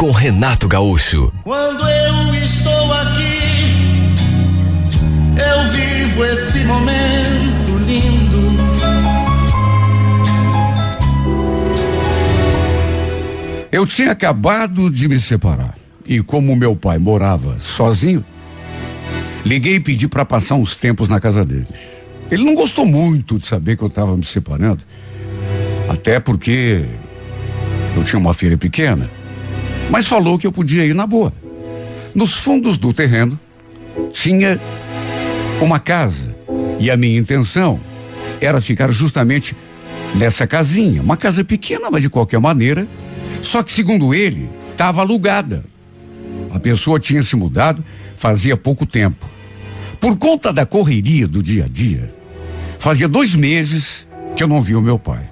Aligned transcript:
com 0.00 0.12
Renato 0.12 0.66
Gaúcho. 0.66 1.30
Quando 1.44 1.86
eu 1.86 2.34
estou 2.34 2.92
aqui, 2.94 4.14
eu 5.36 5.70
vivo 5.70 6.24
esse 6.24 6.64
momento 6.64 7.78
lindo. 7.86 8.46
Eu 13.70 13.86
tinha 13.86 14.12
acabado 14.12 14.88
de 14.88 15.06
me 15.06 15.20
separar. 15.20 15.74
E 16.06 16.22
como 16.22 16.56
meu 16.56 16.74
pai 16.74 16.98
morava 16.98 17.58
sozinho, 17.60 18.24
liguei 19.44 19.74
e 19.74 19.80
pedi 19.80 20.08
para 20.08 20.24
passar 20.24 20.54
uns 20.54 20.74
tempos 20.74 21.10
na 21.10 21.20
casa 21.20 21.44
dele. 21.44 21.68
Ele 22.30 22.44
não 22.44 22.54
gostou 22.54 22.86
muito 22.86 23.38
de 23.38 23.46
saber 23.46 23.76
que 23.76 23.84
eu 23.84 23.88
estava 23.88 24.16
me 24.16 24.24
separando. 24.24 24.80
Até 25.90 26.18
porque 26.18 26.86
eu 27.94 28.02
tinha 28.02 28.18
uma 28.18 28.32
filha 28.32 28.56
pequena. 28.56 29.19
Mas 29.90 30.06
falou 30.06 30.38
que 30.38 30.46
eu 30.46 30.52
podia 30.52 30.84
ir 30.86 30.94
na 30.94 31.06
boa. 31.06 31.32
Nos 32.14 32.34
fundos 32.34 32.78
do 32.78 32.92
terreno 32.92 33.38
tinha 34.12 34.60
uma 35.60 35.78
casa. 35.78 36.36
E 36.78 36.90
a 36.90 36.96
minha 36.96 37.18
intenção 37.18 37.80
era 38.40 38.60
ficar 38.60 38.90
justamente 38.90 39.56
nessa 40.14 40.46
casinha. 40.46 41.02
Uma 41.02 41.16
casa 41.16 41.44
pequena, 41.44 41.90
mas 41.90 42.02
de 42.02 42.08
qualquer 42.08 42.40
maneira. 42.40 42.88
Só 43.42 43.62
que, 43.62 43.72
segundo 43.72 44.14
ele, 44.14 44.50
estava 44.70 45.00
alugada. 45.00 45.64
A 46.52 46.58
pessoa 46.58 46.98
tinha 46.98 47.22
se 47.22 47.36
mudado 47.36 47.84
fazia 48.14 48.56
pouco 48.56 48.84
tempo. 48.84 49.28
Por 49.98 50.16
conta 50.18 50.52
da 50.52 50.66
correria 50.66 51.26
do 51.26 51.42
dia 51.42 51.64
a 51.64 51.68
dia, 51.68 52.14
fazia 52.78 53.08
dois 53.08 53.34
meses 53.34 54.06
que 54.36 54.42
eu 54.42 54.48
não 54.48 54.60
vi 54.60 54.74
o 54.74 54.82
meu 54.82 54.98
pai. 54.98 55.28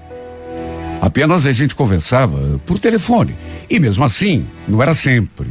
Apenas 1.01 1.47
a 1.47 1.53
gente 1.53 1.75
conversava 1.75 2.61
por 2.67 2.79
telefone. 2.79 3.37
E 3.71 3.79
mesmo 3.79 4.05
assim, 4.05 4.47
não 4.67 4.83
era 4.83 4.93
sempre. 4.93 5.49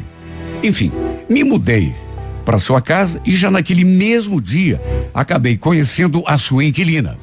Enfim, 0.63 0.91
me 1.29 1.43
mudei 1.43 1.95
para 2.45 2.57
sua 2.57 2.81
casa 2.81 3.21
e 3.25 3.35
já 3.35 3.51
naquele 3.51 3.83
mesmo 3.83 4.41
dia 4.41 4.81
acabei 5.13 5.57
conhecendo 5.57 6.23
a 6.25 6.37
sua 6.37 6.65
inquilina. 6.65 7.17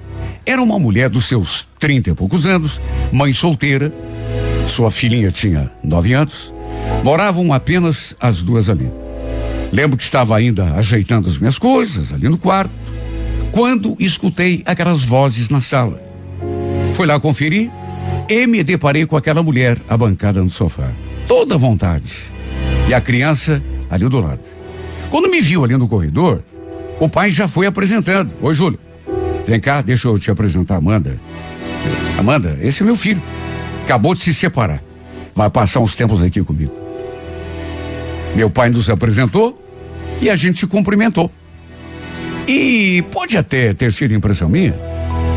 Era 0.46 0.62
uma 0.62 0.78
mulher 0.78 1.08
dos 1.08 1.26
seus 1.26 1.66
trinta 1.78 2.10
e 2.10 2.14
poucos 2.14 2.46
anos, 2.46 2.80
mãe 3.12 3.32
solteira. 3.32 3.92
Sua 4.66 4.90
filhinha 4.90 5.30
tinha 5.30 5.70
nove 5.82 6.12
anos. 6.12 6.52
Moravam 7.02 7.52
apenas 7.52 8.14
as 8.20 8.42
duas 8.42 8.68
ali. 8.68 8.90
Lembro 9.72 9.96
que 9.96 10.02
estava 10.02 10.36
ainda 10.36 10.74
ajeitando 10.74 11.28
as 11.28 11.38
minhas 11.38 11.58
coisas 11.58 12.12
ali 12.12 12.28
no 12.28 12.38
quarto, 12.38 12.72
quando 13.50 13.96
escutei 13.98 14.62
aquelas 14.64 15.02
vozes 15.02 15.48
na 15.48 15.60
sala. 15.60 16.02
Fui 16.92 17.06
lá 17.06 17.18
conferir 17.18 17.70
e 18.28 18.46
me 18.46 18.62
deparei 18.62 19.06
com 19.06 19.16
aquela 19.16 19.42
mulher 19.42 19.78
abancada 19.88 20.42
no 20.42 20.50
sofá, 20.50 20.90
toda 21.28 21.56
vontade. 21.56 22.12
E 22.88 22.94
a 22.94 23.00
criança 23.00 23.62
ali 23.90 24.08
do 24.08 24.20
lado. 24.20 24.42
Quando 25.10 25.30
me 25.30 25.40
viu 25.40 25.64
ali 25.64 25.76
no 25.76 25.88
corredor, 25.88 26.42
o 27.00 27.08
pai 27.08 27.30
já 27.30 27.46
foi 27.46 27.66
apresentando. 27.66 28.34
Oi, 28.40 28.54
Júlio. 28.54 28.78
Vem 29.46 29.60
cá, 29.60 29.80
deixa 29.80 30.08
eu 30.08 30.18
te 30.18 30.30
apresentar 30.30 30.76
Amanda. 30.76 31.18
Amanda, 32.18 32.58
esse 32.62 32.82
é 32.82 32.86
meu 32.86 32.96
filho. 32.96 33.22
Acabou 33.82 34.14
de 34.14 34.22
se 34.22 34.34
separar. 34.34 34.82
Vai 35.34 35.50
passar 35.50 35.80
uns 35.80 35.94
tempos 35.94 36.22
aqui 36.22 36.42
comigo. 36.42 36.72
Meu 38.34 38.48
pai 38.48 38.70
nos 38.70 38.88
apresentou 38.88 39.60
e 40.20 40.30
a 40.30 40.36
gente 40.36 40.58
se 40.58 40.66
cumprimentou. 40.66 41.30
E 42.46 43.02
pode 43.10 43.36
até 43.36 43.72
ter 43.72 43.92
sido 43.92 44.14
impressão 44.14 44.48
minha, 44.48 44.74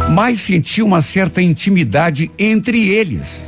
mas 0.09 0.40
senti 0.40 0.81
uma 0.81 1.01
certa 1.01 1.41
intimidade 1.41 2.31
entre 2.38 2.90
eles. 2.90 3.47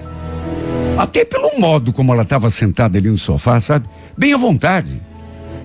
Até 0.97 1.23
pelo 1.23 1.59
modo 1.59 1.93
como 1.93 2.13
ela 2.13 2.23
estava 2.23 2.49
sentada 2.49 2.97
ali 2.97 3.09
no 3.09 3.17
sofá, 3.17 3.59
sabe? 3.59 3.87
Bem 4.17 4.33
à 4.33 4.37
vontade. 4.37 5.01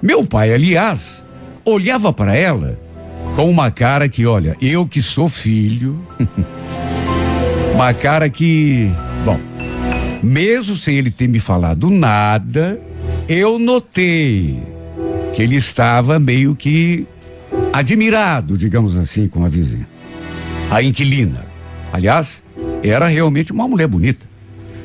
Meu 0.00 0.24
pai, 0.24 0.52
aliás, 0.52 1.24
olhava 1.64 2.12
para 2.12 2.36
ela 2.36 2.78
com 3.34 3.50
uma 3.50 3.70
cara 3.70 4.08
que, 4.08 4.26
olha, 4.26 4.56
eu 4.60 4.86
que 4.86 5.02
sou 5.02 5.28
filho, 5.28 6.04
uma 7.74 7.92
cara 7.92 8.30
que, 8.30 8.92
bom, 9.24 9.40
mesmo 10.22 10.76
sem 10.76 10.96
ele 10.96 11.10
ter 11.10 11.28
me 11.28 11.40
falado 11.40 11.90
nada, 11.90 12.80
eu 13.28 13.58
notei 13.58 14.62
que 15.34 15.42
ele 15.42 15.56
estava 15.56 16.18
meio 16.20 16.54
que 16.54 17.06
admirado, 17.72 18.56
digamos 18.56 18.96
assim, 18.96 19.26
com 19.26 19.44
a 19.44 19.48
vizinha. 19.48 19.93
A 20.70 20.82
inquilina. 20.82 21.46
Aliás, 21.92 22.42
era 22.82 23.06
realmente 23.06 23.52
uma 23.52 23.68
mulher 23.68 23.86
bonita. 23.86 24.26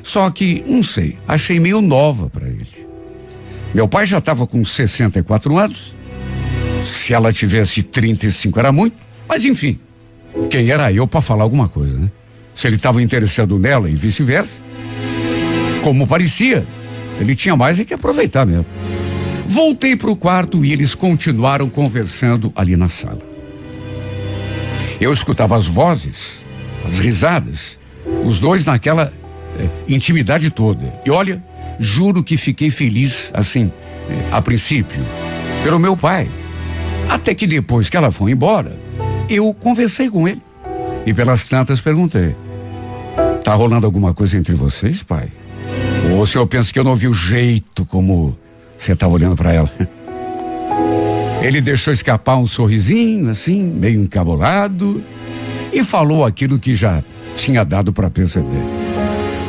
Só 0.04 0.30
que, 0.30 0.64
não 0.68 0.82
sei, 0.82 1.18
achei 1.28 1.60
meio 1.60 1.82
nova 1.82 2.30
para 2.30 2.48
ele. 2.48 2.88
Meu 3.74 3.88
pai 3.88 4.06
já 4.06 4.18
estava 4.18 4.48
com 4.48 4.64
64 4.64 5.58
anos. 5.58 5.96
Se 6.82 7.14
ela 7.14 7.32
tivesse 7.32 7.84
35 7.84 8.58
era 8.60 8.72
muito, 8.72 8.96
mas 9.28 9.46
enfim. 9.46 9.80
Quem 10.50 10.70
era 10.70 10.92
eu 10.92 11.08
para 11.08 11.22
falar 11.22 11.44
alguma 11.44 11.68
coisa, 11.68 11.98
né? 11.98 12.10
Se 12.56 12.68
ele 12.68 12.78
estava 12.78 13.02
interessado 13.02 13.58
nela 13.60 13.90
e 13.90 13.96
vice-versa. 13.96 14.62
Como 15.84 16.08
parecia, 16.08 16.66
ele 17.20 17.36
tinha 17.36 17.56
mais 17.56 17.80
é 17.80 17.86
que 17.86 17.94
aproveitar 17.94 18.46
mesmo. 18.46 18.66
Voltei 19.46 19.96
para 19.96 20.10
o 20.10 20.16
quarto 20.16 20.64
e 20.64 20.72
eles 20.72 20.94
continuaram 20.94 21.70
conversando 21.70 22.52
ali 22.56 22.76
na 22.76 22.90
sala. 22.90 23.29
Eu 25.00 25.14
escutava 25.14 25.56
as 25.56 25.66
vozes, 25.66 26.46
as 26.86 27.00
risadas, 27.00 27.80
os 28.26 28.40
dois 28.40 28.66
naquela 28.66 29.14
eh, 29.58 29.70
intimidade 29.88 30.50
toda. 30.50 31.02
E 31.06 31.10
olha, 31.10 31.44
juro 31.80 32.24
que 32.24 32.36
fiquei 32.36 32.70
feliz 32.70 33.32
assim, 33.34 33.72
eh, 34.10 34.30
a 34.32 34.42
princípio, 34.42 35.02
pelo 35.64 35.80
meu 35.80 35.96
pai. 35.96 36.30
Até 37.10 37.34
que 37.34 37.48
depois 37.48 37.90
que 37.90 37.98
ela 37.98 38.12
foi 38.12 38.32
embora, 38.32 38.80
eu 39.30 39.54
conversei 39.54 40.10
com 40.10 40.28
ele. 40.28 40.42
E 41.06 41.14
pelas 41.14 41.46
tantas 41.46 41.80
perguntei: 41.80 42.36
Tá 43.44 43.54
rolando 43.54 43.86
alguma 43.86 44.14
coisa 44.14 44.38
entre 44.38 44.54
vocês, 44.54 45.02
pai? 45.02 45.30
Ou 46.12 46.22
o 46.22 46.28
senhor 46.28 46.46
pensa 46.48 46.74
que 46.74 46.80
eu 46.80 46.84
não 46.84 46.96
vi 46.96 47.08
o 47.08 47.14
jeito 47.14 47.86
como 47.86 48.38
você 48.78 48.94
estava 48.94 49.14
olhando 49.14 49.36
para 49.36 49.54
ela? 49.54 49.72
Ele 51.42 51.62
deixou 51.62 51.94
escapar 51.94 52.38
um 52.38 52.46
sorrisinho, 52.46 53.30
assim, 53.30 53.64
meio 53.64 54.02
encabulado, 54.02 55.04
e 55.72 55.84
falou 55.84 56.26
aquilo 56.26 56.60
que 56.60 56.76
já 56.76 57.04
tinha 57.36 57.64
dado 57.64 57.94
para 57.94 58.10
perceber. 58.10 58.64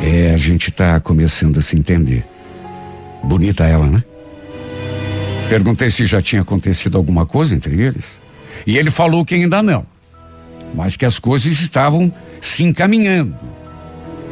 É, 0.01 0.33
a 0.33 0.37
gente 0.37 0.69
está 0.69 0.99
começando 0.99 1.59
a 1.59 1.61
se 1.61 1.77
entender. 1.77 2.25
Bonita 3.23 3.65
ela, 3.65 3.85
né? 3.85 4.03
Perguntei 5.49 5.91
se 5.91 6.05
já 6.05 6.21
tinha 6.21 6.41
acontecido 6.41 6.97
alguma 6.97 7.25
coisa 7.25 7.53
entre 7.53 7.79
eles. 7.79 8.21
E 8.65 8.77
ele 8.77 8.89
falou 8.89 9.25
que 9.25 9.35
ainda 9.35 9.61
não, 9.61 9.85
mas 10.73 10.95
que 10.95 11.05
as 11.05 11.19
coisas 11.19 11.59
estavam 11.59 12.11
se 12.39 12.63
encaminhando. 12.63 13.35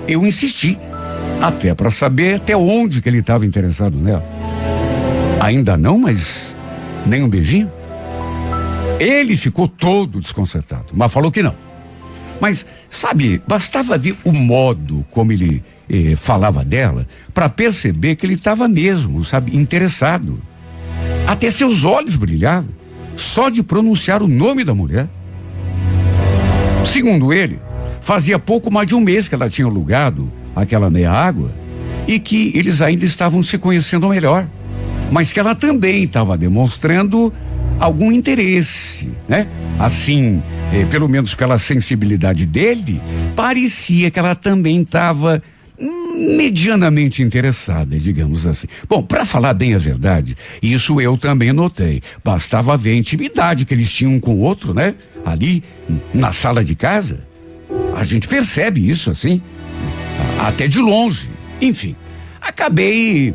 Eu 0.08 0.26
insisti, 0.26 0.78
até 1.42 1.76
para 1.76 1.92
saber 1.92 2.36
até 2.36 2.56
onde 2.56 3.02
que 3.02 3.10
ele 3.10 3.20
estava 3.20 3.46
interessado 3.46 3.98
nela. 3.98 4.24
Ainda 5.42 5.78
não, 5.78 6.00
mas 6.00 6.49
nem 7.10 7.24
um 7.24 7.28
beijinho? 7.28 7.70
Ele 9.00 9.36
ficou 9.36 9.68
todo 9.68 10.22
desconcertado, 10.22 10.88
mas 10.94 11.12
falou 11.12 11.32
que 11.32 11.42
não. 11.42 11.56
Mas, 12.40 12.66
sabe, 12.90 13.42
bastava 13.48 13.98
ver 13.98 14.16
o 14.24 14.32
modo 14.32 15.06
como 15.10 15.32
ele 15.32 15.64
eh, 15.90 16.16
falava 16.16 16.64
dela 16.64 17.06
para 17.34 17.50
perceber 17.50 18.16
que 18.16 18.26
ele 18.26 18.36
estava 18.36 18.68
mesmo, 18.68 19.24
sabe, 19.24 19.58
interessado. 19.58 20.42
Até 21.28 21.52
seus 21.52 21.84
olhos 21.84 22.16
brilhavam 22.16 22.80
só 23.16 23.50
de 23.50 23.62
pronunciar 23.62 24.24
o 24.24 24.28
nome 24.28 24.64
da 24.64 24.74
mulher. 24.74 25.10
Segundo 26.86 27.34
ele, 27.34 27.60
fazia 28.02 28.40
pouco 28.40 28.72
mais 28.72 28.88
de 28.88 28.96
um 28.96 29.02
mês 29.02 29.28
que 29.28 29.36
ela 29.36 29.50
tinha 29.50 29.68
alugado 29.68 30.32
aquela 30.56 30.90
meia 30.90 31.12
água 31.12 31.54
e 32.08 32.20
que 32.20 32.52
eles 32.56 32.82
ainda 32.82 33.06
estavam 33.06 33.44
se 33.44 33.58
conhecendo 33.58 34.10
melhor, 34.10 34.50
mas 35.12 35.34
que 35.34 35.40
ela 35.40 35.56
também 35.56 36.04
estava 36.04 36.38
demonstrando 36.38 37.34
algum 37.80 38.12
interesse, 38.12 39.10
né? 39.28 39.48
Assim, 39.80 40.44
eh, 40.74 40.86
pelo 40.86 41.08
menos 41.08 41.34
pela 41.34 41.58
sensibilidade 41.58 42.46
dele, 42.46 43.02
parecia 43.36 44.12
que 44.12 44.20
ela 44.20 44.36
também 44.36 44.82
estava 44.82 45.42
hum, 45.80 46.36
medianamente 46.38 47.22
interessada, 47.22 47.98
digamos 47.98 48.46
assim. 48.46 48.68
Bom, 48.88 49.02
para 49.02 49.26
falar 49.26 49.54
bem 49.54 49.74
a 49.74 49.78
verdade, 49.78 50.36
isso 50.62 51.00
eu 51.00 51.18
também 51.18 51.54
notei. 51.54 52.02
Bastava 52.24 52.76
ver 52.76 52.92
a 52.92 52.98
intimidade 52.98 53.66
que 53.66 53.74
eles 53.74 53.90
tinham 53.90 54.14
um 54.14 54.20
com 54.20 54.36
o 54.36 54.42
outro, 54.42 54.74
né? 54.74 54.94
Ali 55.26 55.64
na 56.14 56.34
sala 56.34 56.64
de 56.64 56.76
casa. 56.76 57.26
A 57.96 58.04
gente 58.04 58.28
percebe 58.28 58.88
isso 58.88 59.10
assim, 59.10 59.42
até 60.38 60.68
de 60.68 60.80
longe. 60.80 61.30
Enfim, 61.62 61.96
acabei 62.42 63.34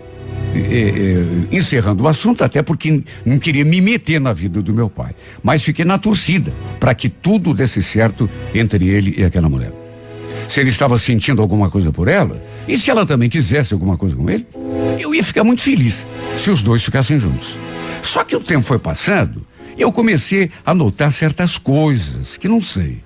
eh, 0.56 1.56
encerrando 1.56 2.04
o 2.04 2.08
assunto, 2.08 2.44
até 2.44 2.62
porque 2.62 3.02
não 3.24 3.38
queria 3.38 3.64
me 3.64 3.80
meter 3.80 4.20
na 4.20 4.32
vida 4.32 4.62
do 4.62 4.72
meu 4.72 4.88
pai. 4.88 5.14
Mas 5.42 5.62
fiquei 5.62 5.84
na 5.84 5.98
torcida 5.98 6.52
para 6.78 6.94
que 6.94 7.08
tudo 7.08 7.52
desse 7.52 7.82
certo 7.82 8.28
entre 8.54 8.88
ele 8.88 9.14
e 9.18 9.24
aquela 9.24 9.48
mulher. 9.48 9.72
Se 10.48 10.60
ele 10.60 10.70
estava 10.70 10.98
sentindo 10.98 11.40
alguma 11.40 11.70
coisa 11.70 11.90
por 11.90 12.08
ela, 12.08 12.42
e 12.68 12.78
se 12.78 12.90
ela 12.90 13.06
também 13.06 13.28
quisesse 13.28 13.72
alguma 13.72 13.96
coisa 13.96 14.14
com 14.14 14.28
ele, 14.30 14.46
eu 14.98 15.14
ia 15.14 15.24
ficar 15.24 15.44
muito 15.44 15.62
feliz 15.62 16.06
se 16.36 16.50
os 16.50 16.62
dois 16.62 16.84
ficassem 16.84 17.18
juntos. 17.18 17.58
Só 18.02 18.22
que 18.22 18.36
o 18.36 18.40
tempo 18.40 18.62
foi 18.62 18.78
passando, 18.78 19.46
e 19.76 19.82
eu 19.82 19.90
comecei 19.90 20.50
a 20.64 20.74
notar 20.74 21.10
certas 21.10 21.58
coisas 21.58 22.36
que 22.36 22.48
não 22.48 22.60
sei. 22.60 23.02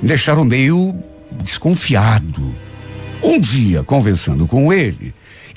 Me 0.00 0.08
deixaram 0.08 0.44
meio 0.44 0.94
desconfiado. 1.42 2.54
Um 3.22 3.38
dia, 3.38 3.82
conversando 3.82 4.46
com 4.46 4.72
ele, 4.72 5.14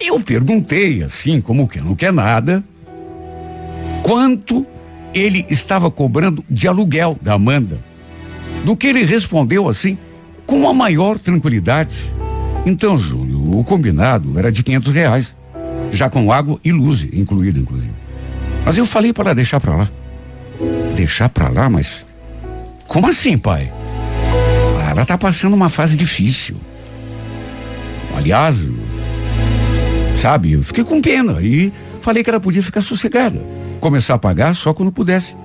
eu 0.07 0.19
perguntei, 0.19 1.03
assim 1.03 1.39
como 1.41 1.67
que 1.67 1.79
não 1.79 1.95
quer 1.95 2.11
nada, 2.11 2.63
quanto 4.01 4.65
ele 5.13 5.45
estava 5.50 5.89
cobrando 5.89 6.44
de 6.50 6.67
aluguel 6.67 7.17
da 7.21 7.33
Amanda. 7.33 7.79
Do 8.65 8.75
que 8.75 8.88
ele 8.88 9.03
respondeu 9.03 9.67
assim, 9.67 9.97
com 10.45 10.67
a 10.67 10.73
maior 10.73 11.17
tranquilidade. 11.19 12.15
Então, 12.65 12.97
Júlio, 12.97 13.59
o 13.59 13.63
combinado 13.63 14.38
era 14.39 14.51
de 14.51 14.63
quinhentos 14.63 14.94
reais, 14.94 15.35
já 15.91 16.09
com 16.09 16.31
água 16.31 16.59
e 16.63 16.71
luz 16.71 17.03
incluída, 17.13 17.59
inclusive. 17.59 17.94
Mas 18.65 18.77
eu 18.77 18.85
falei 18.85 19.11
para 19.11 19.33
deixar 19.33 19.59
para 19.59 19.75
lá. 19.75 19.91
Deixar 20.95 21.29
para 21.29 21.50
lá, 21.50 21.69
mas 21.69 22.05
como 22.88 23.07
assim, 23.07 23.38
pai? 23.38 23.71
Ela 24.89 25.05
tá 25.05 25.17
passando 25.17 25.55
uma 25.55 25.69
fase 25.69 25.97
difícil. 25.97 26.55
Aliás, 28.15 28.55
sabe, 30.23 30.53
eu 30.53 30.63
fiquei 30.63 30.85
com 30.85 31.01
pena 31.01 31.41
e 31.41 31.69
falei 31.99 32.23
que 32.23 32.29
ela 32.29 32.39
podia 32.39 32.63
ficar 32.63 32.79
sossegada. 32.79 33.45
Começar 33.81 34.13
a 34.13 34.17
pagar 34.17 34.55
só 34.55 34.73
quando 34.73 34.89
pudesse. 34.89 35.35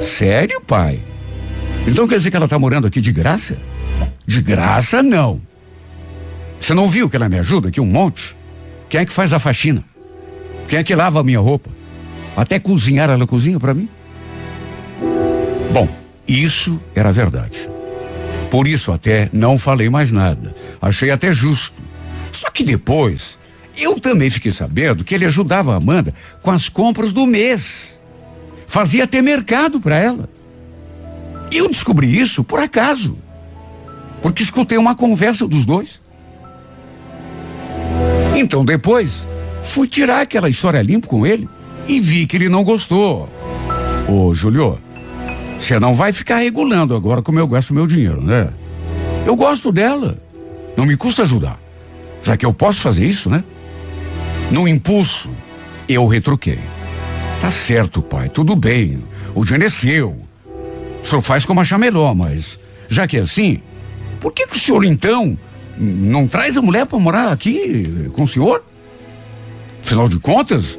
Sério, 0.00 0.60
pai? 0.60 1.04
Então 1.84 2.06
quer 2.06 2.14
dizer 2.14 2.30
que 2.30 2.36
ela 2.36 2.46
tá 2.46 2.56
morando 2.56 2.86
aqui 2.86 3.00
de 3.00 3.10
graça? 3.10 3.58
De 4.24 4.40
graça, 4.40 5.02
não. 5.02 5.40
Você 6.60 6.72
não 6.72 6.86
viu 6.86 7.10
que 7.10 7.16
ela 7.16 7.28
me 7.28 7.40
ajuda 7.40 7.70
aqui 7.70 7.80
um 7.80 7.86
monte? 7.86 8.36
Quem 8.88 9.00
é 9.00 9.04
que 9.04 9.12
faz 9.12 9.32
a 9.32 9.40
faxina? 9.40 9.84
Quem 10.68 10.78
é 10.78 10.84
que 10.84 10.94
lava 10.94 11.18
a 11.18 11.24
minha 11.24 11.40
roupa? 11.40 11.68
Até 12.36 12.60
cozinhar 12.60 13.10
ela 13.10 13.26
cozinha 13.26 13.58
para 13.58 13.74
mim? 13.74 13.88
Bom, 15.72 15.88
isso 16.28 16.80
era 16.94 17.10
verdade. 17.10 17.68
Por 18.48 18.68
isso 18.68 18.92
até 18.92 19.28
não 19.32 19.58
falei 19.58 19.90
mais 19.90 20.12
nada. 20.12 20.54
Achei 20.80 21.10
até 21.10 21.32
justo. 21.32 21.82
Só 22.30 22.48
que 22.48 22.62
depois 22.62 23.39
eu 23.80 23.98
também 23.98 24.28
fiquei 24.28 24.52
sabendo 24.52 25.04
que 25.04 25.14
ele 25.14 25.24
ajudava 25.24 25.72
a 25.72 25.76
Amanda 25.76 26.12
com 26.42 26.50
as 26.50 26.68
compras 26.68 27.12
do 27.12 27.26
mês. 27.26 28.00
Fazia 28.66 29.04
até 29.04 29.22
mercado 29.22 29.80
para 29.80 29.96
ela. 29.96 30.28
Eu 31.50 31.68
descobri 31.68 32.18
isso 32.18 32.44
por 32.44 32.60
acaso. 32.60 33.18
Porque 34.22 34.42
escutei 34.42 34.76
uma 34.78 34.94
conversa 34.94 35.48
dos 35.48 35.64
dois. 35.64 36.00
Então 38.36 38.64
depois, 38.64 39.26
fui 39.62 39.88
tirar 39.88 40.20
aquela 40.20 40.48
história 40.48 40.82
limpa 40.82 41.08
com 41.08 41.26
ele 41.26 41.48
e 41.88 41.98
vi 41.98 42.26
que 42.26 42.36
ele 42.36 42.48
não 42.48 42.62
gostou. 42.62 43.28
Ô, 44.06 44.34
Julio, 44.34 44.78
você 45.58 45.80
não 45.80 45.94
vai 45.94 46.12
ficar 46.12 46.36
regulando 46.36 46.94
agora 46.94 47.22
como 47.22 47.38
eu 47.38 47.48
gasto 47.48 47.74
meu 47.74 47.86
dinheiro, 47.86 48.22
né? 48.22 48.52
Eu 49.26 49.34
gosto 49.34 49.72
dela. 49.72 50.16
Não 50.76 50.86
me 50.86 50.96
custa 50.96 51.22
ajudar. 51.22 51.58
Já 52.22 52.36
que 52.36 52.46
eu 52.46 52.52
posso 52.52 52.80
fazer 52.80 53.06
isso, 53.06 53.28
né? 53.28 53.42
No 54.50 54.66
impulso, 54.66 55.30
eu 55.88 56.06
retruquei. 56.06 56.58
Tá 57.40 57.50
certo, 57.50 58.02
pai, 58.02 58.28
tudo 58.28 58.56
bem. 58.56 59.02
O 59.34 59.44
dinheiro 59.44 59.64
é 59.64 59.70
seu. 59.70 60.18
O 61.02 61.06
senhor 61.06 61.22
faz 61.22 61.44
como 61.44 61.60
achar 61.60 61.78
melhor, 61.78 62.14
mas 62.14 62.58
já 62.88 63.06
que 63.06 63.16
é 63.16 63.20
assim, 63.20 63.62
por 64.20 64.32
que, 64.32 64.46
que 64.46 64.56
o 64.56 64.60
senhor 64.60 64.84
então 64.84 65.38
não 65.78 66.26
traz 66.26 66.56
a 66.56 66.62
mulher 66.62 66.84
para 66.84 66.98
morar 66.98 67.32
aqui 67.32 68.10
com 68.12 68.24
o 68.24 68.26
senhor? 68.26 68.64
Afinal 69.84 70.08
de 70.08 70.18
contas, 70.18 70.78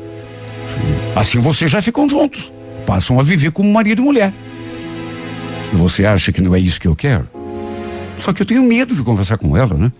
assim 1.16 1.40
vocês 1.40 1.72
já 1.72 1.82
ficam 1.82 2.08
juntos. 2.08 2.52
Passam 2.86 3.20
a 3.20 3.24
viver 3.24 3.52
como 3.52 3.72
marido 3.72 4.02
e 4.02 4.06
mulher. 4.06 4.34
E 5.72 5.76
você 5.76 6.06
acha 6.06 6.32
que 6.32 6.42
não 6.42 6.54
é 6.54 6.60
isso 6.60 6.80
que 6.80 6.88
eu 6.88 6.96
quero? 6.96 7.28
Só 8.18 8.34
que 8.34 8.42
eu 8.42 8.46
tenho 8.46 8.64
medo 8.64 8.94
de 8.94 9.02
conversar 9.02 9.38
com 9.38 9.56
ela, 9.56 9.76
né? 9.76 9.92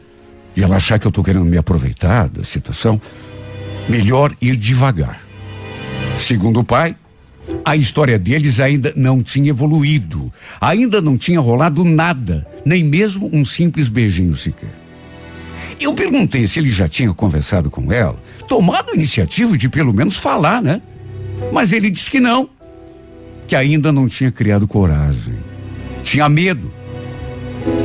E 0.56 0.62
ela 0.62 0.76
achar 0.76 1.00
que 1.00 1.08
eu 1.08 1.12
tô 1.12 1.24
querendo 1.24 1.46
me 1.46 1.58
aproveitar 1.58 2.28
da 2.28 2.44
situação. 2.44 3.00
Melhor 3.90 4.36
ir 4.42 4.56
devagar. 4.56 5.22
Segundo 6.20 6.60
o 6.60 6.64
pai, 6.64 6.96
a 7.66 7.76
história 7.76 8.18
deles 8.18 8.60
ainda 8.60 8.94
não 8.96 9.22
tinha 9.22 9.50
evoluído. 9.50 10.32
Ainda 10.60 11.02
não 11.02 11.18
tinha 11.18 11.40
rolado 11.40 11.84
nada, 11.84 12.48
nem 12.66 12.84
mesmo 12.84 13.30
um 13.34 13.44
simples 13.44 13.90
beijinho 13.90 14.36
sequer. 14.36 14.74
Eu 15.80 15.94
perguntei 15.94 16.46
se 16.46 16.60
ele 16.60 16.70
já 16.70 16.88
tinha 16.88 17.12
conversado 17.14 17.70
com 17.72 17.92
ela, 17.92 18.22
tomado 18.48 18.92
a 18.92 18.96
iniciativa 18.96 19.58
de 19.58 19.68
pelo 19.68 19.94
menos 19.94 20.16
falar, 20.16 20.62
né? 20.62 20.82
Mas 21.52 21.74
ele 21.74 21.90
disse 21.90 22.10
que 22.10 22.20
não, 22.20 22.48
que 23.48 23.56
ainda 23.56 23.92
não 23.92 24.08
tinha 24.08 24.32
criado 24.32 24.68
coragem. 24.68 25.36
Tinha 26.04 26.30
medo 26.30 26.72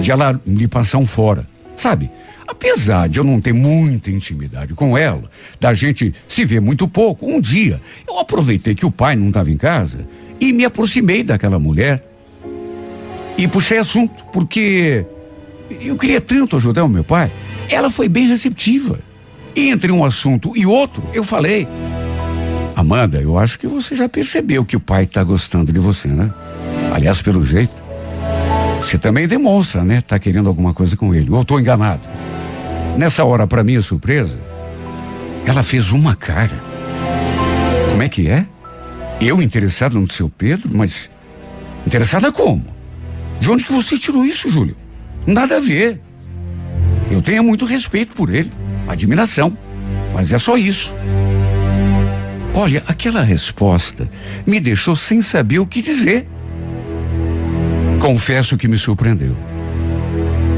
de 0.00 0.10
ela 0.10 0.40
lhe 0.46 0.68
passar 0.68 0.98
um 0.98 1.06
fora. 1.06 1.48
Sabe? 1.76 2.10
Apesar 2.46 3.08
de 3.08 3.18
eu 3.18 3.24
não 3.24 3.40
ter 3.40 3.52
muita 3.52 4.10
intimidade 4.10 4.74
com 4.74 4.96
ela, 4.96 5.28
da 5.58 5.74
gente 5.74 6.14
se 6.28 6.44
ver 6.44 6.60
muito 6.60 6.86
pouco, 6.86 7.26
um 7.26 7.40
dia 7.40 7.80
eu 8.08 8.18
aproveitei 8.18 8.74
que 8.74 8.86
o 8.86 8.90
pai 8.90 9.16
não 9.16 9.28
estava 9.28 9.50
em 9.50 9.56
casa 9.56 10.06
e 10.40 10.52
me 10.52 10.64
aproximei 10.64 11.22
daquela 11.22 11.58
mulher 11.58 12.06
e 13.36 13.46
puxei 13.48 13.78
assunto, 13.78 14.24
porque 14.32 15.04
eu 15.80 15.96
queria 15.96 16.20
tanto 16.20 16.56
ajudar 16.56 16.84
o 16.84 16.88
meu 16.88 17.04
pai. 17.04 17.30
Ela 17.68 17.90
foi 17.90 18.08
bem 18.08 18.28
receptiva. 18.28 18.98
E 19.54 19.70
entre 19.70 19.90
um 19.90 20.04
assunto 20.04 20.52
e 20.54 20.66
outro, 20.66 21.06
eu 21.12 21.24
falei: 21.24 21.66
Amanda, 22.74 23.20
eu 23.20 23.38
acho 23.38 23.58
que 23.58 23.66
você 23.66 23.96
já 23.96 24.08
percebeu 24.08 24.64
que 24.64 24.76
o 24.76 24.80
pai 24.80 25.04
está 25.04 25.24
gostando 25.24 25.72
de 25.72 25.80
você, 25.80 26.08
né? 26.08 26.32
Aliás, 26.92 27.20
pelo 27.20 27.42
jeito, 27.42 27.82
você 28.80 28.98
também 28.98 29.26
demonstra, 29.26 29.82
né? 29.82 30.00
Tá 30.00 30.18
querendo 30.18 30.48
alguma 30.48 30.72
coisa 30.72 30.96
com 30.96 31.14
ele. 31.14 31.30
Ou 31.30 31.42
estou 31.42 31.58
enganado? 31.58 32.15
Nessa 32.96 33.24
hora, 33.24 33.46
para 33.46 33.62
minha 33.62 33.80
surpresa, 33.80 34.38
ela 35.44 35.62
fez 35.62 35.92
uma 35.92 36.16
cara. 36.16 36.62
Como 37.90 38.02
é 38.02 38.08
que 38.08 38.28
é? 38.28 38.46
Eu 39.20 39.42
interessado 39.42 40.00
no 40.00 40.10
seu 40.10 40.30
Pedro, 40.30 40.70
mas 40.74 41.10
interessada 41.86 42.32
como? 42.32 42.64
De 43.38 43.50
onde 43.50 43.64
que 43.64 43.72
você 43.72 43.98
tirou 43.98 44.24
isso, 44.24 44.48
Júlio? 44.48 44.76
Nada 45.26 45.58
a 45.58 45.60
ver. 45.60 46.00
Eu 47.10 47.20
tenho 47.20 47.44
muito 47.44 47.64
respeito 47.66 48.14
por 48.14 48.34
ele, 48.34 48.50
admiração, 48.88 49.56
mas 50.14 50.32
é 50.32 50.38
só 50.38 50.56
isso. 50.56 50.94
Olha, 52.54 52.82
aquela 52.86 53.20
resposta 53.22 54.08
me 54.46 54.58
deixou 54.58 54.96
sem 54.96 55.20
saber 55.20 55.58
o 55.58 55.66
que 55.66 55.82
dizer. 55.82 56.26
Confesso 58.00 58.56
que 58.56 58.66
me 58.66 58.78
surpreendeu. 58.78 59.36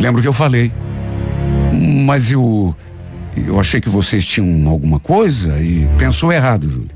Lembro 0.00 0.22
que 0.22 0.28
eu 0.28 0.32
falei, 0.32 0.72
mas 1.88 2.30
eu. 2.30 2.74
Eu 3.36 3.60
achei 3.60 3.80
que 3.80 3.88
vocês 3.88 4.24
tinham 4.24 4.68
alguma 4.68 4.98
coisa 4.98 5.60
e 5.60 5.88
pensou 5.96 6.32
errado, 6.32 6.68
Júlio. 6.68 6.90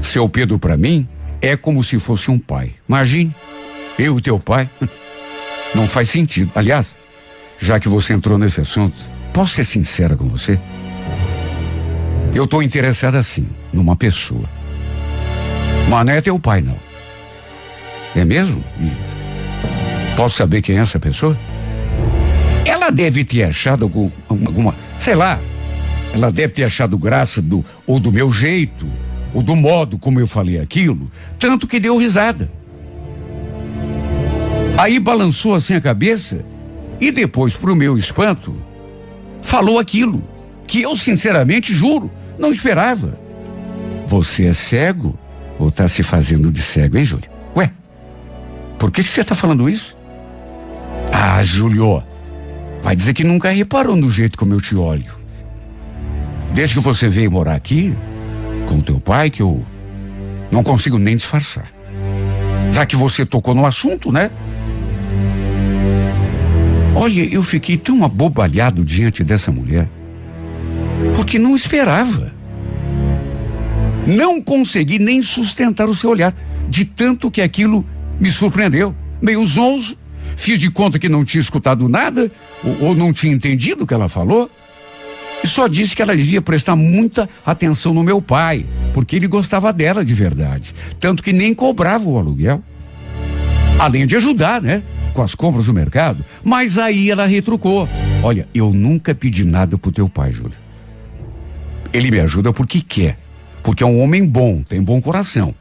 Seu 0.00 0.28
Pedro, 0.28 0.58
para 0.58 0.76
mim, 0.76 1.08
é 1.40 1.56
como 1.56 1.82
se 1.82 1.98
fosse 1.98 2.30
um 2.30 2.38
pai. 2.38 2.72
Imagine, 2.88 3.34
eu 3.98 4.18
e 4.18 4.22
teu 4.22 4.38
pai. 4.38 4.70
Não 5.74 5.86
faz 5.88 6.08
sentido. 6.08 6.52
Aliás, 6.54 6.96
já 7.58 7.80
que 7.80 7.88
você 7.88 8.12
entrou 8.12 8.38
nesse 8.38 8.60
assunto, 8.60 8.96
posso 9.32 9.54
ser 9.54 9.64
sincera 9.64 10.16
com 10.16 10.28
você? 10.28 10.58
Eu 12.34 12.44
estou 12.44 12.62
interessada 12.62 13.22
sim, 13.22 13.48
numa 13.72 13.96
pessoa. 13.96 14.48
Mas 15.88 16.06
não 16.06 16.12
é 16.12 16.20
teu 16.20 16.38
pai, 16.38 16.60
não. 16.60 16.78
É 18.14 18.24
mesmo? 18.24 18.62
Posso 20.16 20.36
saber 20.36 20.62
quem 20.62 20.76
é 20.76 20.80
essa 20.80 20.98
pessoa? 20.98 21.38
Ela 22.66 22.90
deve 22.90 23.24
ter 23.24 23.44
achado 23.44 23.84
algum, 23.84 24.10
alguma, 24.28 24.74
sei 24.98 25.14
lá, 25.14 25.40
ela 26.12 26.32
deve 26.32 26.52
ter 26.52 26.64
achado 26.64 26.98
graça 26.98 27.40
do, 27.40 27.64
ou 27.86 28.00
do 28.00 28.12
meu 28.12 28.32
jeito, 28.32 28.90
ou 29.32 29.40
do 29.40 29.54
modo 29.54 29.96
como 29.98 30.18
eu 30.18 30.26
falei 30.26 30.58
aquilo, 30.58 31.08
tanto 31.38 31.68
que 31.68 31.78
deu 31.78 31.96
risada. 31.96 32.50
Aí 34.76 34.98
balançou 34.98 35.54
assim 35.54 35.74
a 35.74 35.80
cabeça 35.80 36.44
e 37.00 37.12
depois, 37.12 37.54
pro 37.54 37.76
meu 37.76 37.96
espanto, 37.96 38.60
falou 39.40 39.78
aquilo. 39.78 40.26
que 40.66 40.82
eu 40.82 40.96
sinceramente 40.96 41.72
juro, 41.72 42.10
não 42.36 42.50
esperava. 42.50 43.18
Você 44.06 44.46
é 44.46 44.52
cego 44.52 45.16
ou 45.58 45.68
está 45.68 45.86
se 45.86 46.02
fazendo 46.02 46.50
de 46.50 46.60
cego, 46.60 46.98
hein, 46.98 47.04
Júlio? 47.04 47.30
Ué, 47.54 47.70
por 48.76 48.90
que, 48.90 49.04
que 49.04 49.08
você 49.08 49.20
está 49.20 49.34
falando 49.34 49.68
isso? 49.68 49.96
Ah, 51.12 51.42
Júlio, 51.44 52.02
vai 52.80 52.94
dizer 52.94 53.14
que 53.14 53.24
nunca 53.24 53.50
reparou 53.50 53.96
no 53.96 54.10
jeito 54.10 54.38
como 54.38 54.54
eu 54.54 54.60
te 54.60 54.74
olho. 54.74 55.14
Desde 56.54 56.74
que 56.74 56.80
você 56.80 57.08
veio 57.08 57.30
morar 57.30 57.54
aqui, 57.54 57.94
com 58.66 58.80
teu 58.80 59.00
pai, 59.00 59.30
que 59.30 59.42
eu 59.42 59.64
não 60.50 60.62
consigo 60.62 60.98
nem 60.98 61.16
disfarçar. 61.16 61.70
Já 62.72 62.84
que 62.86 62.96
você 62.96 63.24
tocou 63.24 63.54
no 63.54 63.66
assunto, 63.66 64.10
né? 64.12 64.30
Olha, 66.94 67.22
eu 67.32 67.42
fiquei 67.42 67.76
tão 67.76 68.04
abobalhado 68.04 68.84
diante 68.84 69.22
dessa 69.22 69.52
mulher, 69.52 69.88
porque 71.14 71.38
não 71.38 71.54
esperava. 71.54 72.34
Não 74.06 74.40
consegui 74.40 74.98
nem 74.98 75.20
sustentar 75.20 75.88
o 75.88 75.94
seu 75.94 76.10
olhar, 76.10 76.34
de 76.68 76.84
tanto 76.84 77.30
que 77.30 77.42
aquilo 77.42 77.84
me 78.20 78.30
surpreendeu. 78.30 78.94
Meio 79.20 79.44
zonzo, 79.44 79.96
fiz 80.36 80.60
de 80.60 80.70
conta 80.70 80.98
que 80.98 81.08
não 81.08 81.24
tinha 81.24 81.40
escutado 81.40 81.88
nada, 81.88 82.30
ou, 82.62 82.88
ou 82.88 82.94
não 82.94 83.12
tinha 83.12 83.32
entendido 83.32 83.82
o 83.82 83.86
que 83.86 83.94
ela 83.94 84.08
falou. 84.08 84.48
Só 85.44 85.68
disse 85.68 85.94
que 85.94 86.02
ela 86.02 86.16
devia 86.16 86.42
prestar 86.42 86.76
muita 86.76 87.28
atenção 87.44 87.94
no 87.94 88.02
meu 88.02 88.20
pai, 88.20 88.66
porque 88.92 89.16
ele 89.16 89.26
gostava 89.26 89.72
dela 89.72 90.04
de 90.04 90.12
verdade. 90.12 90.74
Tanto 91.00 91.22
que 91.22 91.32
nem 91.32 91.54
cobrava 91.54 92.08
o 92.08 92.18
aluguel. 92.18 92.62
Além 93.78 94.06
de 94.06 94.16
ajudar, 94.16 94.60
né? 94.60 94.82
Com 95.12 95.22
as 95.22 95.34
compras 95.34 95.66
do 95.66 95.74
mercado. 95.74 96.24
Mas 96.42 96.78
aí 96.78 97.10
ela 97.10 97.26
retrucou. 97.26 97.88
Olha, 98.22 98.48
eu 98.54 98.72
nunca 98.72 99.14
pedi 99.14 99.44
nada 99.44 99.78
pro 99.78 99.92
teu 99.92 100.08
pai, 100.08 100.32
Júlia. 100.32 100.58
Ele 101.92 102.10
me 102.10 102.20
ajuda 102.20 102.52
porque 102.52 102.80
quer. 102.80 103.18
Porque 103.62 103.82
é 103.82 103.86
um 103.86 104.00
homem 104.00 104.26
bom, 104.26 104.62
tem 104.62 104.82
bom 104.82 105.00
coração. 105.00 105.54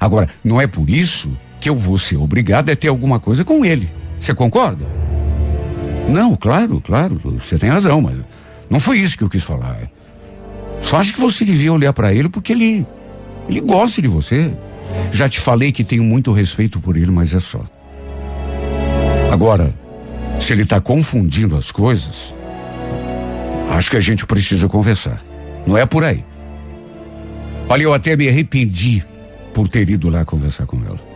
Agora, 0.00 0.28
não 0.44 0.60
é 0.60 0.66
por 0.66 0.88
isso 0.88 1.36
que 1.60 1.68
eu 1.68 1.76
vou 1.76 1.98
ser 1.98 2.16
obrigado 2.16 2.70
a 2.70 2.76
ter 2.76 2.88
alguma 2.88 3.18
coisa 3.18 3.44
com 3.44 3.64
ele. 3.64 3.90
Você 4.18 4.34
concorda? 4.34 4.84
Não, 6.08 6.34
claro, 6.36 6.80
claro, 6.80 7.20
você 7.22 7.58
tem 7.58 7.70
razão, 7.70 8.00
mas 8.00 8.16
não 8.70 8.80
foi 8.80 8.98
isso 8.98 9.16
que 9.16 9.24
eu 9.24 9.30
quis 9.30 9.42
falar. 9.42 9.90
Só 10.80 10.98
acho 10.98 11.12
que 11.12 11.20
você 11.20 11.44
devia 11.44 11.72
olhar 11.72 11.92
para 11.92 12.12
ele 12.14 12.28
porque 12.28 12.52
ele 12.52 12.86
ele 13.48 13.60
gosta 13.60 14.02
de 14.02 14.08
você. 14.08 14.52
Já 15.10 15.28
te 15.28 15.40
falei 15.40 15.72
que 15.72 15.84
tenho 15.84 16.02
muito 16.02 16.32
respeito 16.32 16.80
por 16.80 16.96
ele, 16.96 17.10
mas 17.10 17.34
é 17.34 17.40
só. 17.40 17.64
Agora, 19.30 19.74
se 20.38 20.52
ele 20.52 20.62
está 20.62 20.80
confundindo 20.80 21.56
as 21.56 21.70
coisas, 21.70 22.34
acho 23.70 23.90
que 23.90 23.96
a 23.96 24.00
gente 24.00 24.26
precisa 24.26 24.68
conversar. 24.68 25.22
Não 25.66 25.76
é 25.76 25.84
por 25.84 26.04
aí. 26.04 26.24
Olha, 27.68 27.82
eu 27.82 27.92
até 27.92 28.16
me 28.16 28.28
arrependi 28.28 29.04
por 29.52 29.68
ter 29.68 29.88
ido 29.88 30.08
lá 30.08 30.24
conversar 30.24 30.66
com 30.66 30.78
ela. 30.78 31.07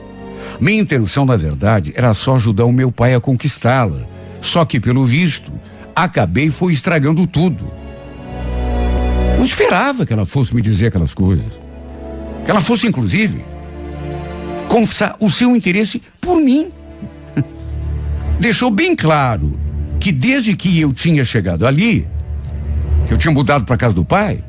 Minha 0.61 0.83
intenção, 0.83 1.25
na 1.25 1.37
verdade, 1.37 1.93
era 1.97 2.15
só 2.15 2.37
ajudar 2.37 2.65
o 2.65 2.73
meu 2.73 2.93
pai 2.93 3.15
a 3.15 3.21
conquistá-la. 3.21 4.07
Só 4.41 4.65
que, 4.65 4.81
pelo 4.81 5.05
visto, 5.05 5.53
acabei 5.95 6.51
foi 6.51 6.73
estragando 6.73 7.27
tudo. 7.27 7.71
Não 9.37 9.45
esperava 9.45 10.05
que 10.07 10.13
ela 10.13 10.27
fosse 10.27 10.55
me 10.55 10.63
dizer 10.63 10.87
aquelas 10.87 11.15
coisas. 11.15 11.61
Que 12.45 12.51
ela 12.51 12.61
fosse, 12.61 12.87
inclusive, 12.87 13.45
confessar 14.69 15.17
o 15.21 15.31
seu 15.31 15.55
interesse 15.57 16.03
por 16.21 16.37
mim. 16.37 16.71
Deixou 18.39 18.71
bem 18.71 18.95
claro 18.95 19.59
que 19.99 20.11
desde 20.11 20.57
que 20.57 20.81
eu 20.81 20.93
tinha 20.93 21.25
chegado 21.25 21.67
ali, 21.67 22.07
que 23.07 23.15
eu 23.15 23.19
tinha 23.19 23.33
mudado 23.33 23.65
para 23.65 23.77
casa 23.77 23.95
do 23.95 24.05
pai, 24.05 24.43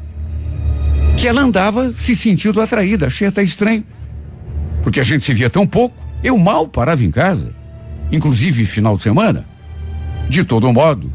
que 1.17 1.27
ela 1.27 1.41
andava 1.41 1.91
se 1.93 2.15
sentindo 2.15 2.61
atraída. 2.61 3.07
Achei 3.07 3.27
até 3.27 3.43
estranho. 3.43 3.83
Porque 4.83 4.99
a 4.99 5.03
gente 5.03 5.23
se 5.23 5.33
via 5.33 5.49
tão 5.49 5.65
pouco. 5.65 5.95
Eu 6.21 6.37
mal 6.37 6.67
parava 6.67 7.03
em 7.03 7.09
casa, 7.09 7.55
inclusive 8.11 8.65
final 8.65 8.95
de 8.95 9.03
semana. 9.03 9.45
De 10.29 10.43
todo 10.43 10.71
modo, 10.71 11.11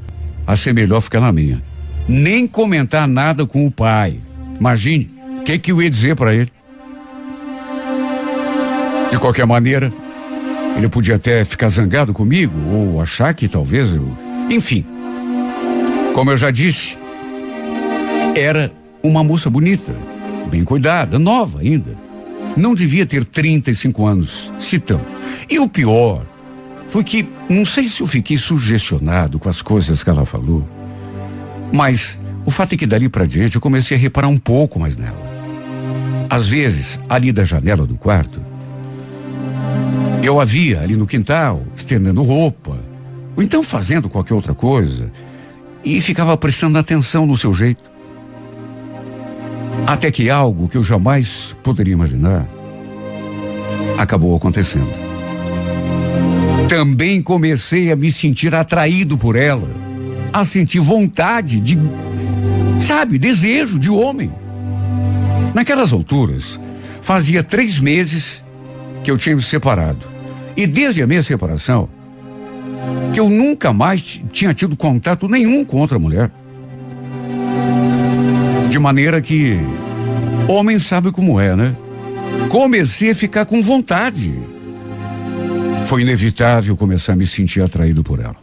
achei 0.46 0.72
melhor 0.72 1.00
ficar 1.00 1.20
na 1.20 1.30
minha. 1.30 1.62
Nem 2.08 2.46
comentar 2.46 3.06
nada 3.06 3.46
com 3.46 3.66
o 3.66 3.70
pai. 3.70 4.18
Imagine, 4.58 5.10
o 5.40 5.42
que, 5.44 5.58
que 5.58 5.72
eu 5.72 5.80
ia 5.80 5.90
dizer 5.90 6.16
para 6.16 6.34
ele? 6.34 6.50
De 9.10 9.18
qualquer 9.18 9.46
maneira, 9.46 9.92
ele 10.76 10.88
podia 10.88 11.16
até 11.16 11.44
ficar 11.44 11.68
zangado 11.68 12.12
comigo 12.12 12.54
ou 12.70 13.00
achar 13.00 13.32
que 13.34 13.48
talvez 13.48 13.94
eu. 13.94 14.16
Enfim. 14.50 14.84
Como 16.14 16.30
eu 16.30 16.36
já 16.36 16.50
disse, 16.50 16.98
era 18.34 18.72
uma 19.02 19.22
moça 19.22 19.48
bonita, 19.48 19.94
bem 20.50 20.64
cuidada, 20.64 21.18
nova 21.18 21.60
ainda. 21.60 22.07
Não 22.58 22.74
devia 22.74 23.06
ter 23.06 23.24
35 23.24 24.04
anos, 24.04 24.52
se 24.58 24.80
tanto. 24.80 25.06
E 25.48 25.60
o 25.60 25.68
pior 25.68 26.26
foi 26.88 27.04
que, 27.04 27.28
não 27.48 27.64
sei 27.64 27.84
se 27.84 28.00
eu 28.00 28.06
fiquei 28.06 28.36
sugestionado 28.36 29.38
com 29.38 29.48
as 29.48 29.62
coisas 29.62 30.02
que 30.02 30.10
ela 30.10 30.24
falou, 30.24 30.68
mas 31.72 32.18
o 32.44 32.50
fato 32.50 32.74
é 32.74 32.76
que 32.76 32.84
dali 32.84 33.08
para 33.08 33.24
diante 33.24 33.54
eu 33.54 33.60
comecei 33.60 33.96
a 33.96 34.00
reparar 34.00 34.26
um 34.26 34.36
pouco 34.36 34.80
mais 34.80 34.96
nela. 34.96 35.16
Às 36.28 36.48
vezes, 36.48 36.98
ali 37.08 37.30
da 37.30 37.44
janela 37.44 37.86
do 37.86 37.96
quarto, 37.96 38.40
eu 40.20 40.40
a 40.40 40.44
via 40.44 40.80
ali 40.80 40.96
no 40.96 41.06
quintal, 41.06 41.62
estendendo 41.76 42.22
roupa, 42.22 42.76
ou 43.36 43.42
então 43.42 43.62
fazendo 43.62 44.08
qualquer 44.08 44.34
outra 44.34 44.52
coisa, 44.52 45.12
e 45.84 46.00
ficava 46.00 46.36
prestando 46.36 46.76
atenção 46.76 47.24
no 47.24 47.36
seu 47.36 47.54
jeito. 47.54 47.88
Até 49.86 50.10
que 50.10 50.28
algo 50.28 50.68
que 50.68 50.76
eu 50.76 50.82
jamais 50.82 51.54
poderia 51.62 51.92
imaginar 51.92 52.48
acabou 53.96 54.36
acontecendo. 54.36 54.92
Também 56.68 57.22
comecei 57.22 57.90
a 57.90 57.96
me 57.96 58.12
sentir 58.12 58.54
atraído 58.54 59.16
por 59.16 59.34
ela, 59.34 59.68
a 60.32 60.44
sentir 60.44 60.80
vontade 60.80 61.60
de, 61.60 61.78
sabe, 62.78 63.18
desejo 63.18 63.78
de 63.78 63.90
homem. 63.90 64.30
Naquelas 65.54 65.92
alturas, 65.92 66.60
fazia 67.00 67.42
três 67.42 67.78
meses 67.78 68.44
que 69.02 69.10
eu 69.10 69.16
tinha 69.16 69.34
me 69.34 69.42
separado. 69.42 70.06
E 70.56 70.66
desde 70.66 71.02
a 71.02 71.06
minha 71.06 71.22
separação, 71.22 71.88
que 73.12 73.20
eu 73.20 73.28
nunca 73.28 73.72
mais 73.72 74.20
tinha 74.30 74.52
tido 74.52 74.76
contato 74.76 75.28
nenhum 75.28 75.64
com 75.64 75.78
outra 75.78 75.98
mulher. 75.98 76.30
De 78.68 78.78
maneira 78.78 79.20
que 79.20 79.56
homem 80.48 80.78
sabe 80.78 81.10
como 81.10 81.40
é, 81.40 81.56
né? 81.56 81.76
Comecei 82.48 83.10
a 83.10 83.14
ficar 83.14 83.44
com 83.44 83.62
vontade. 83.62 84.32
Foi 85.86 86.02
inevitável 86.02 86.76
começar 86.76 87.14
a 87.14 87.16
me 87.16 87.26
sentir 87.26 87.62
atraído 87.62 88.04
por 88.04 88.20
ela. 88.20 88.36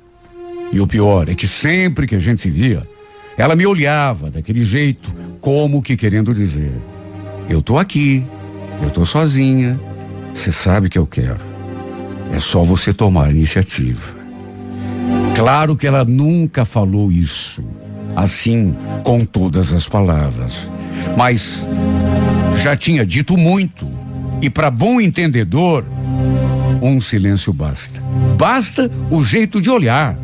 E 0.72 0.80
o 0.80 0.88
pior 0.88 1.30
é 1.30 1.36
que 1.36 1.48
sempre 1.48 2.08
que 2.08 2.16
a 2.16 2.20
gente 2.20 2.42
se 2.42 2.50
via, 2.50 2.88
ela 3.38 3.56
me 3.56 3.66
olhava 3.66 4.32
daquele 4.32 4.64
jeito, 4.64 5.14
como 5.40 5.82
que 5.82 5.96
querendo 5.96 6.34
dizer: 6.34 6.74
Eu 7.48 7.62
tô 7.62 7.78
aqui, 7.78 8.26
eu 8.82 8.90
tô 8.90 9.06
sozinha, 9.06 9.80
você 10.34 10.52
sabe 10.52 10.90
que 10.90 10.98
eu 10.98 11.06
quero. 11.06 11.40
É 12.32 12.40
só 12.40 12.64
você 12.64 12.94
tomar 12.94 13.28
a 13.28 13.32
iniciativa. 13.32 14.16
Claro 15.36 15.76
que 15.76 15.86
ela 15.86 16.04
nunca 16.04 16.66
falou 16.66 17.12
isso, 17.12 17.64
assim, 18.16 18.76
com 19.04 19.26
todas 19.26 19.74
as 19.74 19.88
palavras. 19.88 20.70
Mas 21.18 21.68
já 22.62 22.76
tinha 22.76 23.06
dito 23.06 23.38
muito. 23.38 23.88
E 24.42 24.50
para 24.50 24.70
bom 24.70 25.02
entendedor, 25.02 25.86
um 26.82 27.00
silêncio 27.02 27.52
basta. 27.52 28.02
Basta 28.38 28.92
o 29.10 29.24
jeito 29.24 29.62
de 29.62 29.70
olhar. 29.70 30.18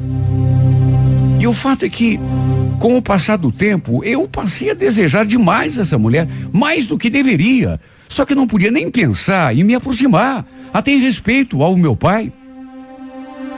E 1.39 1.47
o 1.47 1.53
fato 1.53 1.85
é 1.85 1.89
que, 1.89 2.19
com 2.79 2.97
o 2.97 3.01
passar 3.01 3.37
do 3.37 3.51
tempo, 3.51 4.03
eu 4.03 4.27
passei 4.27 4.69
a 4.69 4.75
desejar 4.75 5.25
demais 5.25 5.77
essa 5.77 5.97
mulher, 5.97 6.27
mais 6.51 6.85
do 6.85 6.97
que 6.97 7.09
deveria. 7.09 7.79
Só 8.07 8.25
que 8.25 8.35
não 8.35 8.45
podia 8.45 8.69
nem 8.69 8.91
pensar 8.91 9.55
em 9.55 9.63
me 9.63 9.73
aproximar, 9.73 10.45
até 10.73 10.91
em 10.91 10.99
respeito 10.99 11.63
ao 11.63 11.75
meu 11.77 11.95
pai. 11.95 12.31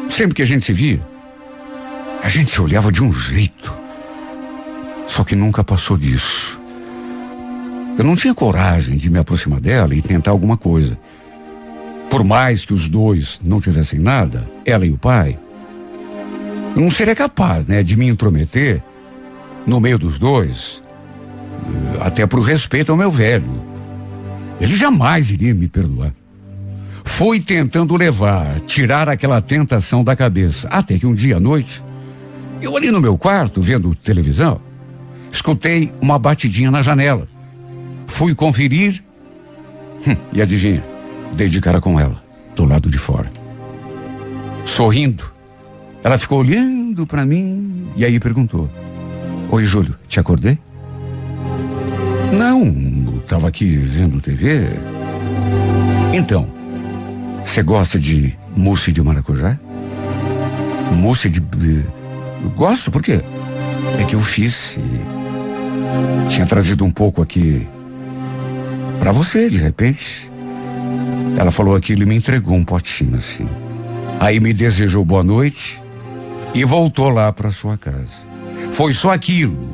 Sempre 0.09 0.35
que 0.35 0.41
a 0.41 0.45
gente 0.45 0.63
se 0.63 0.71
via, 0.71 1.01
a 2.23 2.29
gente 2.29 2.51
se 2.51 2.61
olhava 2.61 2.91
de 2.91 3.03
um 3.03 3.11
jeito. 3.11 3.82
Só 5.13 5.23
que 5.23 5.35
nunca 5.35 5.63
passou 5.63 5.95
disso. 5.95 6.59
Eu 7.95 8.03
não 8.03 8.15
tinha 8.15 8.33
coragem 8.33 8.97
de 8.97 9.11
me 9.11 9.19
aproximar 9.19 9.59
dela 9.59 9.93
e 9.93 10.01
tentar 10.01 10.31
alguma 10.31 10.57
coisa. 10.57 10.97
Por 12.09 12.23
mais 12.23 12.65
que 12.65 12.73
os 12.73 12.89
dois 12.89 13.39
não 13.43 13.61
tivessem 13.61 13.99
nada, 13.99 14.49
ela 14.65 14.87
e 14.87 14.91
o 14.91 14.97
pai, 14.97 15.37
eu 16.75 16.81
não 16.81 16.89
seria 16.89 17.15
capaz, 17.15 17.67
né, 17.67 17.83
de 17.83 17.95
me 17.95 18.07
intrometer 18.07 18.83
no 19.67 19.79
meio 19.79 19.99
dos 19.99 20.17
dois, 20.17 20.81
eh, 20.81 21.97
até 22.01 22.25
por 22.25 22.39
respeito 22.39 22.91
ao 22.91 22.97
meu 22.97 23.11
velho. 23.11 23.63
Ele 24.59 24.75
jamais 24.75 25.29
iria 25.29 25.53
me 25.53 25.67
perdoar. 25.67 26.11
Fui 27.03 27.39
tentando 27.39 27.95
levar, 27.95 28.61
tirar 28.61 29.07
aquela 29.07 29.39
tentação 29.43 30.03
da 30.03 30.15
cabeça, 30.15 30.67
até 30.69 30.97
que 30.97 31.05
um 31.05 31.13
dia 31.13 31.37
à 31.37 31.39
noite, 31.39 31.83
eu 32.59 32.75
ali 32.75 32.89
no 32.89 32.99
meu 32.99 33.15
quarto, 33.15 33.61
vendo 33.61 33.93
televisão, 33.93 34.59
escutei 35.33 35.91
uma 35.99 36.19
batidinha 36.19 36.69
na 36.69 36.81
janela. 36.81 37.27
Fui 38.05 38.35
conferir 38.35 39.03
hum, 40.07 40.15
e 40.31 40.41
adivinha, 40.41 40.83
dei 41.33 41.49
de 41.49 41.59
cara 41.59 41.81
com 41.81 41.99
ela, 41.99 42.23
do 42.55 42.63
lado 42.65 42.89
de 42.89 42.97
fora. 42.97 43.29
Sorrindo, 44.63 45.25
ela 46.03 46.17
ficou 46.17 46.39
olhando 46.39 47.05
para 47.07 47.25
mim 47.25 47.87
e 47.95 48.05
aí 48.05 48.19
perguntou: 48.19 48.69
Oi, 49.49 49.65
Júlio, 49.65 49.97
te 50.07 50.19
acordei? 50.19 50.57
Não, 52.31 53.17
estava 53.17 53.47
aqui 53.47 53.75
vendo 53.75 54.21
TV. 54.21 54.63
Então, 56.13 56.47
você 57.43 57.61
gosta 57.63 57.99
de 57.99 58.37
mousse 58.55 58.91
de 58.91 59.01
maracujá? 59.01 59.59
Mousse 60.93 61.29
de. 61.29 61.41
Eu 62.43 62.49
gosto, 62.51 62.91
por 62.91 63.01
quê? 63.01 63.21
É 63.99 64.03
que 64.03 64.15
eu 64.15 64.19
fiz 64.19 64.77
e 64.77 65.12
tinha 66.27 66.45
trazido 66.45 66.83
um 66.83 66.91
pouco 66.91 67.21
aqui 67.21 67.67
para 68.99 69.11
você, 69.11 69.49
de 69.49 69.57
repente. 69.57 70.31
Ela 71.37 71.51
falou 71.51 71.75
aquilo 71.75 72.03
e 72.03 72.05
me 72.05 72.15
entregou 72.15 72.55
um 72.55 72.63
potinho 72.63 73.15
assim. 73.15 73.47
Aí 74.19 74.39
me 74.39 74.53
desejou 74.53 75.03
boa 75.03 75.23
noite 75.23 75.81
e 76.53 76.63
voltou 76.63 77.09
lá 77.09 77.31
para 77.33 77.49
sua 77.49 77.77
casa. 77.77 78.27
Foi 78.71 78.93
só 78.93 79.11
aquilo. 79.11 79.73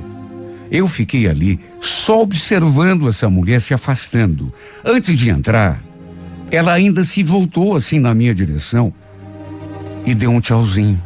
Eu 0.71 0.87
fiquei 0.87 1.27
ali 1.27 1.59
só 1.79 2.21
observando 2.21 3.07
essa 3.07 3.29
mulher 3.29 3.59
se 3.61 3.73
afastando. 3.73 4.53
Antes 4.85 5.17
de 5.17 5.29
entrar, 5.29 5.81
ela 6.51 6.73
ainda 6.73 7.03
se 7.03 7.23
voltou 7.23 7.75
assim 7.75 7.99
na 7.99 8.13
minha 8.13 8.33
direção 8.33 8.93
e 10.05 10.13
deu 10.13 10.31
um 10.31 10.39
tchauzinho. 10.39 11.01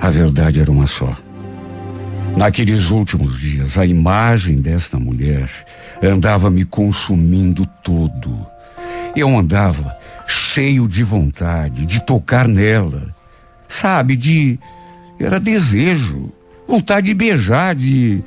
A 0.00 0.10
verdade 0.10 0.60
era 0.60 0.70
uma 0.70 0.86
só. 0.86 1.16
Naqueles 2.36 2.90
últimos 2.90 3.38
dias, 3.38 3.76
a 3.78 3.86
imagem 3.86 4.56
desta 4.56 4.98
mulher 4.98 5.48
andava 6.02 6.50
me 6.50 6.64
consumindo 6.64 7.66
todo. 7.82 8.46
Eu 9.14 9.28
andava 9.36 9.96
cheio 10.26 10.88
de 10.88 11.02
vontade 11.02 11.84
de 11.84 12.04
tocar 12.04 12.48
nela, 12.48 13.14
sabe, 13.68 14.16
de. 14.16 14.58
Era 15.20 15.38
desejo, 15.38 16.32
vontade 16.66 17.08
de 17.08 17.14
beijar, 17.14 17.74
de. 17.74 18.24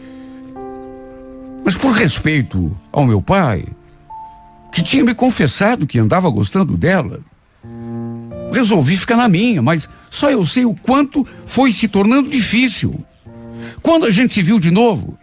Mas 1.63 1.75
por 1.75 1.91
respeito 1.91 2.77
ao 2.91 3.05
meu 3.05 3.21
pai, 3.21 3.65
que 4.71 4.83
tinha 4.83 5.03
me 5.03 5.15
confessado 5.15 5.87
que 5.87 5.99
andava 5.99 6.29
gostando 6.29 6.77
dela, 6.77 7.19
resolvi 8.53 8.95
ficar 8.95 9.17
na 9.17 9.27
minha, 9.27 9.61
mas 9.61 9.89
só 10.09 10.29
eu 10.29 10.45
sei 10.45 10.63
o 10.63 10.75
quanto 10.75 11.27
foi 11.45 11.71
se 11.71 11.87
tornando 11.87 12.29
difícil. 12.29 13.03
Quando 13.85 14.07
a 14.07 14.09
gente 14.09 14.33
se 14.33 14.41
viu 14.41 14.59
de 14.59 14.71
novo, 14.71 15.15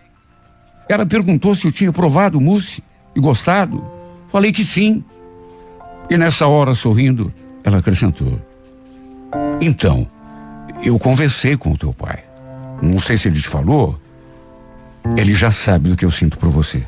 ela 0.88 1.04
perguntou 1.04 1.52
se 1.52 1.66
eu 1.66 1.72
tinha 1.72 1.92
provado 1.92 2.38
o 2.38 2.40
mousse 2.40 2.80
e 3.12 3.18
gostado. 3.18 3.84
Falei 4.30 4.52
que 4.52 4.64
sim. 4.64 5.04
E 6.08 6.16
nessa 6.16 6.46
hora, 6.46 6.72
sorrindo, 6.72 7.34
ela 7.64 7.78
acrescentou: 7.78 8.40
Então, 9.60 10.06
eu 10.80 10.96
conversei 10.96 11.56
com 11.56 11.72
o 11.72 11.76
teu 11.76 11.92
pai. 11.92 12.22
Não 12.80 13.00
sei 13.00 13.16
se 13.16 13.26
ele 13.26 13.40
te 13.40 13.48
falou. 13.48 14.00
Ele 15.16 15.32
já 15.32 15.50
sabe 15.50 15.88
do 15.88 15.96
que 15.96 16.04
eu 16.04 16.10
sinto 16.12 16.38
por 16.38 16.48
você. 16.48 16.86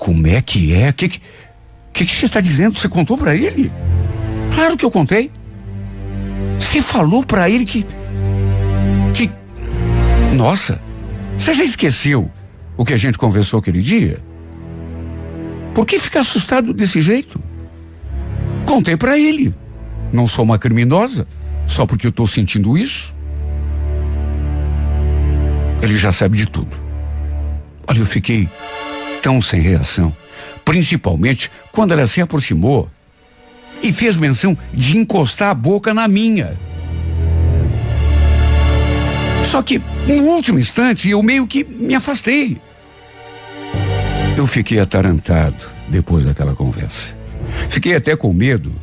Como 0.00 0.26
é 0.26 0.42
que 0.42 0.74
é? 0.74 0.90
O 0.90 0.94
que, 0.94 1.08
que, 1.08 1.22
que, 1.92 2.06
que 2.06 2.12
você 2.12 2.26
está 2.26 2.40
dizendo? 2.40 2.76
Você 2.76 2.88
contou 2.88 3.16
para 3.16 3.36
ele? 3.36 3.70
Claro 4.52 4.76
que 4.76 4.84
eu 4.84 4.90
contei. 4.90 5.30
Você 6.58 6.82
falou 6.82 7.24
para 7.24 7.48
ele 7.48 7.64
que. 7.64 7.84
Que. 7.84 8.01
Nossa, 10.32 10.80
você 11.36 11.52
já 11.52 11.62
esqueceu 11.62 12.30
o 12.76 12.84
que 12.84 12.94
a 12.94 12.96
gente 12.96 13.18
conversou 13.18 13.60
aquele 13.60 13.80
dia? 13.80 14.22
Por 15.74 15.86
que 15.86 15.98
ficar 15.98 16.20
assustado 16.20 16.72
desse 16.72 17.00
jeito? 17.00 17.40
Contei 18.66 18.96
para 18.96 19.18
ele. 19.18 19.54
Não 20.12 20.26
sou 20.26 20.44
uma 20.44 20.58
criminosa, 20.58 21.26
só 21.66 21.86
porque 21.86 22.06
eu 22.06 22.10
estou 22.10 22.26
sentindo 22.26 22.76
isso. 22.76 23.14
Ele 25.82 25.96
já 25.96 26.12
sabe 26.12 26.36
de 26.36 26.46
tudo. 26.46 26.76
Olha, 27.86 27.98
eu 27.98 28.06
fiquei 28.06 28.48
tão 29.20 29.42
sem 29.42 29.60
reação, 29.60 30.14
principalmente 30.64 31.50
quando 31.70 31.92
ela 31.92 32.06
se 32.06 32.20
aproximou 32.20 32.90
e 33.82 33.92
fez 33.92 34.16
menção 34.16 34.56
de 34.72 34.96
encostar 34.96 35.50
a 35.50 35.54
boca 35.54 35.92
na 35.92 36.06
minha. 36.06 36.58
Só 39.44 39.62
que, 39.62 39.80
no 40.06 40.22
último 40.24 40.58
instante, 40.58 41.08
eu 41.08 41.22
meio 41.22 41.46
que 41.46 41.64
me 41.64 41.94
afastei. 41.94 42.60
Eu 44.36 44.46
fiquei 44.46 44.78
atarantado 44.78 45.64
depois 45.88 46.24
daquela 46.24 46.54
conversa. 46.54 47.14
Fiquei 47.68 47.94
até 47.94 48.16
com 48.16 48.32
medo 48.32 48.74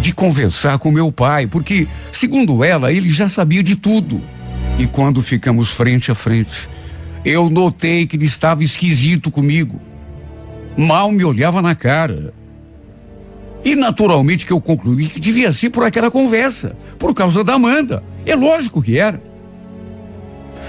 de 0.00 0.12
conversar 0.12 0.78
com 0.78 0.90
meu 0.90 1.12
pai, 1.12 1.46
porque, 1.46 1.86
segundo 2.10 2.64
ela, 2.64 2.92
ele 2.92 3.08
já 3.08 3.28
sabia 3.28 3.62
de 3.62 3.76
tudo. 3.76 4.20
E 4.78 4.86
quando 4.86 5.22
ficamos 5.22 5.70
frente 5.70 6.10
a 6.10 6.14
frente, 6.14 6.68
eu 7.24 7.48
notei 7.48 8.06
que 8.06 8.16
ele 8.16 8.24
estava 8.24 8.64
esquisito 8.64 9.30
comigo. 9.30 9.80
Mal 10.76 11.12
me 11.12 11.24
olhava 11.24 11.62
na 11.62 11.74
cara. 11.74 12.34
E 13.64 13.76
naturalmente 13.76 14.44
que 14.44 14.52
eu 14.52 14.60
concluí 14.60 15.08
que 15.08 15.20
devia 15.20 15.52
ser 15.52 15.70
por 15.70 15.84
aquela 15.84 16.10
conversa, 16.10 16.76
por 16.98 17.14
causa 17.14 17.44
da 17.44 17.54
Amanda. 17.54 18.02
É 18.26 18.34
lógico 18.34 18.82
que 18.82 18.98
era. 18.98 19.31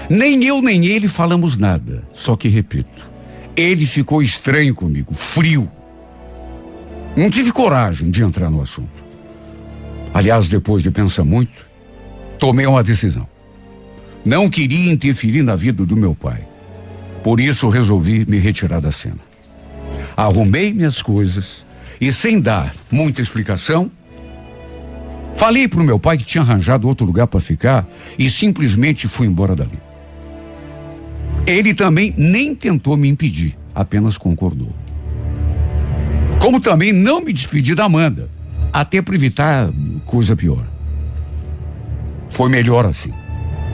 Nem 0.08 0.44
eu 0.44 0.60
nem 0.60 0.86
ele 0.86 1.08
falamos 1.08 1.56
nada. 1.56 2.06
Só 2.12 2.36
que 2.36 2.48
repito, 2.48 3.10
ele 3.56 3.86
ficou 3.86 4.22
estranho 4.22 4.74
comigo, 4.74 5.14
frio. 5.14 5.70
Não 7.16 7.30
tive 7.30 7.52
coragem 7.52 8.10
de 8.10 8.22
entrar 8.22 8.50
no 8.50 8.60
assunto. 8.60 9.04
Aliás, 10.12 10.48
depois 10.48 10.82
de 10.82 10.90
pensar 10.90 11.24
muito, 11.24 11.66
tomei 12.38 12.66
uma 12.66 12.82
decisão. 12.82 13.26
Não 14.24 14.48
queria 14.48 14.92
interferir 14.92 15.42
na 15.42 15.54
vida 15.54 15.84
do 15.84 15.96
meu 15.96 16.14
pai. 16.14 16.46
Por 17.22 17.40
isso 17.40 17.68
resolvi 17.68 18.24
me 18.26 18.38
retirar 18.38 18.80
da 18.80 18.92
cena. 18.92 19.18
Arrumei 20.16 20.72
minhas 20.72 21.02
coisas 21.02 21.64
e, 22.00 22.12
sem 22.12 22.40
dar 22.40 22.74
muita 22.90 23.22
explicação, 23.22 23.90
falei 25.36 25.66
para 25.66 25.80
o 25.80 25.84
meu 25.84 25.98
pai 25.98 26.16
que 26.16 26.24
tinha 26.24 26.42
arranjado 26.42 26.86
outro 26.86 27.06
lugar 27.06 27.26
para 27.26 27.40
ficar 27.40 27.86
e 28.18 28.30
simplesmente 28.30 29.08
fui 29.08 29.26
embora 29.26 29.56
dali. 29.56 29.78
Ele 31.46 31.74
também 31.74 32.14
nem 32.16 32.54
tentou 32.54 32.96
me 32.96 33.08
impedir, 33.08 33.56
apenas 33.74 34.16
concordou. 34.16 34.72
Como 36.40 36.60
também 36.60 36.92
não 36.92 37.22
me 37.22 37.32
despedi 37.32 37.74
da 37.74 37.84
Amanda, 37.84 38.30
até 38.72 39.02
para 39.02 39.14
evitar 39.14 39.70
coisa 40.06 40.34
pior. 40.34 40.66
Foi 42.30 42.48
melhor 42.48 42.86
assim 42.86 43.12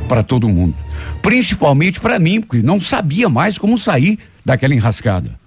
para 0.08 0.24
todo 0.24 0.48
mundo. 0.48 0.74
Principalmente 1.22 2.00
para 2.00 2.18
mim, 2.18 2.40
porque 2.40 2.62
não 2.62 2.80
sabia 2.80 3.28
mais 3.28 3.56
como 3.56 3.78
sair 3.78 4.18
daquela 4.44 4.74
enrascada. 4.74 5.38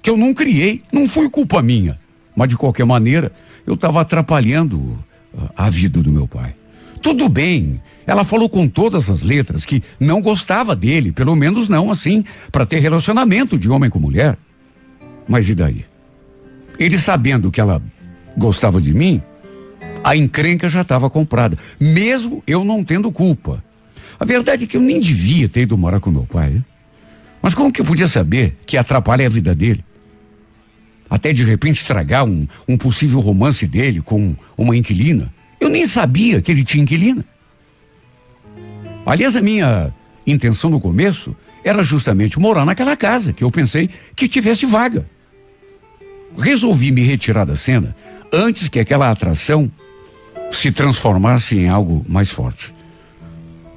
Que 0.00 0.08
eu 0.08 0.16
não 0.16 0.32
criei, 0.32 0.82
não 0.92 1.08
foi 1.08 1.28
culpa 1.28 1.60
minha. 1.60 1.98
Mas 2.36 2.48
de 2.48 2.56
qualquer 2.56 2.86
maneira, 2.86 3.32
eu 3.66 3.74
estava 3.74 4.00
atrapalhando 4.00 5.04
a 5.56 5.68
vida 5.68 6.00
do 6.00 6.12
meu 6.12 6.28
pai. 6.28 6.54
Tudo 7.02 7.28
bem, 7.28 7.82
ela 8.06 8.24
falou 8.24 8.48
com 8.48 8.68
todas 8.68 9.08
as 9.08 9.22
letras 9.22 9.64
que 9.64 9.82
não 9.98 10.20
gostava 10.20 10.76
dele, 10.76 11.12
pelo 11.12 11.34
menos 11.34 11.68
não 11.68 11.90
assim, 11.90 12.24
para 12.52 12.66
ter 12.66 12.78
relacionamento 12.78 13.58
de 13.58 13.68
homem 13.70 13.88
com 13.88 13.98
mulher. 13.98 14.36
Mas 15.26 15.48
e 15.48 15.54
daí? 15.54 15.84
Ele 16.78 16.98
sabendo 16.98 17.50
que 17.50 17.60
ela 17.60 17.82
gostava 18.36 18.80
de 18.80 18.92
mim, 18.92 19.22
a 20.02 20.16
encrenca 20.16 20.68
já 20.68 20.82
estava 20.82 21.08
comprada, 21.08 21.56
mesmo 21.80 22.42
eu 22.46 22.64
não 22.64 22.84
tendo 22.84 23.10
culpa. 23.10 23.62
A 24.18 24.24
verdade 24.24 24.64
é 24.64 24.66
que 24.66 24.76
eu 24.76 24.80
nem 24.80 25.00
devia 25.00 25.48
ter 25.48 25.62
ido 25.62 25.78
morar 25.78 26.00
com 26.00 26.10
meu 26.10 26.24
pai. 26.24 26.62
Mas 27.42 27.54
como 27.54 27.72
que 27.72 27.80
eu 27.80 27.84
podia 27.84 28.06
saber 28.06 28.56
que 28.66 28.76
atrapalha 28.76 29.26
a 29.26 29.30
vida 29.30 29.54
dele? 29.54 29.84
Até 31.08 31.32
de 31.32 31.44
repente 31.44 31.78
estragar 31.78 32.24
um, 32.24 32.46
um 32.68 32.76
possível 32.76 33.20
romance 33.20 33.66
dele 33.66 34.00
com 34.00 34.34
uma 34.56 34.76
inquilina. 34.76 35.32
Eu 35.60 35.68
nem 35.68 35.86
sabia 35.86 36.40
que 36.40 36.50
ele 36.50 36.64
tinha 36.64 36.82
inquilina. 36.82 37.24
Aliás, 39.06 39.36
a 39.36 39.40
minha 39.40 39.92
intenção 40.26 40.70
no 40.70 40.80
começo 40.80 41.36
era 41.62 41.82
justamente 41.82 42.38
morar 42.38 42.64
naquela 42.64 42.96
casa 42.96 43.32
que 43.32 43.44
eu 43.44 43.50
pensei 43.50 43.88
que 44.16 44.28
tivesse 44.28 44.66
vaga. 44.66 45.06
Resolvi 46.36 46.90
me 46.90 47.02
retirar 47.02 47.44
da 47.44 47.56
cena 47.56 47.94
antes 48.32 48.68
que 48.68 48.80
aquela 48.80 49.10
atração 49.10 49.70
se 50.50 50.72
transformasse 50.72 51.58
em 51.58 51.68
algo 51.68 52.04
mais 52.08 52.30
forte. 52.30 52.74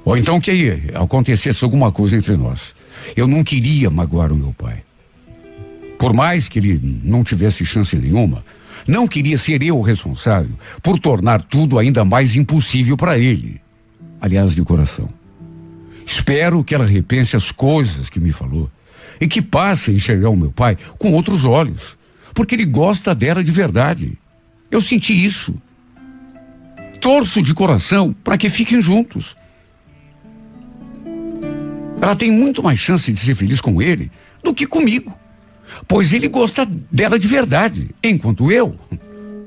Ou 0.04 0.16
então 0.16 0.40
que 0.40 0.90
acontecesse 0.94 1.62
alguma 1.62 1.92
coisa 1.92 2.16
entre 2.16 2.36
nós. 2.36 2.74
Eu 3.16 3.26
não 3.26 3.44
queria 3.44 3.90
magoar 3.90 4.32
o 4.32 4.36
meu 4.36 4.52
pai. 4.52 4.82
Por 5.98 6.14
mais 6.14 6.48
que 6.48 6.58
ele 6.58 7.00
não 7.02 7.24
tivesse 7.24 7.64
chance 7.64 7.96
nenhuma, 7.96 8.44
não 8.86 9.06
queria 9.06 9.36
ser 9.36 9.62
eu 9.62 9.76
o 9.76 9.82
responsável 9.82 10.54
por 10.82 10.98
tornar 10.98 11.42
tudo 11.42 11.78
ainda 11.78 12.04
mais 12.04 12.36
impossível 12.36 12.96
para 12.96 13.18
ele. 13.18 13.60
Aliás, 14.20 14.54
de 14.54 14.62
coração. 14.62 15.17
Espero 16.08 16.64
que 16.64 16.74
ela 16.74 16.86
repense 16.86 17.36
as 17.36 17.52
coisas 17.52 18.08
que 18.08 18.18
me 18.18 18.32
falou 18.32 18.70
e 19.20 19.28
que 19.28 19.42
passe 19.42 19.90
a 19.90 19.94
enxergar 19.94 20.30
o 20.30 20.36
meu 20.36 20.50
pai 20.50 20.74
com 20.98 21.12
outros 21.12 21.44
olhos, 21.44 21.98
porque 22.32 22.54
ele 22.54 22.64
gosta 22.64 23.14
dela 23.14 23.44
de 23.44 23.50
verdade. 23.50 24.18
Eu 24.70 24.80
senti 24.80 25.12
isso. 25.12 25.60
Torço 26.98 27.42
de 27.42 27.52
coração 27.52 28.16
para 28.24 28.38
que 28.38 28.48
fiquem 28.48 28.80
juntos. 28.80 29.36
Ela 32.00 32.16
tem 32.16 32.30
muito 32.30 32.62
mais 32.62 32.78
chance 32.78 33.12
de 33.12 33.20
ser 33.20 33.34
feliz 33.34 33.60
com 33.60 33.82
ele 33.82 34.10
do 34.42 34.54
que 34.54 34.66
comigo, 34.66 35.14
pois 35.86 36.14
ele 36.14 36.28
gosta 36.28 36.64
dela 36.90 37.18
de 37.18 37.26
verdade, 37.26 37.90
enquanto 38.02 38.50
eu 38.50 38.74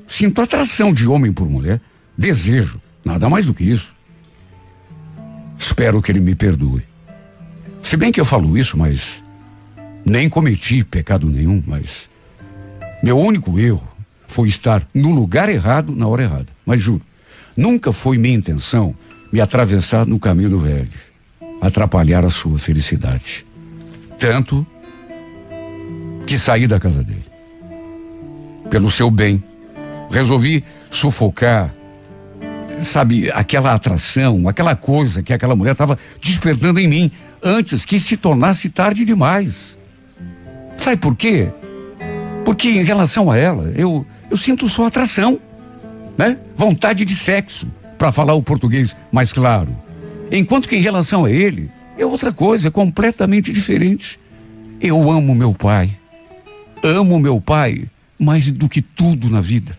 sinto 0.06 0.40
atração 0.40 0.92
de 0.92 1.08
homem 1.08 1.32
por 1.32 1.48
mulher, 1.48 1.80
desejo, 2.16 2.80
nada 3.04 3.28
mais 3.28 3.46
do 3.46 3.54
que 3.54 3.64
isso. 3.64 3.91
Espero 5.62 6.02
que 6.02 6.10
ele 6.10 6.18
me 6.18 6.34
perdoe. 6.34 6.84
Se 7.80 7.96
bem 7.96 8.10
que 8.10 8.20
eu 8.20 8.24
falo 8.24 8.58
isso, 8.58 8.76
mas 8.76 9.22
nem 10.04 10.28
cometi 10.28 10.82
pecado 10.82 11.30
nenhum, 11.30 11.62
mas 11.64 12.10
meu 13.00 13.16
único 13.16 13.56
erro 13.60 13.86
foi 14.26 14.48
estar 14.48 14.84
no 14.92 15.12
lugar 15.12 15.48
errado 15.48 15.94
na 15.94 16.08
hora 16.08 16.24
errada. 16.24 16.48
Mas 16.66 16.80
juro, 16.80 17.00
nunca 17.56 17.92
foi 17.92 18.18
minha 18.18 18.34
intenção 18.34 18.92
me 19.32 19.40
atravessar 19.40 20.04
no 20.04 20.18
caminho 20.18 20.50
do 20.50 20.58
velho, 20.58 20.90
atrapalhar 21.60 22.24
a 22.24 22.28
sua 22.28 22.58
felicidade. 22.58 23.46
Tanto 24.18 24.66
que 26.26 26.40
saí 26.40 26.66
da 26.66 26.80
casa 26.80 27.04
dele. 27.04 27.24
Pelo 28.68 28.90
seu 28.90 29.08
bem, 29.12 29.42
resolvi 30.10 30.64
sufocar, 30.90 31.72
sabe, 32.84 33.30
aquela 33.32 33.74
atração, 33.74 34.48
aquela 34.48 34.74
coisa 34.76 35.22
que 35.22 35.32
aquela 35.32 35.56
mulher 35.56 35.72
estava 35.72 35.98
despertando 36.20 36.78
em 36.80 36.88
mim 36.88 37.10
antes 37.42 37.84
que 37.84 37.98
se 37.98 38.16
tornasse 38.16 38.70
tarde 38.70 39.04
demais. 39.04 39.78
Sabe 40.78 40.96
por 40.96 41.16
quê? 41.16 41.48
Porque 42.44 42.68
em 42.68 42.82
relação 42.82 43.30
a 43.30 43.36
ela, 43.36 43.72
eu, 43.76 44.06
eu 44.30 44.36
sinto 44.36 44.68
só 44.68 44.86
atração, 44.86 45.38
né? 46.16 46.38
Vontade 46.54 47.04
de 47.04 47.14
sexo, 47.14 47.66
para 47.98 48.10
falar 48.10 48.34
o 48.34 48.42
português 48.42 48.96
mais 49.12 49.32
claro. 49.32 49.80
Enquanto 50.30 50.68
que 50.68 50.76
em 50.76 50.80
relação 50.80 51.24
a 51.24 51.30
ele, 51.30 51.70
é 51.96 52.04
outra 52.04 52.32
coisa, 52.32 52.68
é 52.68 52.70
completamente 52.70 53.52
diferente. 53.52 54.18
Eu 54.80 55.10
amo 55.10 55.34
meu 55.34 55.54
pai. 55.54 55.90
Amo 56.82 57.18
meu 57.20 57.40
pai 57.40 57.84
mais 58.18 58.50
do 58.50 58.68
que 58.68 58.82
tudo 58.82 59.30
na 59.30 59.40
vida. 59.40 59.78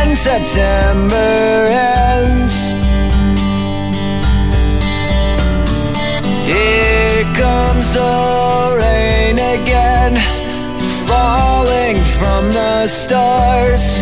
September 0.23 1.65
ends. 1.67 2.69
Here 6.45 7.23
comes 7.33 7.91
the 7.91 8.77
rain 8.79 9.39
again, 9.39 10.17
falling 11.07 11.97
from 12.19 12.51
the 12.51 12.85
stars. 12.85 13.97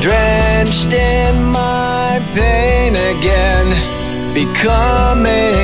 Drenched 0.00 0.94
in 0.94 1.44
my 1.44 2.22
pain 2.34 2.96
again, 2.96 3.68
becoming 4.32 5.63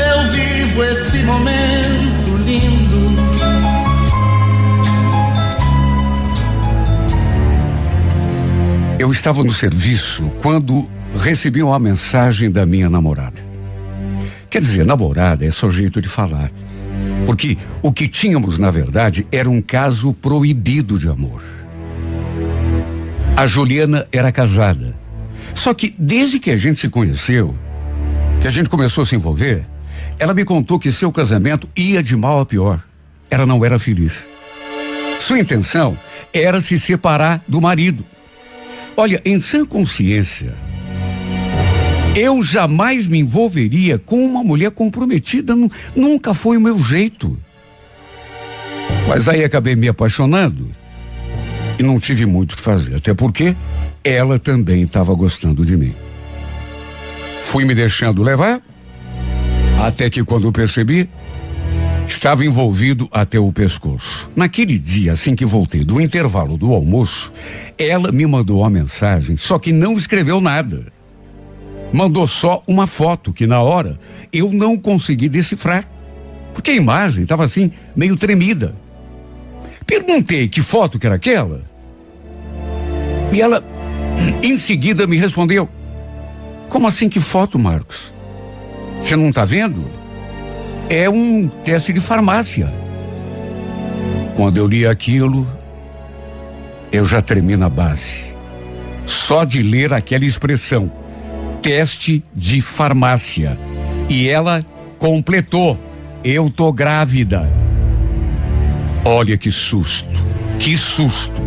eu 0.00 0.30
vivo 0.30 0.82
esse 0.84 1.18
momento 1.24 2.36
lindo. 2.44 3.20
Eu 8.98 9.10
estava 9.10 9.42
no 9.42 9.52
serviço 9.52 10.30
quando 10.42 10.90
recebi 11.18 11.62
uma 11.62 11.78
mensagem 11.78 12.50
da 12.50 12.66
minha 12.66 12.88
namorada. 12.88 13.40
Quer 14.48 14.60
dizer, 14.60 14.84
namorada 14.84 15.44
é 15.44 15.50
só 15.50 15.70
jeito 15.70 16.02
de 16.02 16.08
falar. 16.08 16.50
Porque 17.24 17.56
o 17.82 17.92
que 17.92 18.08
tínhamos, 18.08 18.58
na 18.58 18.70
verdade, 18.70 19.26
era 19.30 19.48
um 19.48 19.62
caso 19.62 20.12
proibido 20.12 20.98
de 20.98 21.08
amor. 21.08 21.42
A 23.36 23.46
Juliana 23.46 24.06
era 24.12 24.32
casada. 24.32 24.98
Só 25.54 25.72
que 25.72 25.94
desde 25.98 26.38
que 26.38 26.50
a 26.50 26.56
gente 26.56 26.80
se 26.80 26.88
conheceu, 26.88 27.54
que 28.40 28.48
a 28.48 28.50
gente 28.50 28.68
começou 28.68 29.02
a 29.02 29.06
se 29.06 29.14
envolver, 29.14 29.66
ela 30.20 30.34
me 30.34 30.44
contou 30.44 30.78
que 30.78 30.92
seu 30.92 31.10
casamento 31.10 31.66
ia 31.74 32.02
de 32.02 32.14
mal 32.14 32.40
a 32.40 32.46
pior. 32.46 32.84
Ela 33.30 33.46
não 33.46 33.64
era 33.64 33.78
feliz. 33.78 34.28
Sua 35.18 35.38
intenção 35.38 35.98
era 36.30 36.60
se 36.60 36.78
separar 36.78 37.42
do 37.48 37.58
marido. 37.58 38.04
Olha, 38.94 39.22
em 39.24 39.40
sã 39.40 39.64
consciência, 39.64 40.54
eu 42.14 42.42
jamais 42.42 43.06
me 43.06 43.18
envolveria 43.18 43.98
com 43.98 44.22
uma 44.22 44.44
mulher 44.44 44.70
comprometida, 44.72 45.54
nunca 45.96 46.34
foi 46.34 46.58
o 46.58 46.60
meu 46.60 46.76
jeito. 46.76 47.38
Mas 49.08 49.26
aí 49.26 49.42
acabei 49.42 49.74
me 49.74 49.88
apaixonando 49.88 50.70
e 51.78 51.82
não 51.82 51.98
tive 51.98 52.26
muito 52.26 52.52
o 52.52 52.56
que 52.56 52.62
fazer, 52.62 52.96
até 52.96 53.14
porque 53.14 53.56
ela 54.04 54.38
também 54.38 54.82
estava 54.82 55.14
gostando 55.14 55.64
de 55.64 55.78
mim. 55.78 55.94
Fui 57.40 57.64
me 57.64 57.74
deixando 57.74 58.22
levar, 58.22 58.60
até 59.80 60.10
que 60.10 60.22
quando 60.22 60.52
percebi, 60.52 61.08
estava 62.06 62.44
envolvido 62.44 63.08
até 63.10 63.38
o 63.40 63.50
pescoço. 63.50 64.30
Naquele 64.36 64.78
dia, 64.78 65.12
assim 65.12 65.34
que 65.34 65.44
voltei 65.44 65.84
do 65.84 66.00
intervalo 66.00 66.58
do 66.58 66.74
almoço, 66.74 67.32
ela 67.78 68.12
me 68.12 68.26
mandou 68.26 68.60
uma 68.60 68.68
mensagem, 68.68 69.38
só 69.38 69.58
que 69.58 69.72
não 69.72 69.96
escreveu 69.96 70.38
nada. 70.40 70.86
Mandou 71.92 72.26
só 72.26 72.62
uma 72.66 72.86
foto 72.86 73.32
que 73.32 73.46
na 73.46 73.60
hora 73.62 73.98
eu 74.30 74.52
não 74.52 74.76
consegui 74.76 75.28
decifrar, 75.28 75.88
porque 76.52 76.72
a 76.72 76.76
imagem 76.76 77.22
estava 77.22 77.44
assim 77.44 77.72
meio 77.96 78.16
tremida. 78.16 78.76
Perguntei 79.86 80.46
que 80.46 80.60
foto 80.60 80.98
que 80.98 81.06
era 81.06 81.16
aquela. 81.16 81.62
E 83.32 83.40
ela 83.40 83.64
em 84.42 84.58
seguida 84.58 85.06
me 85.06 85.16
respondeu: 85.16 85.68
Como 86.68 86.86
assim 86.86 87.08
que 87.08 87.18
foto, 87.18 87.58
Marcos? 87.58 88.19
Você 89.00 89.16
não 89.16 89.30
está 89.30 89.44
vendo? 89.44 89.84
É 90.88 91.08
um 91.08 91.48
teste 91.48 91.92
de 91.92 92.00
farmácia. 92.00 92.72
Quando 94.36 94.56
eu 94.56 94.66
li 94.66 94.86
aquilo, 94.86 95.46
eu 96.92 97.04
já 97.04 97.22
tremi 97.22 97.56
na 97.56 97.68
base. 97.68 98.24
Só 99.06 99.44
de 99.44 99.62
ler 99.62 99.92
aquela 99.92 100.24
expressão, 100.24 100.90
teste 101.62 102.22
de 102.34 102.60
farmácia. 102.60 103.58
E 104.08 104.28
ela 104.28 104.64
completou: 104.98 105.78
Eu 106.22 106.50
tô 106.50 106.72
grávida. 106.72 107.50
Olha 109.04 109.36
que 109.36 109.50
susto, 109.50 110.08
que 110.58 110.76
susto. 110.76 111.42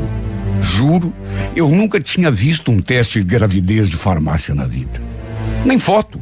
Juro, 0.60 1.14
eu 1.56 1.70
nunca 1.70 2.00
tinha 2.00 2.32
visto 2.32 2.72
um 2.72 2.82
teste 2.82 3.20
de 3.20 3.26
gravidez 3.26 3.90
de 3.90 3.96
farmácia 3.96 4.56
na 4.56 4.66
vida. 4.66 5.02
Nem 5.66 5.78
foto. 5.78 6.20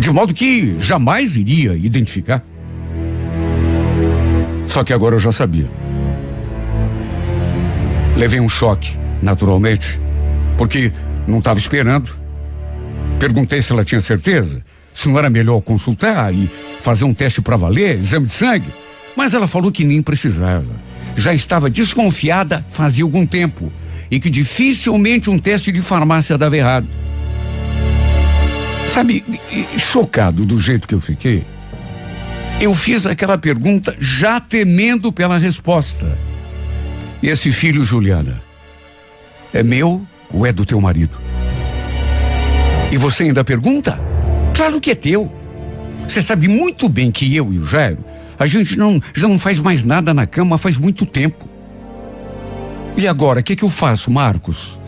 De 0.00 0.10
modo 0.10 0.32
que 0.32 0.78
jamais 0.78 1.36
iria 1.36 1.76
identificar. 1.76 2.42
Só 4.64 4.82
que 4.82 4.94
agora 4.94 5.16
eu 5.16 5.18
já 5.18 5.30
sabia. 5.30 5.70
Levei 8.16 8.40
um 8.40 8.48
choque, 8.48 8.96
naturalmente, 9.20 10.00
porque 10.56 10.90
não 11.28 11.38
estava 11.38 11.58
esperando. 11.58 12.10
Perguntei 13.18 13.60
se 13.60 13.72
ela 13.72 13.84
tinha 13.84 14.00
certeza, 14.00 14.64
se 14.94 15.06
não 15.06 15.18
era 15.18 15.28
melhor 15.28 15.60
consultar 15.60 16.32
e 16.32 16.50
fazer 16.80 17.04
um 17.04 17.12
teste 17.12 17.42
para 17.42 17.58
valer, 17.58 17.98
exame 17.98 18.24
de 18.24 18.32
sangue. 18.32 18.72
Mas 19.14 19.34
ela 19.34 19.46
falou 19.46 19.70
que 19.70 19.84
nem 19.84 20.00
precisava. 20.00 20.80
Já 21.14 21.34
estava 21.34 21.68
desconfiada 21.68 22.64
fazia 22.70 23.04
algum 23.04 23.26
tempo 23.26 23.70
e 24.10 24.18
que 24.18 24.30
dificilmente 24.30 25.28
um 25.28 25.38
teste 25.38 25.70
de 25.70 25.82
farmácia 25.82 26.38
dava 26.38 26.56
errado. 26.56 26.88
Sabe, 28.92 29.24
chocado 29.78 30.44
do 30.44 30.58
jeito 30.58 30.88
que 30.88 30.96
eu 30.96 31.00
fiquei, 31.00 31.46
eu 32.60 32.74
fiz 32.74 33.06
aquela 33.06 33.38
pergunta 33.38 33.94
já 34.00 34.40
temendo 34.40 35.12
pela 35.12 35.38
resposta. 35.38 36.18
E 37.22 37.28
esse 37.28 37.52
filho, 37.52 37.84
Juliana, 37.84 38.42
é 39.54 39.62
meu 39.62 40.04
ou 40.32 40.44
é 40.44 40.52
do 40.52 40.66
teu 40.66 40.80
marido? 40.80 41.16
E 42.90 42.96
você 42.96 43.22
ainda 43.22 43.44
pergunta? 43.44 43.96
Claro 44.56 44.80
que 44.80 44.90
é 44.90 44.96
teu. 44.96 45.32
Você 46.08 46.20
sabe 46.20 46.48
muito 46.48 46.88
bem 46.88 47.12
que 47.12 47.32
eu 47.36 47.52
e 47.52 47.60
o 47.60 47.64
Jairo, 47.64 48.04
a 48.36 48.44
gente 48.44 48.76
não, 48.76 49.00
já 49.14 49.28
não 49.28 49.38
faz 49.38 49.60
mais 49.60 49.84
nada 49.84 50.12
na 50.12 50.26
cama 50.26 50.58
faz 50.58 50.76
muito 50.76 51.06
tempo. 51.06 51.48
E 52.96 53.06
agora, 53.06 53.38
o 53.38 53.42
que, 53.44 53.54
que 53.54 53.62
eu 53.62 53.70
faço, 53.70 54.10
Marcos? 54.10 54.80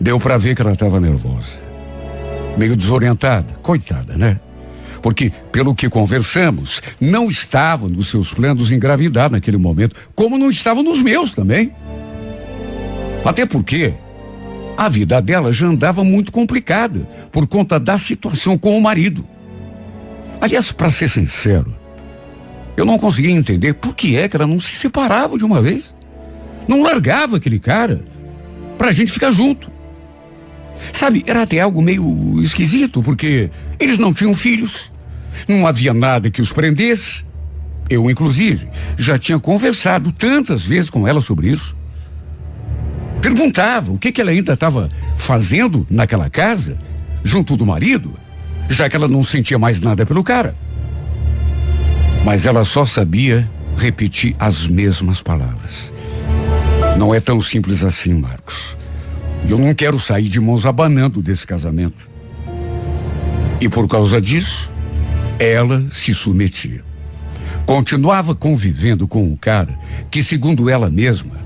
Deu 0.00 0.18
para 0.18 0.36
ver 0.36 0.56
que 0.56 0.62
ela 0.62 0.72
estava 0.72 0.98
nervosa 0.98 1.63
meio 2.56 2.76
desorientada, 2.76 3.54
coitada, 3.62 4.16
né? 4.16 4.40
Porque, 5.02 5.30
pelo 5.52 5.74
que 5.74 5.88
conversamos, 5.88 6.80
não 7.00 7.28
estava 7.28 7.88
nos 7.88 8.08
seus 8.08 8.32
planos 8.32 8.72
engravidar 8.72 9.30
naquele 9.30 9.58
momento, 9.58 9.94
como 10.14 10.38
não 10.38 10.48
estava 10.48 10.82
nos 10.82 11.00
meus 11.00 11.34
também. 11.34 11.74
Até 13.24 13.44
porque 13.44 13.92
a 14.76 14.88
vida 14.88 15.20
dela 15.20 15.52
já 15.52 15.66
andava 15.66 16.02
muito 16.02 16.32
complicada 16.32 17.06
por 17.30 17.46
conta 17.46 17.78
da 17.78 17.98
situação 17.98 18.56
com 18.56 18.76
o 18.76 18.80
marido. 18.80 19.26
Aliás, 20.40 20.72
para 20.72 20.90
ser 20.90 21.08
sincero, 21.08 21.74
eu 22.76 22.84
não 22.84 22.98
conseguia 22.98 23.30
entender 23.30 23.74
por 23.74 23.94
que 23.94 24.16
é 24.16 24.28
que 24.28 24.36
ela 24.36 24.46
não 24.46 24.58
se 24.58 24.74
separava 24.74 25.38
de 25.38 25.44
uma 25.44 25.60
vez. 25.60 25.94
Não 26.66 26.82
largava 26.82 27.36
aquele 27.36 27.58
cara 27.58 28.02
pra 28.76 28.90
gente 28.90 29.12
ficar 29.12 29.30
junto. 29.30 29.70
Sabe, 30.92 31.24
era 31.26 31.42
até 31.42 31.60
algo 31.60 31.82
meio 31.82 32.40
esquisito, 32.40 33.02
porque 33.02 33.50
eles 33.78 33.98
não 33.98 34.12
tinham 34.12 34.34
filhos, 34.34 34.92
não 35.48 35.66
havia 35.66 35.92
nada 35.92 36.30
que 36.30 36.40
os 36.40 36.52
prendesse. 36.52 37.24
Eu, 37.88 38.10
inclusive, 38.10 38.68
já 38.96 39.18
tinha 39.18 39.38
conversado 39.38 40.10
tantas 40.12 40.64
vezes 40.64 40.88
com 40.88 41.06
ela 41.06 41.20
sobre 41.20 41.48
isso. 41.48 41.76
Perguntava 43.20 43.92
o 43.92 43.98
que, 43.98 44.12
que 44.12 44.20
ela 44.20 44.30
ainda 44.30 44.52
estava 44.52 44.88
fazendo 45.16 45.86
naquela 45.90 46.30
casa, 46.30 46.78
junto 47.22 47.56
do 47.56 47.66
marido, 47.66 48.18
já 48.68 48.88
que 48.88 48.96
ela 48.96 49.08
não 49.08 49.22
sentia 49.22 49.58
mais 49.58 49.80
nada 49.80 50.06
pelo 50.06 50.22
cara. 50.22 50.56
Mas 52.24 52.46
ela 52.46 52.64
só 52.64 52.86
sabia 52.86 53.50
repetir 53.76 54.34
as 54.38 54.66
mesmas 54.66 55.20
palavras. 55.20 55.92
Não 56.98 57.14
é 57.14 57.20
tão 57.20 57.40
simples 57.40 57.82
assim, 57.82 58.14
Marcos. 58.14 58.76
Eu 59.48 59.58
não 59.58 59.74
quero 59.74 59.98
sair 59.98 60.28
de 60.28 60.40
mãos 60.40 60.64
abanando 60.64 61.20
desse 61.20 61.46
casamento. 61.46 62.08
E 63.60 63.68
por 63.68 63.88
causa 63.88 64.20
disso, 64.20 64.72
ela 65.38 65.84
se 65.90 66.14
submetia. 66.14 66.84
Continuava 67.66 68.34
convivendo 68.34 69.08
com 69.08 69.22
um 69.22 69.36
cara 69.36 69.78
que, 70.10 70.22
segundo 70.22 70.68
ela 70.68 70.90
mesma, 70.90 71.44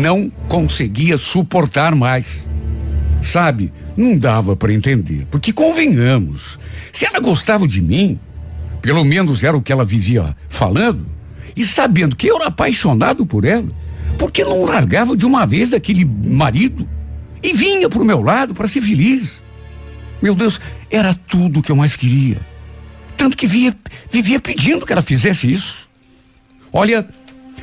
não 0.00 0.30
conseguia 0.48 1.16
suportar 1.16 1.94
mais. 1.94 2.48
Sabe, 3.20 3.72
não 3.96 4.16
dava 4.16 4.54
para 4.54 4.72
entender, 4.72 5.26
porque 5.30 5.52
convenhamos, 5.52 6.58
se 6.92 7.04
ela 7.04 7.20
gostava 7.20 7.66
de 7.66 7.82
mim, 7.82 8.18
pelo 8.80 9.04
menos 9.04 9.42
era 9.42 9.56
o 9.56 9.62
que 9.62 9.72
ela 9.72 9.84
vivia 9.84 10.34
falando, 10.48 11.04
e 11.56 11.64
sabendo 11.66 12.14
que 12.14 12.28
eu 12.28 12.36
era 12.36 12.46
apaixonado 12.46 13.26
por 13.26 13.44
ela, 13.44 13.68
por 14.28 14.32
que 14.32 14.44
não 14.44 14.66
largava 14.66 15.16
de 15.16 15.24
uma 15.24 15.46
vez 15.46 15.70
daquele 15.70 16.04
marido 16.04 16.86
e 17.42 17.54
vinha 17.54 17.88
pro 17.88 18.04
meu 18.04 18.20
lado 18.20 18.54
para 18.54 18.68
ser 18.68 18.82
feliz? 18.82 19.42
Meu 20.20 20.34
Deus, 20.34 20.60
era 20.90 21.14
tudo 21.14 21.62
que 21.62 21.72
eu 21.72 21.76
mais 21.76 21.96
queria. 21.96 22.38
Tanto 23.16 23.34
que 23.34 23.46
via, 23.46 23.74
vivia 24.12 24.38
pedindo 24.38 24.84
que 24.84 24.92
ela 24.92 25.00
fizesse 25.00 25.50
isso. 25.50 25.88
Olha, 26.70 27.08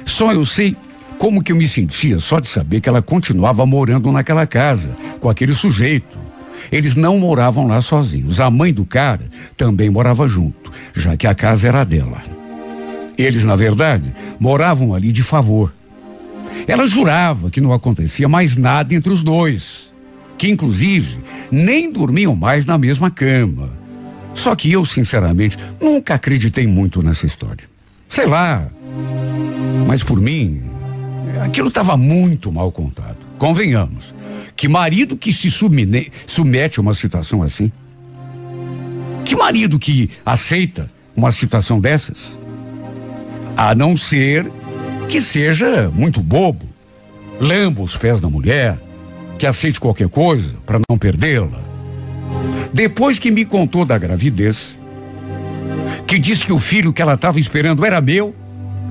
só 0.06 0.34
eu 0.34 0.44
sei 0.44 0.76
como 1.20 1.44
que 1.44 1.52
eu 1.52 1.56
me 1.56 1.68
sentia 1.68 2.18
só 2.18 2.40
de 2.40 2.48
saber 2.48 2.82
que 2.82 2.90
ela 2.90 3.02
continuava 3.02 3.64
morando 3.68 4.12
naquela 4.12 4.48
casa 4.48 4.96
com 5.20 5.30
aquele 5.30 5.54
sujeito. 5.54 6.18
Eles 6.72 6.96
não 6.96 7.20
moravam 7.20 7.68
lá 7.68 7.80
sozinhos. 7.80 8.40
A 8.40 8.50
mãe 8.50 8.74
do 8.74 8.88
cara 8.88 9.30
também 9.56 9.92
morava 9.92 10.28
junto, 10.28 10.72
já 10.96 11.16
que 11.16 11.28
a 11.28 11.36
casa 11.36 11.68
era 11.68 11.84
dela. 11.84 12.24
Eles, 13.20 13.44
na 13.44 13.56
verdade, 13.56 14.12
moravam 14.40 14.96
ali 14.96 15.12
de 15.12 15.22
favor. 15.22 15.75
Ela 16.68 16.88
jurava 16.88 17.50
que 17.50 17.62
não 17.62 17.74
acontecia 17.74 18.28
mais 18.28 18.56
nada 18.58 18.94
entre 18.94 19.12
os 19.12 19.24
dois. 19.24 19.94
que 20.38 20.50
inclusive 20.50 21.20
nem 21.52 21.92
dormiam 21.92 22.36
mais 22.36 22.66
na 22.66 22.78
mesma 22.78 23.10
cama. 23.10 23.72
Só 24.34 24.56
que 24.56 24.72
eu, 24.72 24.84
sinceramente, 24.84 25.58
nunca 25.82 26.16
acreditei 26.16 26.68
muito 26.68 27.02
nessa 27.02 27.26
história. 27.26 27.64
Sei 28.08 28.26
lá. 28.26 28.68
Mas 29.88 30.04
por 30.04 30.20
mim, 30.20 30.62
aquilo 31.44 31.70
estava 31.70 31.96
muito 31.96 32.52
mal 32.52 32.72
contado. 32.72 33.18
Convenhamos. 33.38 34.14
Que 34.56 34.68
marido 34.68 35.18
que 35.18 35.34
se 35.34 35.50
submete, 35.52 36.12
submete 36.26 36.80
a 36.80 36.82
uma 36.82 36.94
situação 36.94 37.44
assim? 37.44 37.72
Que 39.24 39.36
marido 39.36 39.80
que 39.80 40.10
aceita 40.26 40.90
uma 41.16 41.32
situação 41.32 41.80
dessas? 41.80 42.38
A 43.58 43.74
não 43.74 43.96
ser 43.98 44.52
que 45.08 45.22
seja 45.22 45.90
muito 45.94 46.22
bobo, 46.22 46.66
lamba 47.40 47.82
os 47.82 47.96
pés 47.96 48.20
da 48.20 48.30
mulher, 48.30 48.80
que 49.38 49.46
aceite 49.46 49.80
qualquer 49.80 50.10
coisa 50.10 50.56
para 50.66 50.80
não 50.90 50.98
perdê-la. 50.98 51.64
Depois 52.74 53.20
que 53.20 53.32
me 53.32 53.46
contou 53.46 53.86
da 53.86 53.98
gravidez, 53.98 54.80
que 56.08 56.20
disse 56.20 56.46
que 56.46 56.54
o 56.54 56.58
filho 56.58 56.94
que 56.94 57.02
ela 57.02 57.14
estava 57.14 57.40
esperando 57.40 57.86
era 57.86 58.02
meu 58.02 58.36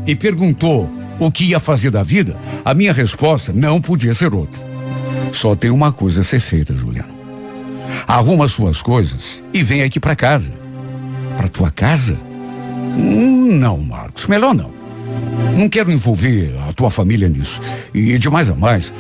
e 0.07 0.15
perguntou 0.15 0.91
o 1.19 1.31
que 1.31 1.45
ia 1.45 1.61
fazer 1.61 1.91
da 1.91 2.03
vida, 2.03 2.37
a 2.65 2.75
minha 2.75 2.93
resposta 2.93 3.53
não 3.53 3.81
podia 3.81 4.13
ser 4.15 4.35
outra. 4.35 4.63
Só 5.33 5.55
tem 5.55 5.71
uma 5.71 5.93
coisa 5.93 6.21
a 6.21 6.25
ser 6.25 6.41
feita, 6.41 6.75
Juliana. 6.75 7.15
Arruma 8.07 8.47
suas 8.49 8.83
coisas 8.83 9.43
e 9.53 9.63
vem 9.63 9.83
aqui 9.83 9.99
para 9.99 10.17
casa. 10.17 10.53
Para 11.37 11.49
tua 11.49 11.71
casa? 11.71 12.19
Hum, 12.97 13.57
não, 13.59 13.79
Marcos, 13.79 14.27
melhor 14.27 14.55
não. 14.55 14.84
Não 15.57 15.69
quero 15.69 15.91
envolver 15.91 16.55
a 16.69 16.73
tua 16.73 16.91
família 16.91 17.29
nisso. 17.29 17.61
E 17.93 18.19
de 18.19 18.29
mais 18.29 18.49
a 18.49 18.55
mais, 18.55 18.93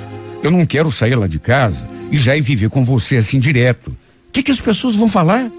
eu 0.42 0.50
não 0.50 0.64
quero 0.64 0.90
sair 0.90 1.14
lá 1.14 1.26
de 1.26 1.38
casa 1.38 1.88
e 2.10 2.16
já 2.16 2.36
ir 2.36 2.42
viver 2.42 2.70
com 2.70 2.84
você 2.84 3.16
assim 3.16 3.40
direto. 3.40 3.88
O 3.90 3.96
que, 4.32 4.42
que 4.42 4.50
as 4.50 4.60
pessoas 4.60 4.94
vão 4.94 5.08
falar? 5.08 5.50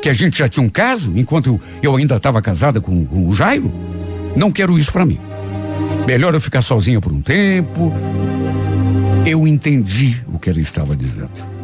Que 0.00 0.08
a 0.08 0.12
gente 0.12 0.38
já 0.38 0.48
tinha 0.48 0.64
um 0.64 0.68
caso 0.68 1.12
enquanto 1.16 1.46
eu, 1.46 1.60
eu 1.82 1.96
ainda 1.96 2.16
estava 2.16 2.40
casada 2.40 2.80
com, 2.80 3.04
com 3.04 3.28
o 3.28 3.34
Jairo? 3.34 3.72
Não 4.34 4.50
quero 4.50 4.78
isso 4.78 4.92
para 4.92 5.04
mim. 5.04 5.18
Melhor 6.06 6.32
eu 6.34 6.40
ficar 6.40 6.62
sozinha 6.62 7.00
por 7.00 7.12
um 7.12 7.20
tempo. 7.20 7.92
Eu 9.26 9.46
entendi 9.46 10.22
o 10.32 10.38
que 10.38 10.48
ela 10.48 10.60
estava 10.60 10.94
dizendo. 10.94 11.56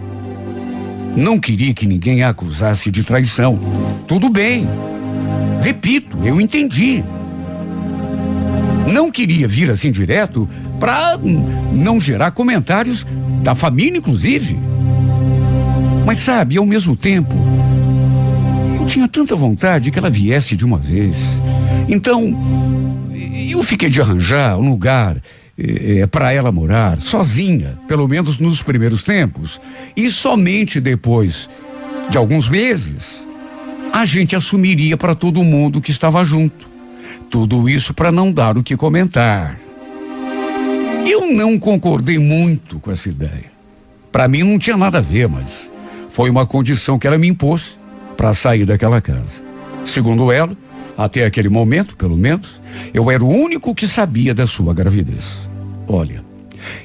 Não 1.16 1.38
queria 1.38 1.72
que 1.74 1.86
ninguém 1.86 2.22
a 2.22 2.30
acusasse 2.30 2.90
de 2.90 3.02
traição. 3.02 3.58
Tudo 4.08 4.28
bem. 4.28 4.66
Repito, 5.60 6.18
eu 6.24 6.40
entendi. 6.40 7.04
Não 8.90 9.10
queria 9.10 9.46
vir 9.46 9.70
assim 9.70 9.92
direto 9.92 10.48
para 10.80 11.18
não 11.72 12.00
gerar 12.00 12.32
comentários 12.32 13.06
da 13.42 13.54
família, 13.54 13.98
inclusive. 13.98 14.58
Mas 16.04 16.18
sabe, 16.18 16.56
ao 16.56 16.66
mesmo 16.66 16.96
tempo, 16.96 17.34
eu 18.78 18.86
tinha 18.86 19.06
tanta 19.06 19.36
vontade 19.36 19.90
que 19.90 19.98
ela 19.98 20.10
viesse 20.10 20.56
de 20.56 20.64
uma 20.64 20.78
vez. 20.78 21.40
Então, 21.88 22.36
eu 23.48 23.62
fiquei 23.62 23.88
de 23.88 24.00
arranjar 24.00 24.58
um 24.58 24.68
lugar 24.68 25.16
é, 25.56 26.00
eh, 26.00 26.06
para 26.06 26.32
ela 26.32 26.50
morar 26.50 26.98
sozinha, 27.00 27.78
pelo 27.86 28.08
menos 28.08 28.38
nos 28.38 28.62
primeiros 28.62 29.02
tempos. 29.02 29.60
E 29.96 30.10
somente 30.10 30.80
depois 30.80 31.48
de 32.10 32.16
alguns 32.16 32.48
meses, 32.48 33.28
a 33.92 34.04
gente 34.04 34.34
assumiria 34.34 34.96
para 34.96 35.14
todo 35.14 35.44
mundo 35.44 35.80
que 35.80 35.90
estava 35.90 36.24
junto. 36.24 36.71
Tudo 37.32 37.66
isso 37.66 37.94
para 37.94 38.12
não 38.12 38.30
dar 38.30 38.58
o 38.58 38.62
que 38.62 38.76
comentar. 38.76 39.58
Eu 41.08 41.34
não 41.34 41.58
concordei 41.58 42.18
muito 42.18 42.78
com 42.78 42.92
essa 42.92 43.08
ideia. 43.08 43.50
Para 44.12 44.28
mim 44.28 44.42
não 44.42 44.58
tinha 44.58 44.76
nada 44.76 44.98
a 44.98 45.00
ver, 45.00 45.30
mas 45.30 45.72
foi 46.10 46.28
uma 46.28 46.44
condição 46.44 46.98
que 46.98 47.06
ela 47.06 47.16
me 47.16 47.26
impôs 47.26 47.80
para 48.18 48.34
sair 48.34 48.66
daquela 48.66 49.00
casa. 49.00 49.42
Segundo 49.82 50.30
ela, 50.30 50.54
até 50.94 51.24
aquele 51.24 51.48
momento, 51.48 51.96
pelo 51.96 52.18
menos, 52.18 52.60
eu 52.92 53.10
era 53.10 53.24
o 53.24 53.28
único 53.28 53.74
que 53.74 53.88
sabia 53.88 54.34
da 54.34 54.46
sua 54.46 54.74
gravidez. 54.74 55.48
Olha, 55.88 56.22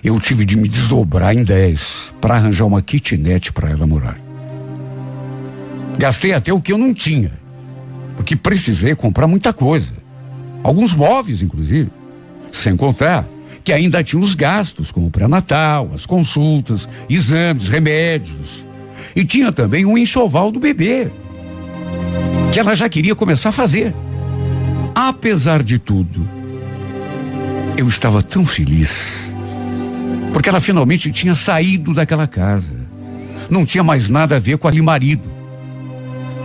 eu 0.01 0.17
tive 0.17 0.45
de 0.45 0.55
me 0.55 0.69
desdobrar 0.69 1.35
em 1.35 1.43
10 1.43 2.13
para 2.21 2.35
arranjar 2.35 2.63
uma 2.63 2.81
kitnet 2.81 3.51
para 3.51 3.69
ela 3.69 3.85
morar. 3.85 4.17
Gastei 5.99 6.31
até 6.31 6.53
o 6.53 6.61
que 6.61 6.71
eu 6.71 6.77
não 6.77 6.93
tinha, 6.93 7.33
porque 8.15 8.33
precisei 8.33 8.95
comprar 8.95 9.27
muita 9.27 9.51
coisa. 9.51 10.06
Alguns 10.67 10.93
móveis, 10.93 11.41
inclusive. 11.41 11.89
Sem 12.51 12.75
contar 12.75 13.25
que 13.63 13.71
ainda 13.71 14.03
tinha 14.03 14.21
os 14.21 14.35
gastos, 14.35 14.91
como 14.91 15.07
o 15.07 15.09
pré-natal, 15.11 15.89
as 15.93 16.05
consultas, 16.05 16.89
exames, 17.09 17.69
remédios. 17.69 18.65
E 19.15 19.23
tinha 19.23 19.49
também 19.49 19.85
um 19.85 19.97
enxoval 19.97 20.51
do 20.51 20.59
bebê, 20.59 21.09
que 22.51 22.59
ela 22.59 22.75
já 22.75 22.89
queria 22.89 23.15
começar 23.15 23.49
a 23.49 23.51
fazer. 23.53 23.95
Apesar 24.93 25.63
de 25.63 25.79
tudo, 25.79 26.27
eu 27.77 27.87
estava 27.87 28.21
tão 28.21 28.43
feliz, 28.43 29.33
porque 30.33 30.49
ela 30.49 30.59
finalmente 30.59 31.11
tinha 31.11 31.33
saído 31.33 31.93
daquela 31.93 32.27
casa. 32.27 32.75
Não 33.49 33.65
tinha 33.65 33.83
mais 33.83 34.09
nada 34.09 34.35
a 34.35 34.39
ver 34.39 34.57
com 34.57 34.67
aquele 34.67 34.83
marido. 34.83 35.29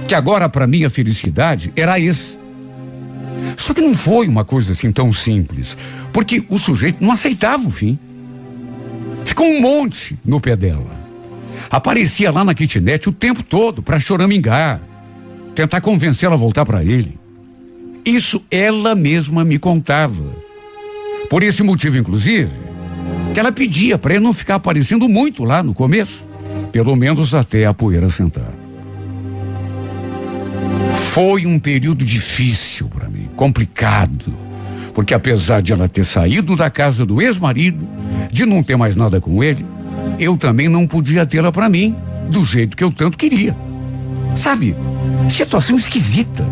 Que 0.07 0.15
agora, 0.15 0.49
para 0.49 0.67
mim, 0.67 0.85
a 0.85 0.91
felicidade 0.91 1.73
era 1.75 1.99
esse. 1.99 2.42
Só 3.57 3.75
que 3.75 3.81
não 3.81 3.95
foi 3.95 4.29
uma 4.29 4.45
coisa 4.45 4.73
assim 4.73 4.91
tão 4.91 5.13
simples, 5.13 5.77
porque 6.13 6.45
o 6.49 6.59
sujeito 6.59 6.99
não 7.01 7.13
aceitava 7.13 7.67
o 7.67 7.71
fim. 7.71 7.99
Ficou 9.25 9.47
um 9.47 9.61
monte 9.61 10.19
no 10.25 10.41
pé 10.41 10.57
dela. 10.57 11.01
Aparecia 11.71 12.31
lá 12.31 12.45
na 12.45 12.55
kitnet 12.55 13.09
o 13.09 13.13
tempo 13.13 13.43
todo 13.43 13.83
para 13.83 13.99
choramingar, 13.99 14.81
tentar 15.55 15.81
convencê-la 15.81 16.35
a 16.35 16.39
voltar 16.39 16.67
para 16.67 16.85
ele. 16.85 17.19
Isso 18.05 18.45
ela 18.51 18.95
mesma 18.95 19.45
me 19.45 19.59
contava. 19.59 20.25
Por 21.31 21.43
esse 21.43 21.63
motivo, 21.63 21.97
inclusive, 21.97 22.51
que 23.33 23.41
ela 23.41 23.53
pedia 23.53 23.97
para 23.97 24.15
ele 24.15 24.25
não 24.25 24.33
ficar 24.33 24.57
aparecendo 24.57 25.09
muito 25.09 25.45
lá 25.45 25.63
no 25.63 25.73
começo, 25.73 26.27
pelo 26.71 26.95
menos 26.97 27.35
até 27.35 27.65
a 27.65 27.73
poeira 27.73 28.09
sentar. 28.09 28.53
Foi 30.95 31.47
um 31.47 31.59
período 31.59 32.05
difícil 32.05 32.89
para 32.89 33.09
mim, 33.09 33.22
complicado, 33.43 34.39
porque 34.95 35.13
apesar 35.13 35.61
de 35.61 35.73
ela 35.73 35.89
ter 35.89 36.05
saído 36.05 36.55
da 36.55 36.71
casa 36.71 37.05
do 37.05 37.21
ex-marido, 37.21 37.89
de 38.31 38.47
não 38.47 38.63
ter 38.63 38.77
mais 38.77 38.95
nada 38.95 39.21
com 39.21 39.43
ele, 39.43 39.67
eu 40.17 40.37
também 40.37 40.69
não 40.69 40.87
podia 40.87 41.27
tê-la 41.27 41.51
para 41.51 41.69
mim, 41.69 41.97
do 42.31 42.45
jeito 42.45 42.77
que 42.77 42.85
eu 42.85 42.93
tanto 42.93 43.19
queria. 43.19 43.57
Sabe, 44.37 44.77
situação 45.29 45.77
esquisita. 45.77 46.47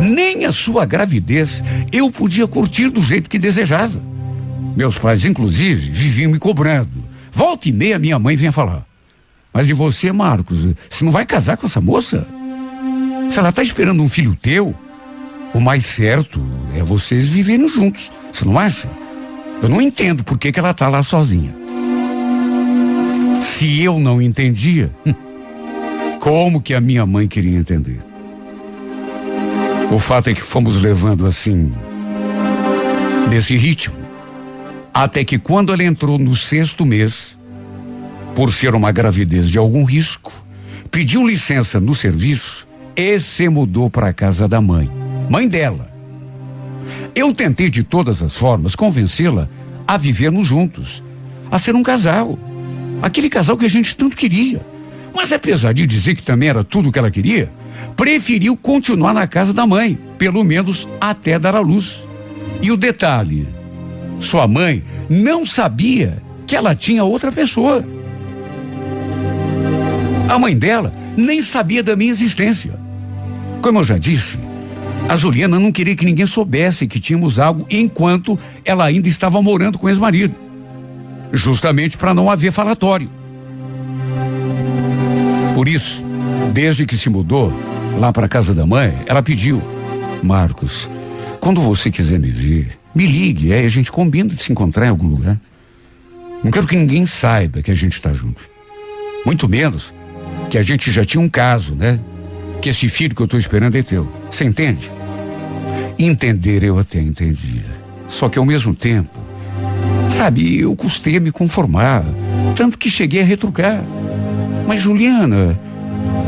Nem 0.00 0.44
a 0.44 0.52
sua 0.52 0.86
gravidez 0.86 1.60
eu 1.90 2.08
podia 2.08 2.46
curtir 2.46 2.88
do 2.88 3.02
jeito 3.02 3.28
que 3.28 3.36
desejava. 3.36 4.00
Meus 4.76 4.96
pais, 4.96 5.24
inclusive, 5.24 5.90
viviam 5.90 6.30
me 6.30 6.38
cobrando. 6.38 7.02
Volta 7.32 7.68
e 7.68 7.72
meia 7.72 7.98
minha 7.98 8.16
mãe 8.16 8.36
vinha 8.36 8.52
falar. 8.52 8.86
Mas 9.52 9.66
de 9.66 9.72
você, 9.72 10.12
Marcos, 10.12 10.72
você 10.88 11.04
não 11.04 11.10
vai 11.10 11.26
casar 11.26 11.56
com 11.56 11.66
essa 11.66 11.80
moça? 11.80 12.28
Se 13.28 13.40
ela 13.40 13.48
está 13.48 13.60
esperando 13.60 14.00
um 14.00 14.08
filho 14.08 14.38
teu, 14.40 14.72
o 15.52 15.60
mais 15.60 15.84
certo 15.84 16.40
é 16.74 16.82
vocês 16.82 17.28
viverem 17.28 17.68
juntos. 17.68 18.10
Você 18.32 18.44
não 18.44 18.58
acha? 18.58 18.88
Eu 19.62 19.68
não 19.68 19.80
entendo 19.80 20.24
por 20.24 20.38
que, 20.38 20.52
que 20.52 20.58
ela 20.58 20.70
está 20.70 20.88
lá 20.88 21.02
sozinha. 21.02 21.54
Se 23.40 23.82
eu 23.82 23.98
não 23.98 24.22
entendia, 24.22 24.90
como 26.20 26.60
que 26.60 26.74
a 26.74 26.80
minha 26.80 27.04
mãe 27.04 27.26
queria 27.26 27.58
entender? 27.58 28.00
O 29.90 29.98
fato 29.98 30.30
é 30.30 30.34
que 30.34 30.42
fomos 30.42 30.80
levando 30.80 31.26
assim, 31.26 31.72
nesse 33.28 33.56
ritmo, 33.56 33.96
até 34.94 35.24
que 35.24 35.38
quando 35.38 35.72
ela 35.72 35.82
entrou 35.82 36.18
no 36.18 36.36
sexto 36.36 36.86
mês, 36.86 37.36
por 38.34 38.52
ser 38.52 38.74
uma 38.74 38.92
gravidez 38.92 39.48
de 39.48 39.58
algum 39.58 39.84
risco, 39.84 40.32
pediu 40.90 41.26
licença 41.26 41.80
no 41.80 41.94
serviço 41.94 42.68
e 42.94 43.18
se 43.18 43.48
mudou 43.48 43.90
para 43.90 44.08
a 44.08 44.12
casa 44.12 44.46
da 44.46 44.60
mãe, 44.60 44.90
mãe 45.30 45.46
dela. 45.46 45.88
Eu 47.14 47.32
tentei 47.32 47.70
de 47.70 47.84
todas 47.84 48.20
as 48.20 48.34
formas 48.34 48.74
convencê-la 48.74 49.48
a 49.86 49.96
vivermos 49.96 50.48
juntos, 50.48 51.04
a 51.48 51.56
ser 51.56 51.76
um 51.76 51.84
casal, 51.84 52.36
aquele 53.00 53.30
casal 53.30 53.56
que 53.56 53.64
a 53.64 53.68
gente 53.68 53.94
tanto 53.94 54.16
queria. 54.16 54.60
Mas 55.14 55.32
apesar 55.32 55.72
de 55.72 55.86
dizer 55.86 56.16
que 56.16 56.22
também 56.22 56.48
era 56.48 56.64
tudo 56.64 56.88
o 56.88 56.92
que 56.92 56.98
ela 56.98 57.12
queria, 57.12 57.50
preferiu 57.96 58.56
continuar 58.56 59.14
na 59.14 59.26
casa 59.28 59.54
da 59.54 59.64
mãe, 59.64 59.96
pelo 60.18 60.42
menos 60.42 60.88
até 61.00 61.38
dar 61.38 61.54
à 61.54 61.60
luz. 61.60 61.98
E 62.60 62.72
o 62.72 62.76
detalhe: 62.76 63.48
sua 64.18 64.48
mãe 64.48 64.82
não 65.08 65.46
sabia 65.46 66.20
que 66.44 66.56
ela 66.56 66.74
tinha 66.74 67.04
outra 67.04 67.30
pessoa. 67.30 67.84
A 70.28 70.38
mãe 70.38 70.56
dela 70.56 70.92
nem 71.16 71.40
sabia 71.40 71.84
da 71.84 71.94
minha 71.94 72.10
existência. 72.10 72.74
Como 73.62 73.78
eu 73.78 73.84
já 73.84 73.98
disse, 73.98 74.38
a 75.08 75.16
Juliana 75.16 75.58
não 75.58 75.72
queria 75.72 75.96
que 75.96 76.04
ninguém 76.04 76.26
soubesse 76.26 76.86
que 76.86 77.00
tínhamos 77.00 77.38
algo 77.38 77.66
enquanto 77.68 78.38
ela 78.64 78.84
ainda 78.84 79.08
estava 79.08 79.42
morando 79.42 79.78
com 79.78 79.86
o 79.86 79.88
ex-marido. 79.88 80.34
Justamente 81.32 81.96
para 81.96 82.14
não 82.14 82.30
haver 82.30 82.52
falatório. 82.52 83.10
Por 85.54 85.68
isso, 85.68 86.02
desde 86.52 86.86
que 86.86 86.96
se 86.96 87.08
mudou 87.10 87.52
lá 87.98 88.12
para 88.12 88.28
casa 88.28 88.54
da 88.54 88.66
mãe, 88.66 88.94
ela 89.06 89.22
pediu: 89.22 89.62
Marcos, 90.22 90.88
quando 91.40 91.60
você 91.60 91.90
quiser 91.90 92.18
me 92.18 92.30
ver, 92.30 92.78
me 92.94 93.06
ligue, 93.06 93.52
aí 93.52 93.64
a 93.66 93.68
gente 93.68 93.90
combina 93.90 94.28
de 94.28 94.42
se 94.42 94.52
encontrar 94.52 94.86
em 94.86 94.90
algum 94.90 95.06
lugar. 95.06 95.40
Não 96.42 96.50
quero 96.50 96.66
que 96.66 96.76
ninguém 96.76 97.04
saiba 97.04 97.62
que 97.62 97.70
a 97.70 97.74
gente 97.74 97.94
está 97.94 98.12
junto. 98.12 98.40
Muito 99.26 99.48
menos 99.48 99.92
que 100.48 100.56
a 100.56 100.62
gente 100.62 100.90
já 100.90 101.04
tinha 101.04 101.20
um 101.20 101.28
caso, 101.28 101.74
né? 101.74 102.00
Que 102.60 102.68
esse 102.68 102.88
filho 102.88 103.14
que 103.14 103.22
eu 103.22 103.24
estou 103.24 103.40
esperando 103.40 103.76
é 103.76 103.82
teu. 103.82 104.12
Você 104.30 104.44
entende? 104.44 104.90
Entender 105.98 106.62
eu 106.62 106.78
até 106.78 107.00
entendia. 107.00 107.64
Só 108.08 108.28
que 108.28 108.38
ao 108.38 108.44
mesmo 108.44 108.74
tempo, 108.74 109.18
sabe, 110.10 110.58
eu 110.58 110.74
custei 110.76 111.16
a 111.16 111.20
me 111.20 111.30
conformar. 111.30 112.04
Tanto 112.54 112.76
que 112.76 112.90
cheguei 112.90 113.22
a 113.22 113.24
retrucar. 113.24 113.82
Mas 114.66 114.80
Juliana, 114.80 115.58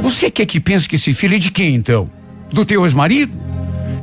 você 0.01 0.30
quer 0.30 0.47
que 0.47 0.61
pense 0.61 0.89
que 0.89 0.97
esse 0.97 1.12
filho 1.12 1.37
é 1.37 1.39
de 1.39 1.51
quem 1.51 1.74
então? 1.74 2.11
Do 2.51 2.64
teu 2.64 2.85
ex-marido? 2.85 3.37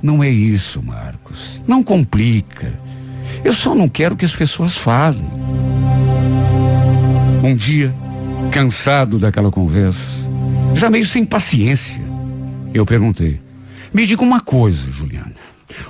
Não 0.01 0.23
é 0.23 0.29
isso, 0.29 0.81
Marcos. 0.81 1.63
Não 1.67 1.83
complica. 1.83 2.79
Eu 3.43 3.53
só 3.53 3.73
não 3.75 3.87
quero 3.87 4.15
que 4.15 4.25
as 4.25 4.33
pessoas 4.33 4.77
falem. 4.77 5.29
Um 7.43 7.55
dia, 7.55 7.93
cansado 8.51 9.17
daquela 9.17 9.51
conversa, 9.51 10.29
já 10.73 10.89
meio 10.89 11.05
sem 11.05 11.25
paciência, 11.25 12.01
eu 12.73 12.85
perguntei: 12.85 13.39
Me 13.93 14.05
diga 14.05 14.21
uma 14.21 14.39
coisa, 14.39 14.91
Juliana. 14.91 15.35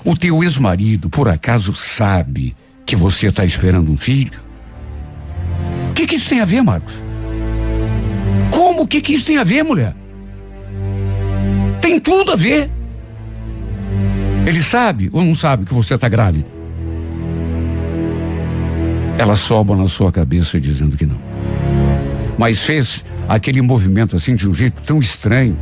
O 0.03 0.15
teu 0.15 0.43
ex-marido, 0.43 1.09
por 1.09 1.27
acaso, 1.27 1.73
sabe 1.73 2.55
que 2.85 2.95
você 2.95 3.27
está 3.27 3.45
esperando 3.45 3.91
um 3.91 3.97
filho? 3.97 4.39
O 5.89 5.93
que, 5.93 6.05
que 6.05 6.15
isso 6.15 6.29
tem 6.29 6.41
a 6.41 6.45
ver, 6.45 6.61
Marcos? 6.61 6.93
Como? 8.51 8.83
O 8.83 8.87
que, 8.87 9.01
que 9.01 9.13
isso 9.13 9.25
tem 9.25 9.37
a 9.37 9.43
ver, 9.43 9.63
mulher? 9.63 9.95
Tem 11.81 11.99
tudo 11.99 12.31
a 12.31 12.35
ver. 12.35 12.69
Ele 14.45 14.61
sabe 14.63 15.09
ou 15.11 15.23
não 15.23 15.35
sabe 15.35 15.65
que 15.65 15.73
você 15.73 15.95
está 15.95 16.07
grávida? 16.09 16.47
Ela 19.17 19.35
soba 19.35 19.75
na 19.75 19.87
sua 19.87 20.11
cabeça 20.11 20.59
dizendo 20.59 20.95
que 20.95 21.05
não 21.05 21.29
mas 22.39 22.59
fez 22.59 23.03
aquele 23.27 23.61
movimento 23.61 24.15
assim 24.15 24.33
de 24.33 24.47
um 24.47 24.53
jeito 24.53 24.81
tão 24.83 24.97
estranho, 24.97 25.59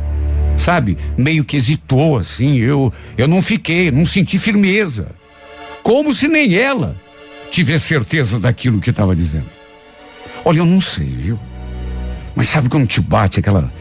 sabe? 0.58 0.98
Meio 1.16 1.44
que 1.44 1.56
hesitou 1.56 2.18
assim. 2.18 2.56
Eu, 2.56 2.92
eu 3.16 3.26
não 3.26 3.40
fiquei, 3.40 3.90
não 3.90 4.04
senti 4.04 4.38
firmeza, 4.38 5.08
como 5.82 6.12
se 6.12 6.28
nem 6.28 6.54
ela 6.54 7.00
tivesse 7.50 7.86
certeza 7.86 8.38
daquilo 8.38 8.80
que 8.80 8.90
estava 8.90 9.16
dizendo. 9.16 9.48
Olha, 10.44 10.58
eu 10.58 10.66
não 10.66 10.80
sei, 10.80 11.06
viu? 11.06 11.40
Mas 12.34 12.48
sabe 12.48 12.68
quando 12.68 12.86
te 12.86 13.00
bate 13.00 13.40
aquela 13.40 13.72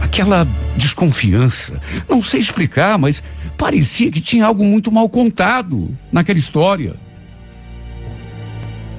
aquela 0.00 0.46
desconfiança? 0.76 1.80
Não 2.08 2.22
sei 2.22 2.40
explicar, 2.40 2.96
mas 2.96 3.22
parecia 3.56 4.10
que 4.10 4.20
tinha 4.20 4.46
algo 4.46 4.64
muito 4.64 4.90
mal 4.90 5.08
contado 5.08 5.96
naquela 6.10 6.38
história. 6.38 6.94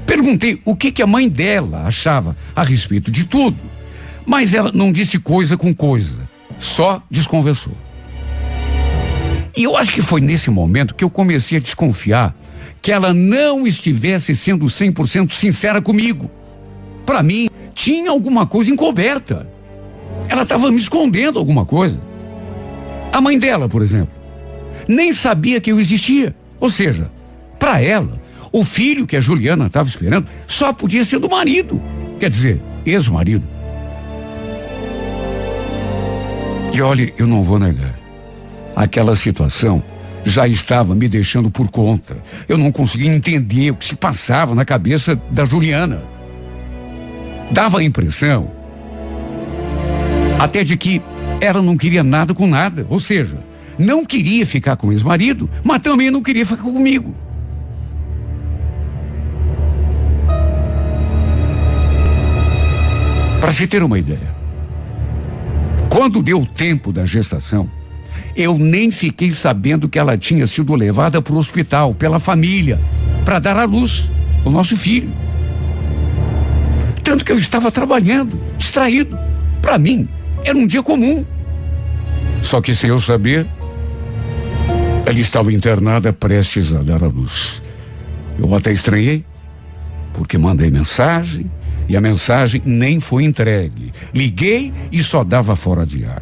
Perguntei 0.05 0.61
o 0.65 0.75
que, 0.75 0.91
que 0.91 1.01
a 1.01 1.07
mãe 1.07 1.29
dela 1.29 1.85
achava 1.85 2.35
a 2.55 2.63
respeito 2.63 3.09
de 3.11 3.23
tudo, 3.23 3.59
mas 4.25 4.53
ela 4.53 4.71
não 4.71 4.91
disse 4.91 5.17
coisa 5.17 5.55
com 5.55 5.73
coisa, 5.73 6.28
só 6.60 7.01
desconversou. 7.10 7.74
E 9.57 9.64
eu 9.64 9.76
acho 9.76 9.91
que 9.91 10.01
foi 10.01 10.22
nesse 10.22 10.51
momento 10.51 10.93
que 10.93 11.03
eu 11.03 11.10
comecei 11.10 11.57
a 11.57 11.62
desconfiar 11.62 12.36
que 12.82 12.91
ela 12.91 13.14
não 13.14 13.66
estivesse 13.66 14.36
sendo 14.36 14.66
100% 14.68 15.34
sincera 15.34 15.82
comigo. 15.82 16.30
Para 17.05 17.24
mim, 17.24 17.49
tinha 17.74 18.12
alguma 18.12 18.45
coisa 18.45 18.72
encoberta. 18.72 19.49
Ela 20.28 20.43
estava 20.43 20.72
me 20.72 20.78
escondendo 20.78 21.39
alguma 21.39 21.66
coisa. 21.66 21.99
A 23.12 23.20
mãe 23.20 23.38
dela, 23.39 23.68
por 23.68 23.82
exemplo, 23.82 24.14
nem 24.88 25.12
sabia 25.12 25.60
que 25.60 25.72
eu 25.72 25.80
existia. 25.80 26.36
Ou 26.60 26.70
seja, 26.70 27.12
para 27.57 27.82
ela, 27.82 28.22
o 28.51 28.64
filho 28.64 29.07
que 29.07 29.18
a 29.18 29.20
Juliana 29.20 29.68
estava 29.68 29.89
esperando 29.89 30.28
só 30.47 30.72
podia 30.72 31.03
ser 31.03 31.20
do 31.20 31.30
marido. 31.30 31.82
Quer 32.20 32.30
dizer, 32.30 32.62
ex-marido. 32.86 33.47
E 36.74 36.82
olhe, 36.82 37.13
eu 37.17 37.28
não 37.28 37.41
vou 37.43 37.59
negar. 37.59 37.97
Aquela 38.76 39.15
situação 39.15 39.84
já 40.24 40.47
estava 40.47 40.95
me 40.95 41.07
deixando 41.07 41.49
por 41.49 41.70
conta. 41.70 42.17
Eu 42.47 42.57
não 42.57 42.72
conseguia 42.72 43.13
entender 43.13 43.72
o 43.72 43.76
que 43.76 43.86
se 43.86 43.95
passava 43.95 44.53
na 44.53 44.63
cabeça 44.63 45.20
da 45.32 45.43
Juliana. 45.43 46.03
Dava 47.51 47.80
a 47.80 47.84
impressão 47.84 48.51
até 50.39 50.63
de 50.63 50.78
que 50.78 51.01
ela 51.41 51.61
não 51.61 51.76
queria 51.76 52.03
nada 52.03 52.34
com 52.34 52.47
nada, 52.47 52.88
ou 52.89 52.99
seja, 52.99 53.38
não 53.78 54.05
queria 54.05 54.45
ficar 54.45 54.78
com 54.78 54.88
o 54.88 54.91
ex-marido, 54.91 55.49
mas 55.63 55.80
também 55.80 56.09
não 56.09 56.24
queria 56.24 56.45
ficar 56.45 56.63
comigo. 56.63 57.13
Para 63.41 63.53
se 63.53 63.67
ter 63.67 63.84
uma 63.84 63.97
ideia, 63.97 64.38
quando 65.99 66.21
deu 66.21 66.39
o 66.39 66.45
tempo 66.45 66.93
da 66.93 67.05
gestação, 67.05 67.69
eu 68.33 68.57
nem 68.57 68.89
fiquei 68.89 69.29
sabendo 69.29 69.89
que 69.89 69.99
ela 69.99 70.17
tinha 70.17 70.47
sido 70.47 70.73
levada 70.73 71.21
para 71.21 71.33
o 71.33 71.37
hospital 71.37 71.93
pela 71.93 72.19
família 72.19 72.79
para 73.25 73.37
dar 73.37 73.57
à 73.57 73.65
luz 73.65 74.09
o 74.45 74.49
nosso 74.49 74.77
filho. 74.77 75.11
Tanto 77.03 77.25
que 77.25 77.33
eu 77.33 77.37
estava 77.37 77.69
trabalhando, 77.69 78.41
distraído. 78.57 79.19
Para 79.61 79.77
mim, 79.77 80.07
era 80.45 80.57
um 80.57 80.65
dia 80.65 80.81
comum. 80.81 81.25
Só 82.41 82.61
que 82.61 82.73
sem 82.73 82.91
eu 82.91 83.01
saber, 83.01 83.45
ela 85.05 85.19
estava 85.19 85.51
internada 85.51 86.13
prestes 86.13 86.73
a 86.73 86.81
dar 86.81 87.03
à 87.03 87.07
luz. 87.07 87.61
Eu 88.41 88.55
até 88.55 88.71
estranhei, 88.71 89.25
porque 90.13 90.37
mandei 90.37 90.71
mensagem, 90.71 91.51
e 91.89 91.97
a 91.97 92.01
mensagem 92.01 92.61
nem 92.63 92.99
foi 92.99 93.23
entregue. 93.23 93.91
Liguei 94.13 94.71
e 94.91 95.01
só 95.01 95.23
dava 95.23 95.55
fora 95.55 95.85
de 95.85 96.05
ar. 96.05 96.21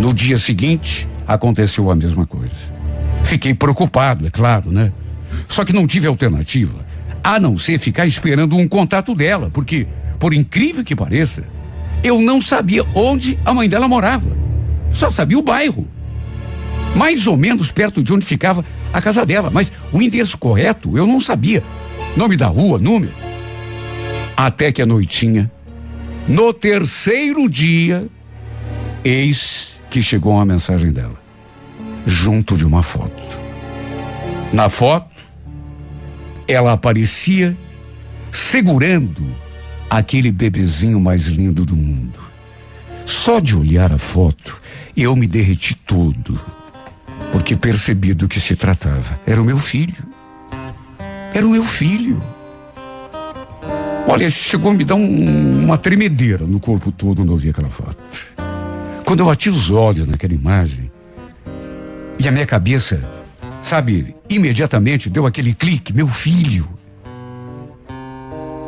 No 0.00 0.14
dia 0.14 0.38
seguinte, 0.38 1.08
aconteceu 1.26 1.90
a 1.90 1.96
mesma 1.96 2.24
coisa. 2.24 2.76
Fiquei 3.24 3.52
preocupado, 3.52 4.24
é 4.26 4.30
claro, 4.30 4.70
né? 4.70 4.92
Só 5.48 5.64
que 5.64 5.72
não 5.72 5.86
tive 5.86 6.06
alternativa, 6.06 6.86
a 7.22 7.40
não 7.40 7.56
ser 7.56 7.80
ficar 7.80 8.06
esperando 8.06 8.56
um 8.56 8.68
contato 8.68 9.14
dela, 9.14 9.50
porque, 9.52 9.88
por 10.20 10.32
incrível 10.32 10.84
que 10.84 10.94
pareça, 10.94 11.44
eu 12.04 12.20
não 12.20 12.40
sabia 12.40 12.84
onde 12.94 13.36
a 13.44 13.52
mãe 13.52 13.68
dela 13.68 13.88
morava. 13.88 14.36
Só 14.92 15.10
sabia 15.10 15.38
o 15.38 15.42
bairro. 15.42 15.88
Mais 16.94 17.26
ou 17.26 17.36
menos 17.36 17.72
perto 17.72 18.02
de 18.02 18.12
onde 18.12 18.24
ficava 18.24 18.64
a 18.92 19.02
casa 19.02 19.26
dela, 19.26 19.50
mas 19.52 19.72
o 19.92 20.00
endereço 20.00 20.38
correto 20.38 20.96
eu 20.96 21.06
não 21.06 21.20
sabia. 21.20 21.64
Nome 22.16 22.36
da 22.36 22.46
rua, 22.46 22.78
número. 22.78 23.25
Até 24.36 24.70
que 24.70 24.82
a 24.82 24.86
noitinha, 24.86 25.50
no 26.28 26.52
terceiro 26.52 27.48
dia, 27.48 28.06
eis 29.02 29.80
que 29.88 30.02
chegou 30.02 30.34
uma 30.34 30.44
mensagem 30.44 30.92
dela, 30.92 31.18
junto 32.04 32.56
de 32.56 32.66
uma 32.66 32.82
foto. 32.82 33.38
Na 34.52 34.68
foto, 34.68 35.24
ela 36.46 36.72
aparecia 36.72 37.56
segurando 38.30 39.26
aquele 39.88 40.30
bebezinho 40.30 41.00
mais 41.00 41.26
lindo 41.26 41.64
do 41.64 41.76
mundo. 41.76 42.18
Só 43.06 43.40
de 43.40 43.56
olhar 43.56 43.92
a 43.92 43.98
foto, 43.98 44.60
eu 44.96 45.16
me 45.16 45.26
derreti 45.26 45.74
todo, 45.74 46.38
porque 47.32 47.56
percebi 47.56 48.12
do 48.12 48.28
que 48.28 48.40
se 48.40 48.54
tratava. 48.56 49.20
Era 49.26 49.40
o 49.40 49.44
meu 49.44 49.58
filho. 49.58 49.96
Era 51.32 51.46
o 51.46 51.50
meu 51.50 51.62
filho. 51.62 52.22
Olha, 54.08 54.30
chegou 54.30 54.70
a 54.70 54.74
me 54.74 54.84
dar 54.84 54.94
um, 54.94 55.64
uma 55.64 55.76
tremedeira 55.76 56.46
no 56.46 56.60
corpo 56.60 56.92
todo 56.92 57.16
quando 57.16 57.32
eu 57.32 57.36
vi 57.36 57.50
aquela 57.50 57.68
foto. 57.68 57.96
Quando 59.04 59.20
eu 59.20 59.26
bati 59.26 59.48
os 59.48 59.68
olhos 59.70 60.06
naquela 60.06 60.32
imagem, 60.32 60.90
e 62.18 62.28
a 62.28 62.32
minha 62.32 62.46
cabeça, 62.46 63.04
sabe, 63.60 64.14
imediatamente 64.28 65.10
deu 65.10 65.26
aquele 65.26 65.52
clique, 65.52 65.92
meu 65.92 66.06
filho. 66.06 66.68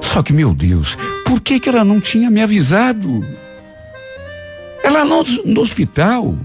Só 0.00 0.22
que, 0.22 0.32
meu 0.32 0.52
Deus, 0.52 0.96
por 1.24 1.40
que 1.40 1.60
que 1.60 1.68
ela 1.68 1.84
não 1.84 2.00
tinha 2.00 2.30
me 2.30 2.42
avisado? 2.42 3.24
Ela 4.82 5.04
no, 5.04 5.22
no 5.22 5.60
hospital. 5.60 6.36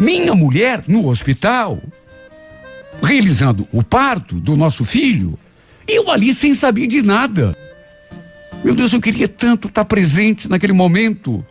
Minha 0.00 0.34
mulher 0.34 0.84
no 0.88 1.08
hospital. 1.08 1.78
Realizando 3.02 3.68
o 3.72 3.82
parto 3.82 4.40
do 4.40 4.56
nosso 4.56 4.84
filho. 4.84 5.38
Eu 5.86 6.10
ali 6.10 6.32
sem 6.32 6.54
saber 6.54 6.86
de 6.86 7.02
nada. 7.02 7.56
Meu 8.64 8.74
Deus, 8.74 8.92
eu 8.92 9.00
queria 9.00 9.28
tanto 9.28 9.68
estar 9.68 9.84
presente 9.84 10.48
naquele 10.48 10.72
momento, 10.72 11.44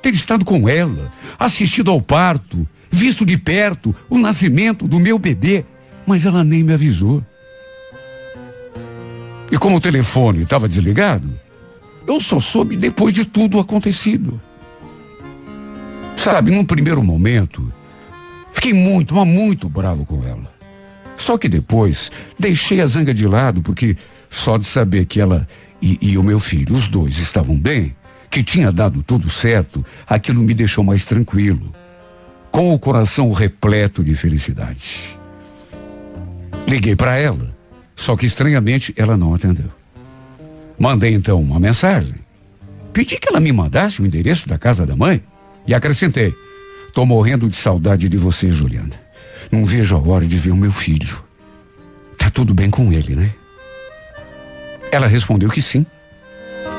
ter 0.00 0.14
estado 0.14 0.44
com 0.44 0.68
ela, 0.68 1.12
assistido 1.38 1.90
ao 1.90 2.00
parto, 2.00 2.66
visto 2.90 3.26
de 3.26 3.36
perto 3.36 3.94
o 4.08 4.18
nascimento 4.18 4.88
do 4.88 4.98
meu 4.98 5.18
bebê, 5.18 5.64
mas 6.06 6.24
ela 6.24 6.42
nem 6.42 6.62
me 6.62 6.72
avisou. 6.72 7.22
E 9.50 9.58
como 9.58 9.76
o 9.76 9.80
telefone 9.80 10.42
estava 10.42 10.68
desligado, 10.68 11.28
eu 12.06 12.20
só 12.20 12.40
soube 12.40 12.76
depois 12.76 13.12
de 13.12 13.24
tudo 13.24 13.60
acontecido. 13.60 14.40
Sabe, 16.16 16.50
num 16.50 16.64
primeiro 16.64 17.02
momento, 17.02 17.72
fiquei 18.50 18.72
muito, 18.72 19.14
mas 19.14 19.28
muito 19.28 19.68
bravo 19.68 20.04
com 20.06 20.24
ela. 20.24 20.54
Só 21.16 21.38
que 21.38 21.48
depois 21.48 22.10
deixei 22.38 22.80
a 22.80 22.86
zanga 22.86 23.12
de 23.12 23.26
lado, 23.26 23.62
porque 23.62 23.96
só 24.28 24.56
de 24.58 24.64
saber 24.64 25.06
que 25.06 25.20
ela 25.20 25.46
e, 25.86 25.98
e 26.00 26.18
o 26.18 26.22
meu 26.22 26.40
filho, 26.40 26.74
os 26.74 26.88
dois, 26.88 27.18
estavam 27.18 27.56
bem, 27.56 27.94
que 28.28 28.42
tinha 28.42 28.72
dado 28.72 29.04
tudo 29.04 29.30
certo, 29.30 29.86
aquilo 30.06 30.42
me 30.42 30.52
deixou 30.52 30.82
mais 30.82 31.04
tranquilo, 31.04 31.72
com 32.50 32.74
o 32.74 32.78
coração 32.78 33.30
repleto 33.30 34.02
de 34.02 34.14
felicidade. 34.14 35.16
Liguei 36.66 36.96
para 36.96 37.16
ela, 37.16 37.56
só 37.94 38.16
que 38.16 38.26
estranhamente 38.26 38.92
ela 38.96 39.16
não 39.16 39.32
atendeu. 39.32 39.70
Mandei 40.76 41.14
então 41.14 41.40
uma 41.40 41.60
mensagem. 41.60 42.16
Pedi 42.92 43.18
que 43.18 43.28
ela 43.28 43.40
me 43.40 43.52
mandasse 43.52 44.02
o 44.02 44.06
endereço 44.06 44.48
da 44.48 44.58
casa 44.58 44.84
da 44.84 44.96
mãe 44.96 45.22
e 45.66 45.72
acrescentei: 45.72 46.34
Tô 46.92 47.06
morrendo 47.06 47.48
de 47.48 47.54
saudade 47.54 48.08
de 48.08 48.16
você, 48.16 48.50
Juliana. 48.50 49.00
Não 49.52 49.64
vejo 49.64 49.94
a 49.94 50.00
hora 50.00 50.26
de 50.26 50.36
ver 50.36 50.50
o 50.50 50.56
meu 50.56 50.72
filho. 50.72 51.22
Tá 52.18 52.28
tudo 52.28 52.52
bem 52.52 52.68
com 52.68 52.92
ele, 52.92 53.14
né? 53.14 53.30
Ela 54.90 55.06
respondeu 55.06 55.50
que 55.50 55.62
sim. 55.62 55.84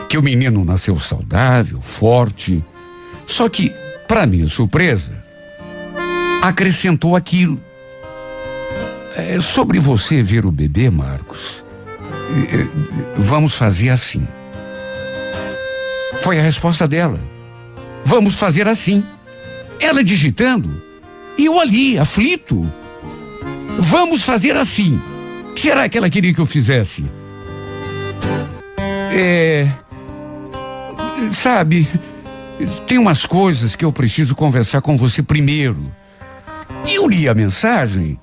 Que 0.10 0.18
o 0.18 0.24
menino 0.24 0.64
nasceu 0.64 1.00
saudável, 1.00 1.82
forte. 1.82 2.64
Só 3.26 3.50
que, 3.50 3.70
para 4.08 4.26
minha 4.26 4.48
surpresa, 4.48 5.12
acrescentou 6.42 7.16
aquilo. 7.16 7.60
É, 9.16 9.40
sobre 9.40 9.80
você 9.80 10.22
ver 10.22 10.46
o 10.46 10.52
bebê, 10.52 10.90
Marcos, 10.90 11.64
é, 12.52 12.56
é, 12.56 12.68
vamos 13.18 13.56
fazer 13.56 13.90
assim. 13.90 14.28
Foi 16.22 16.40
a 16.40 16.44
resposta 16.44 16.88
dela. 16.88 17.20
Vamos 18.04 18.36
fazer 18.36 18.68
assim. 18.68 19.04
Ela 19.80 20.04
digitando 20.04 20.88
e 21.38 21.46
eu 21.46 21.60
ali, 21.60 22.00
aflito. 22.00 22.70
Vamos 23.78 24.24
fazer 24.24 24.56
assim. 24.56 25.00
Será 25.56 25.88
que 25.88 25.98
ela 25.98 26.10
queria 26.10 26.34
que 26.34 26.42
eu 26.42 26.46
fizesse? 26.46 27.06
É. 29.20 29.68
Sabe, 31.34 31.90
tem 32.86 33.00
umas 33.00 33.26
coisas 33.26 33.76
que 33.76 33.84
eu 33.84 33.92
preciso 33.92 34.36
conversar 34.36 34.80
com 34.82 34.96
você 34.96 35.24
primeiro. 35.24 35.92
Eu 36.86 37.08
li 37.08 37.28
a 37.28 37.34
mensagem 37.34 38.20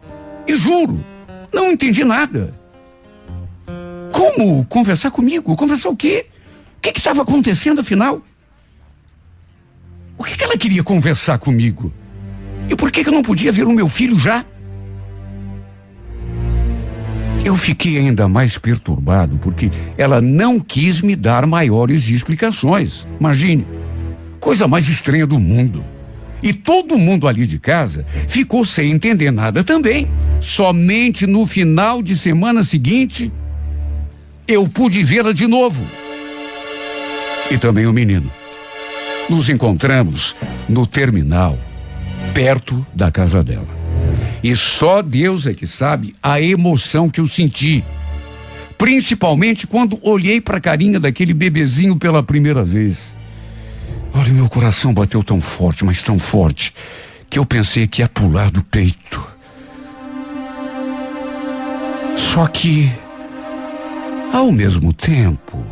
e 0.46 0.54
juro, 0.54 1.04
não 1.52 1.72
entendi 1.72 2.04
nada. 2.04 2.54
Como 4.12 4.64
conversar 4.66 5.10
comigo? 5.10 5.56
Conversar 5.56 5.88
o 5.88 5.96
quê? 5.96 6.28
O 6.76 6.80
que 6.80 6.96
estava 6.96 7.22
acontecendo 7.22 7.80
afinal? 7.80 8.22
O 10.16 10.22
que, 10.22 10.36
que 10.36 10.44
ela 10.44 10.56
queria 10.56 10.84
conversar 10.84 11.38
comigo? 11.38 11.92
E 12.70 12.76
por 12.76 12.92
que, 12.92 13.02
que 13.02 13.10
eu 13.10 13.14
não 13.14 13.22
podia 13.22 13.50
ver 13.50 13.66
o 13.66 13.72
meu 13.72 13.88
filho 13.88 14.16
já? 14.16 14.44
Eu 17.44 17.56
fiquei 17.56 17.98
ainda 17.98 18.26
mais 18.26 18.56
perturbado 18.56 19.38
porque 19.38 19.70
ela 19.98 20.20
não 20.20 20.58
quis 20.58 21.02
me 21.02 21.14
dar 21.14 21.46
maiores 21.46 22.08
explicações. 22.08 23.06
Imagine, 23.20 23.66
coisa 24.40 24.66
mais 24.66 24.88
estranha 24.88 25.26
do 25.26 25.38
mundo. 25.38 25.84
E 26.42 26.52
todo 26.52 26.98
mundo 26.98 27.28
ali 27.28 27.46
de 27.46 27.58
casa 27.58 28.06
ficou 28.28 28.64
sem 28.64 28.92
entender 28.92 29.30
nada 29.30 29.62
também. 29.62 30.08
Somente 30.40 31.26
no 31.26 31.46
final 31.46 32.02
de 32.02 32.16
semana 32.16 32.62
seguinte, 32.62 33.30
eu 34.48 34.66
pude 34.68 35.02
vê-la 35.02 35.32
de 35.32 35.46
novo. 35.46 35.86
E 37.50 37.58
também 37.58 37.86
o 37.86 37.92
menino. 37.92 38.30
Nos 39.28 39.48
encontramos 39.48 40.34
no 40.68 40.86
terminal, 40.86 41.58
perto 42.34 42.86
da 42.94 43.10
casa 43.10 43.42
dela. 43.42 43.73
E 44.44 44.54
só 44.54 45.00
Deus 45.00 45.46
é 45.46 45.54
que 45.54 45.66
sabe 45.66 46.14
a 46.22 46.38
emoção 46.38 47.08
que 47.08 47.18
eu 47.18 47.26
senti. 47.26 47.82
Principalmente 48.76 49.66
quando 49.66 49.98
olhei 50.02 50.38
para 50.38 50.58
a 50.58 50.60
carinha 50.60 51.00
daquele 51.00 51.32
bebezinho 51.32 51.98
pela 51.98 52.22
primeira 52.22 52.62
vez. 52.62 53.16
Olha, 54.12 54.30
meu 54.34 54.46
coração 54.50 54.92
bateu 54.92 55.22
tão 55.22 55.40
forte, 55.40 55.82
mas 55.82 56.02
tão 56.02 56.18
forte, 56.18 56.74
que 57.30 57.38
eu 57.38 57.46
pensei 57.46 57.86
que 57.86 58.02
ia 58.02 58.08
pular 58.08 58.50
do 58.50 58.62
peito. 58.62 59.26
Só 62.14 62.46
que, 62.46 62.92
ao 64.30 64.52
mesmo 64.52 64.92
tempo, 64.92 65.64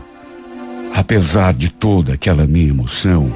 apesar 0.95 1.53
de 1.53 1.69
toda 1.69 2.15
aquela 2.15 2.47
minha 2.47 2.71
emoção, 2.71 3.31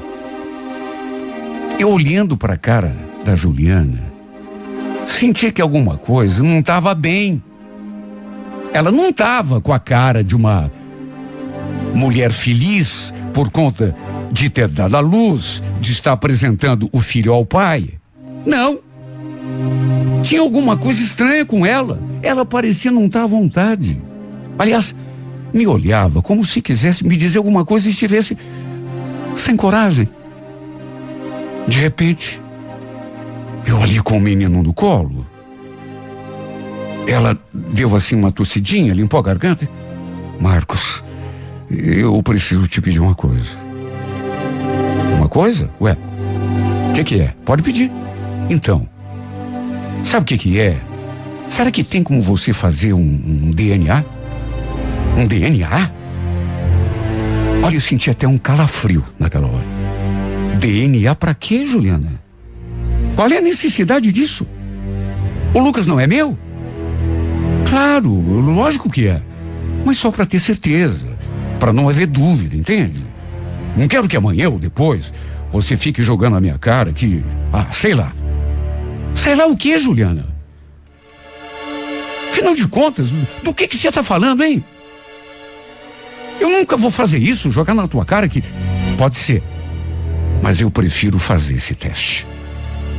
eu 1.78 1.90
olhando 1.90 2.38
para 2.38 2.54
a 2.54 2.58
cara 2.58 2.96
da 3.22 3.34
Juliana, 3.34 4.15
Senti 5.16 5.52
que 5.52 5.62
alguma 5.62 5.96
coisa 5.96 6.42
não 6.42 6.58
estava 6.58 6.94
bem. 6.94 7.42
Ela 8.72 8.90
não 8.90 9.08
estava 9.08 9.60
com 9.60 9.72
a 9.72 9.78
cara 9.78 10.22
de 10.22 10.34
uma 10.34 10.70
mulher 11.94 12.30
feliz 12.30 13.12
por 13.32 13.50
conta 13.50 13.94
de 14.30 14.50
ter 14.50 14.68
dado 14.68 14.96
a 14.96 15.00
luz, 15.00 15.62
de 15.80 15.92
estar 15.92 16.12
apresentando 16.12 16.88
o 16.92 16.98
filho 17.00 17.32
ao 17.32 17.46
pai. 17.46 17.90
Não. 18.44 18.80
Tinha 20.22 20.40
alguma 20.40 20.76
coisa 20.76 21.02
estranha 21.02 21.46
com 21.46 21.64
ela. 21.64 22.00
Ela 22.22 22.44
parecia 22.44 22.90
não 22.90 23.06
estar 23.06 23.22
à 23.22 23.26
vontade. 23.26 24.02
Aliás, 24.58 24.94
me 25.54 25.66
olhava 25.66 26.20
como 26.20 26.44
se 26.44 26.60
quisesse 26.60 27.06
me 27.06 27.16
dizer 27.16 27.38
alguma 27.38 27.64
coisa 27.64 27.86
e 27.86 27.90
estivesse 27.90 28.36
sem 29.36 29.56
coragem. 29.56 30.08
De 31.66 31.78
repente, 31.78 32.40
eu 33.66 33.82
ali 33.82 34.00
com 34.00 34.16
o 34.16 34.20
menino 34.20 34.62
no 34.62 34.72
colo. 34.72 35.26
Ela 37.06 37.38
deu 37.52 37.94
assim 37.94 38.16
uma 38.16 38.32
tossidinha, 38.32 38.92
limpou 38.92 39.20
a 39.20 39.22
garganta. 39.22 39.68
Marcos, 40.40 41.02
eu 41.70 42.22
preciso 42.22 42.66
te 42.68 42.80
pedir 42.80 43.00
uma 43.00 43.14
coisa. 43.14 43.50
Uma 45.16 45.28
coisa? 45.28 45.70
Ué, 45.80 45.96
o 46.90 46.92
que, 46.94 47.04
que 47.04 47.20
é? 47.20 47.34
Pode 47.44 47.62
pedir. 47.62 47.90
Então, 48.48 48.88
sabe 50.04 50.22
o 50.22 50.26
que, 50.26 50.38
que 50.38 50.60
é? 50.60 50.80
Será 51.48 51.70
que 51.70 51.84
tem 51.84 52.02
como 52.02 52.20
você 52.20 52.52
fazer 52.52 52.92
um, 52.92 53.00
um 53.00 53.50
DNA? 53.50 54.04
Um 55.16 55.26
DNA? 55.26 55.90
Olha, 57.64 57.74
eu 57.74 57.80
senti 57.80 58.10
até 58.10 58.28
um 58.28 58.38
calafrio 58.38 59.04
naquela 59.18 59.46
hora. 59.48 59.66
DNA 60.58 61.14
para 61.14 61.34
quê, 61.34 61.66
Juliana? 61.66 62.25
Qual 63.16 63.28
é 63.30 63.38
a 63.38 63.40
necessidade 63.40 64.12
disso? 64.12 64.46
O 65.54 65.60
Lucas 65.60 65.86
não 65.86 65.98
é 65.98 66.06
meu? 66.06 66.38
Claro, 67.66 68.12
lógico 68.42 68.90
que 68.90 69.08
é. 69.08 69.22
Mas 69.86 69.96
só 69.96 70.10
para 70.10 70.26
ter 70.26 70.38
certeza, 70.38 71.18
para 71.58 71.72
não 71.72 71.88
haver 71.88 72.06
dúvida, 72.06 72.54
entende? 72.54 73.02
Não 73.74 73.88
quero 73.88 74.06
que 74.06 74.16
amanhã 74.18 74.50
ou 74.50 74.58
depois 74.58 75.12
você 75.50 75.76
fique 75.76 76.02
jogando 76.02 76.34
na 76.34 76.40
minha 76.40 76.58
cara 76.58 76.92
que, 76.92 77.24
ah, 77.52 77.66
sei 77.72 77.94
lá. 77.94 78.12
Sei 79.14 79.34
lá 79.34 79.46
o 79.46 79.56
que, 79.56 79.78
Juliana? 79.78 80.26
Afinal 82.30 82.54
de 82.54 82.68
contas, 82.68 83.10
do 83.42 83.54
que 83.54 83.66
que 83.66 83.78
você 83.78 83.88
está 83.88 84.02
falando, 84.02 84.44
hein? 84.44 84.62
Eu 86.38 86.50
nunca 86.50 86.76
vou 86.76 86.90
fazer 86.90 87.18
isso, 87.18 87.50
jogar 87.50 87.72
na 87.72 87.88
tua 87.88 88.04
cara 88.04 88.28
que 88.28 88.44
pode 88.98 89.16
ser. 89.16 89.42
Mas 90.42 90.60
eu 90.60 90.70
prefiro 90.70 91.18
fazer 91.18 91.54
esse 91.54 91.74
teste. 91.74 92.26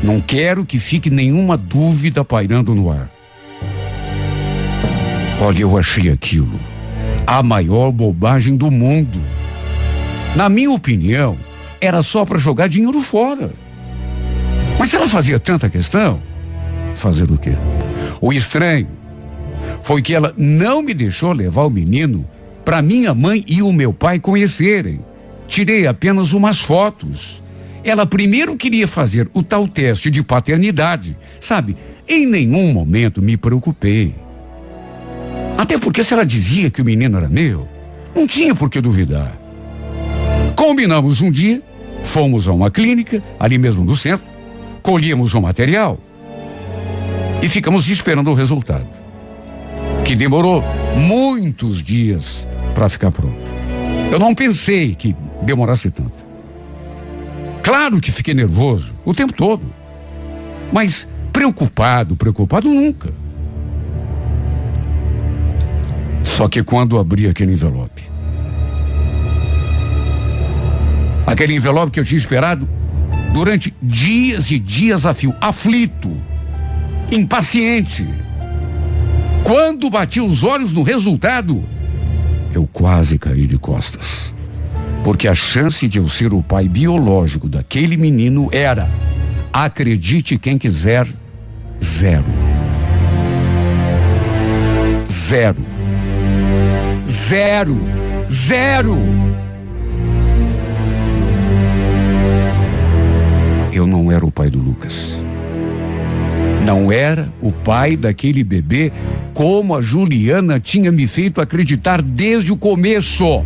Não 0.03 0.19
quero 0.19 0.65
que 0.65 0.77
fique 0.79 1.09
nenhuma 1.09 1.57
dúvida 1.57 2.23
pairando 2.23 2.73
no 2.75 2.91
ar. 2.91 3.09
Olha, 5.39 5.59
eu 5.59 5.77
achei 5.77 6.09
aquilo 6.09 6.59
a 7.27 7.43
maior 7.43 7.91
bobagem 7.91 8.55
do 8.55 8.71
mundo. 8.71 9.19
Na 10.33 10.47
minha 10.47 10.71
opinião, 10.71 11.37
era 11.81 12.01
só 12.01 12.25
para 12.25 12.37
jogar 12.37 12.69
dinheiro 12.69 13.01
fora. 13.01 13.51
Mas 14.79 14.93
ela 14.93 15.07
fazia 15.07 15.37
tanta 15.37 15.69
questão, 15.69 16.21
fazer 16.93 17.29
o 17.29 17.37
quê? 17.37 17.57
O 18.21 18.31
estranho 18.31 18.87
foi 19.81 20.01
que 20.01 20.15
ela 20.15 20.33
não 20.37 20.81
me 20.81 20.93
deixou 20.93 21.33
levar 21.33 21.65
o 21.65 21.69
menino 21.69 22.25
para 22.63 22.81
minha 22.81 23.13
mãe 23.13 23.43
e 23.45 23.61
o 23.61 23.73
meu 23.73 23.93
pai 23.93 24.19
conhecerem. 24.19 25.01
Tirei 25.47 25.85
apenas 25.85 26.31
umas 26.31 26.59
fotos. 26.59 27.43
Ela 27.87 28.05
primeiro 28.05 28.57
queria 28.57 28.85
fazer 28.85 29.29
o 29.33 29.41
tal 29.41 29.65
teste 29.65 30.09
de 30.09 30.21
paternidade. 30.21 31.15
Sabe, 31.39 31.77
em 32.05 32.25
nenhum 32.25 32.73
momento 32.73 33.21
me 33.21 33.37
preocupei. 33.37 34.13
Até 35.57 35.77
porque 35.77 36.03
se 36.03 36.13
ela 36.13 36.25
dizia 36.25 36.69
que 36.69 36.81
o 36.81 36.85
menino 36.85 37.15
era 37.15 37.29
meu, 37.29 37.65
não 38.13 38.27
tinha 38.27 38.53
por 38.53 38.69
que 38.69 38.81
duvidar. 38.81 39.39
Combinamos 40.53 41.21
um 41.21 41.31
dia, 41.31 41.63
fomos 42.03 42.45
a 42.49 42.51
uma 42.51 42.69
clínica, 42.69 43.23
ali 43.39 43.57
mesmo 43.57 43.85
no 43.85 43.95
centro, 43.95 44.27
colhemos 44.83 45.33
o 45.33 45.41
material 45.41 45.97
e 47.41 47.47
ficamos 47.47 47.87
esperando 47.87 48.29
o 48.29 48.33
resultado. 48.33 48.85
Que 50.03 50.13
demorou 50.13 50.61
muitos 50.93 51.81
dias 51.81 52.49
para 52.75 52.89
ficar 52.89 53.11
pronto. 53.11 53.39
Eu 54.11 54.19
não 54.19 54.35
pensei 54.35 54.93
que 54.93 55.15
demorasse 55.41 55.89
tanto. 55.89 56.26
Claro 57.67 57.99
que 57.99 58.13
fiquei 58.13 58.33
nervoso 58.33 58.95
o 59.03 59.13
tempo 59.13 59.33
todo. 59.33 59.61
Mas 60.71 61.05
preocupado, 61.33 62.15
preocupado 62.15 62.69
nunca. 62.69 63.13
Só 66.23 66.47
que 66.47 66.63
quando 66.63 66.97
abri 66.97 67.27
aquele 67.27 67.51
envelope, 67.51 68.03
aquele 71.25 71.55
envelope 71.55 71.91
que 71.91 71.99
eu 71.99 72.05
tinha 72.05 72.17
esperado 72.17 72.69
durante 73.33 73.75
dias 73.81 74.49
e 74.49 74.57
dias 74.57 75.05
a 75.05 75.13
fio, 75.13 75.35
aflito, 75.41 76.15
impaciente. 77.11 78.07
Quando 79.43 79.89
bati 79.89 80.21
os 80.21 80.41
olhos 80.41 80.71
no 80.71 80.83
resultado, 80.83 81.67
eu 82.53 82.65
quase 82.65 83.19
caí 83.19 83.45
de 83.45 83.57
costas. 83.57 84.36
Porque 85.07 85.25
a 85.29 85.33
chance 85.33 85.87
de 85.87 85.99
eu 85.99 86.05
ser 86.05 86.33
o 86.33 86.43
pai 86.43 86.67
biológico 86.67 87.47
daquele 87.47 87.95
menino 87.95 88.49
era, 88.51 88.89
acredite 89.53 90.37
quem 90.37 90.57
quiser, 90.57 91.07
zero. 91.81 92.25
Zero. 95.09 95.65
Zero. 97.07 97.79
Zero. 98.29 98.97
Eu 103.71 103.87
não 103.87 104.11
era 104.11 104.25
o 104.25 104.31
pai 104.31 104.49
do 104.49 104.61
Lucas. 104.61 105.21
Não 106.65 106.91
era 106.91 107.31
o 107.39 107.53
pai 107.53 107.95
daquele 107.95 108.43
bebê 108.43 108.91
como 109.33 109.73
a 109.73 109.79
Juliana 109.79 110.59
tinha 110.59 110.91
me 110.91 111.07
feito 111.07 111.39
acreditar 111.39 112.01
desde 112.01 112.51
o 112.51 112.57
começo. 112.57 113.45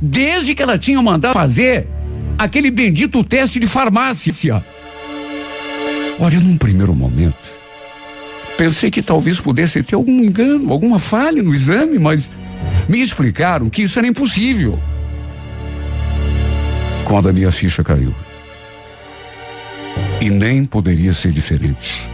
Desde 0.00 0.54
que 0.54 0.62
ela 0.62 0.78
tinha 0.78 1.00
mandado 1.02 1.34
fazer 1.34 1.86
aquele 2.38 2.70
bendito 2.70 3.22
teste 3.22 3.58
de 3.58 3.66
farmácia. 3.66 4.64
Olha, 6.18 6.40
num 6.40 6.56
primeiro 6.56 6.94
momento, 6.94 7.36
pensei 8.56 8.90
que 8.90 9.02
talvez 9.02 9.38
pudesse 9.38 9.82
ter 9.82 9.94
algum 9.94 10.22
engano, 10.22 10.72
alguma 10.72 10.98
falha 10.98 11.42
no 11.42 11.54
exame, 11.54 11.98
mas 11.98 12.30
me 12.88 13.00
explicaram 13.00 13.68
que 13.68 13.82
isso 13.82 13.98
era 13.98 14.08
impossível. 14.08 14.78
Quando 17.04 17.28
a 17.28 17.32
minha 17.32 17.50
ficha 17.50 17.84
caiu. 17.84 18.14
E 20.20 20.30
nem 20.30 20.64
poderia 20.64 21.12
ser 21.12 21.32
diferente. 21.32 22.08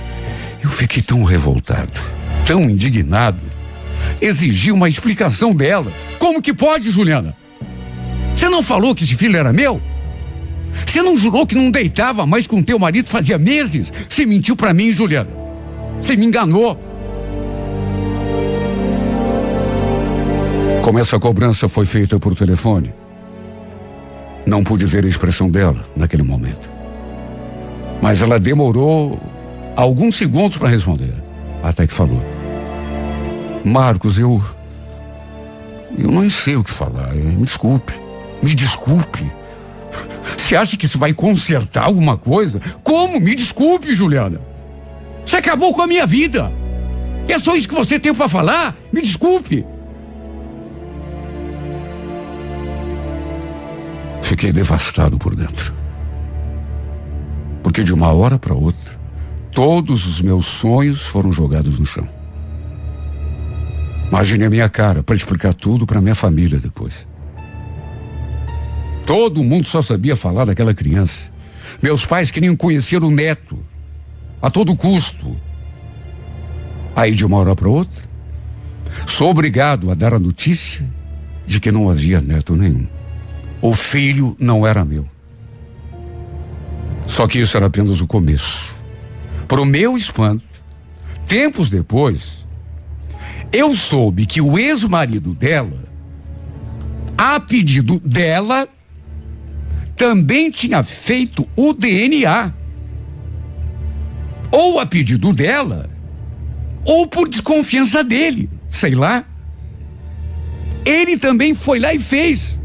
Eu 0.63 0.71
fiquei 0.71 1.03
tão 1.03 1.23
revoltado, 1.23 2.01
tão 2.45 2.63
indignado. 2.63 3.41
Exigi 4.21 4.73
uma 4.73 4.89
explicação 4.89 5.55
dela. 5.55 5.93
Como 6.19 6.43
que 6.43 6.55
pode, 6.55 6.91
Juliana? 6.91 7.37
Você 8.37 8.51
não 8.51 8.63
falou 8.63 8.95
que 8.95 9.03
esse 9.03 9.17
filho 9.17 9.37
era 9.37 9.51
meu? 9.51 9.81
Você 10.85 11.01
não 11.01 11.17
jurou 11.17 11.47
que 11.47 11.55
não 11.55 11.71
deitava 11.71 12.27
mais 12.27 12.47
com 12.47 12.63
teu 12.63 12.79
marido 12.79 13.09
fazia 13.09 13.39
meses? 13.39 13.91
Você 14.09 14.27
mentiu 14.27 14.55
para 14.55 14.75
mim, 14.75 14.93
Juliana. 14.93 15.31
Você 15.99 16.15
me 16.17 16.27
enganou. 16.27 16.79
Como 20.83 20.99
essa 20.99 21.19
cobrança 21.19 21.67
foi 21.67 21.87
feita 21.87 22.21
por 22.21 22.37
telefone, 22.37 22.95
não 24.47 24.63
pude 24.63 24.85
ver 24.85 25.05
a 25.05 25.09
expressão 25.09 25.51
dela 25.51 25.85
naquele 25.97 26.23
momento. 26.23 26.71
Mas 28.03 28.21
ela 28.21 28.39
demorou 28.39 29.19
alguns 29.75 30.15
segundos 30.15 30.59
para 30.59 30.69
responder. 30.69 31.15
Até 31.63 31.87
que 31.87 31.93
falou: 31.93 32.23
Marcos, 33.65 34.19
eu. 34.19 34.41
Eu 35.99 36.11
não 36.11 36.29
sei 36.29 36.57
o 36.57 36.63
que 36.63 36.71
falar. 36.71 37.15
Me 37.15 37.45
desculpe. 37.45 38.06
Me 38.43 38.55
desculpe. 38.55 39.31
Você 40.37 40.55
acha 40.55 40.77
que 40.77 40.87
isso 40.87 40.99
vai 40.99 41.13
consertar 41.13 41.85
alguma 41.85 42.17
coisa? 42.17 42.61
Como? 42.83 43.21
Me 43.21 43.35
desculpe, 43.35 43.93
Juliana. 43.93 44.41
Você 45.25 45.37
acabou 45.37 45.75
com 45.75 45.83
a 45.83 45.87
minha 45.87 46.07
vida. 46.07 46.53
É 47.29 47.39
só 47.39 47.57
isso 47.57 47.69
que 47.69 47.75
você 47.75 47.99
tem 47.99 48.15
para 48.15 48.29
falar? 48.29 48.77
Me 48.93 49.03
desculpe. 49.03 49.67
Fiquei 54.23 54.53
devastado 54.53 55.19
por 55.19 55.35
dentro. 55.35 55.75
Porque 57.63 57.83
de 57.83 57.93
uma 57.93 58.13
hora 58.13 58.39
para 58.39 58.55
outra, 58.55 58.99
todos 59.53 60.07
os 60.07 60.21
meus 60.21 60.47
sonhos 60.47 61.03
foram 61.03 61.33
jogados 61.33 61.79
no 61.79 61.87
chão. 61.87 62.09
Imaginei 64.09 64.47
a 64.47 64.51
minha 64.51 64.69
cara 64.69 65.03
para 65.03 65.17
explicar 65.17 65.53
tudo 65.55 65.87
para 65.87 66.01
minha 66.01 66.15
família 66.15 66.59
depois. 66.59 67.06
Todo 69.07 69.45
mundo 69.45 69.69
só 69.69 69.81
sabia 69.81 70.17
falar 70.17 70.45
daquela 70.45 70.75
criança. 70.75 71.31
Meus 71.81 72.05
pais 72.05 72.31
queriam 72.31 72.57
conhecer 72.57 73.03
o 73.05 73.11
neto 73.11 73.57
a 74.43 74.51
todo 74.51 74.75
custo. 74.75 75.37
Aí 76.95 77.15
de 77.15 77.25
uma 77.25 77.37
hora 77.37 77.55
para 77.55 77.69
outra, 77.69 78.03
sou 79.07 79.31
obrigado 79.31 79.91
a 79.91 79.95
dar 79.95 80.13
a 80.13 80.19
notícia 80.19 80.85
de 81.47 81.61
que 81.61 81.71
não 81.71 81.89
havia 81.89 82.21
neto 82.21 82.57
nenhum. 82.57 82.89
O 83.63 83.73
filho 83.73 84.37
não 84.41 84.67
era 84.67 84.85
meu. 84.85 85.07
Só 87.07 87.29
que 87.29 87.39
isso 87.39 87.57
era 87.57 87.67
apenas 87.67 88.01
o 88.01 88.07
começo. 88.07 88.75
Para 89.47 89.61
o 89.61 89.65
meu 89.65 89.97
espanto, 89.97 90.45
tempos 91.29 91.69
depois, 91.69 92.45
eu 93.53 93.75
soube 93.75 94.27
que 94.27 94.41
o 94.41 94.59
ex-marido 94.59 95.35
dela, 95.35 95.85
a 97.17 97.39
pedido 97.39 98.01
dela, 98.01 98.69
também 99.97 100.51
tinha 100.51 100.83
feito 100.83 101.49
o 101.57 101.73
DNA. 101.73 102.53
Ou 104.53 104.79
a 104.79 104.87
pedido 104.87 105.33
dela, 105.33 105.89
ou 106.85 107.07
por 107.07 107.29
desconfiança 107.29 108.05
dele, 108.05 108.49
sei 108.69 108.95
lá. 108.95 109.25
Ele 110.85 111.19
também 111.19 111.53
foi 111.53 111.81
lá 111.81 111.93
e 111.93 111.99
fez. 111.99 112.61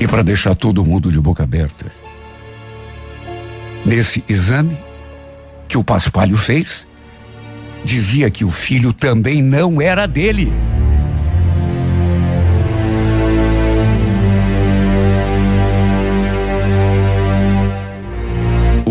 E 0.00 0.06
para 0.06 0.22
deixar 0.22 0.54
todo 0.54 0.84
mundo 0.84 1.10
de 1.10 1.20
boca 1.20 1.42
aberta, 1.42 1.90
nesse 3.84 4.24
exame 4.28 4.76
que 5.68 5.76
o 5.76 5.84
Paspalho 5.84 6.36
fez, 6.36 6.86
dizia 7.84 8.30
que 8.30 8.44
o 8.44 8.50
filho 8.50 8.92
também 8.92 9.42
não 9.42 9.80
era 9.80 10.06
dele. 10.06 10.52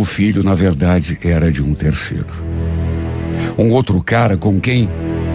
O 0.04 0.06
filho, 0.06 0.44
na 0.44 0.54
verdade, 0.54 1.18
era 1.24 1.50
de 1.50 1.64
um 1.64 1.74
terceiro. 1.74 2.28
Um 3.58 3.72
outro 3.72 4.04
cara 4.04 4.36
com 4.36 4.60
quem, 4.60 4.90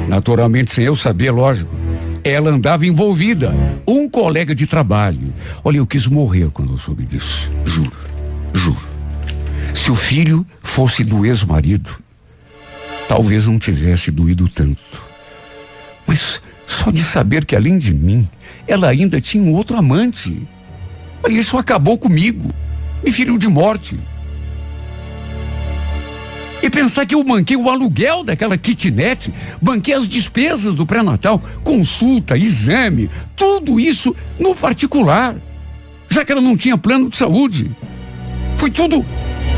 naturalmente, 0.07 0.75
sem 0.75 0.85
eu 0.85 0.95
saber, 0.95 1.31
lógico, 1.31 1.75
ela 2.23 2.51
andava 2.51 2.85
envolvida. 2.85 3.57
Um 3.89 4.07
colega 4.11 4.55
de 4.55 4.67
trabalho. 4.67 5.33
Olha, 5.65 5.79
eu 5.79 5.87
quis 5.87 6.07
morrer 6.07 6.51
quando 6.51 6.75
eu 6.75 6.77
soube 6.77 7.07
disso. 7.07 7.51
Juro, 7.65 7.97
juro. 8.53 8.89
Se 9.75 9.91
o 9.91 9.95
filho 9.95 10.47
fosse 10.63 11.03
do 11.03 11.25
ex-marido, 11.25 11.89
talvez 13.09 13.47
não 13.47 13.59
tivesse 13.59 14.11
doído 14.11 14.51
tanto. 14.51 15.03
Mas 16.07 16.43
só 16.67 16.91
de 16.91 17.03
saber 17.03 17.47
que 17.47 17.57
além 17.57 17.79
de 17.79 17.95
mim, 17.95 18.29
ela 18.67 18.91
ainda 18.91 19.19
tinha 19.19 19.43
um 19.43 19.55
outro 19.55 19.79
amante. 19.79 20.47
Olha, 21.23 21.33
isso 21.33 21.57
acabou 21.57 21.97
comigo. 21.97 22.53
Me 23.03 23.11
feriu 23.11 23.39
de 23.39 23.49
morte. 23.49 23.99
E 26.63 26.69
pensar 26.69 27.07
que 27.07 27.15
eu 27.15 27.23
banquei 27.23 27.57
o 27.57 27.71
aluguel 27.71 28.25
daquela 28.25 28.59
kitnet, 28.59 29.33
banquei 29.63 29.95
as 29.95 30.09
despesas 30.09 30.75
do 30.75 30.85
pré-natal, 30.85 31.41
consulta, 31.63 32.37
exame, 32.37 33.09
tudo 33.37 33.79
isso 33.79 34.15
no 34.39 34.55
particular. 34.55 35.37
Já 36.09 36.25
que 36.25 36.33
ela 36.33 36.41
não 36.41 36.57
tinha 36.57 36.77
plano 36.77 37.11
de 37.11 37.17
saúde. 37.17 37.71
Foi 38.57 38.71
tudo 38.71 39.05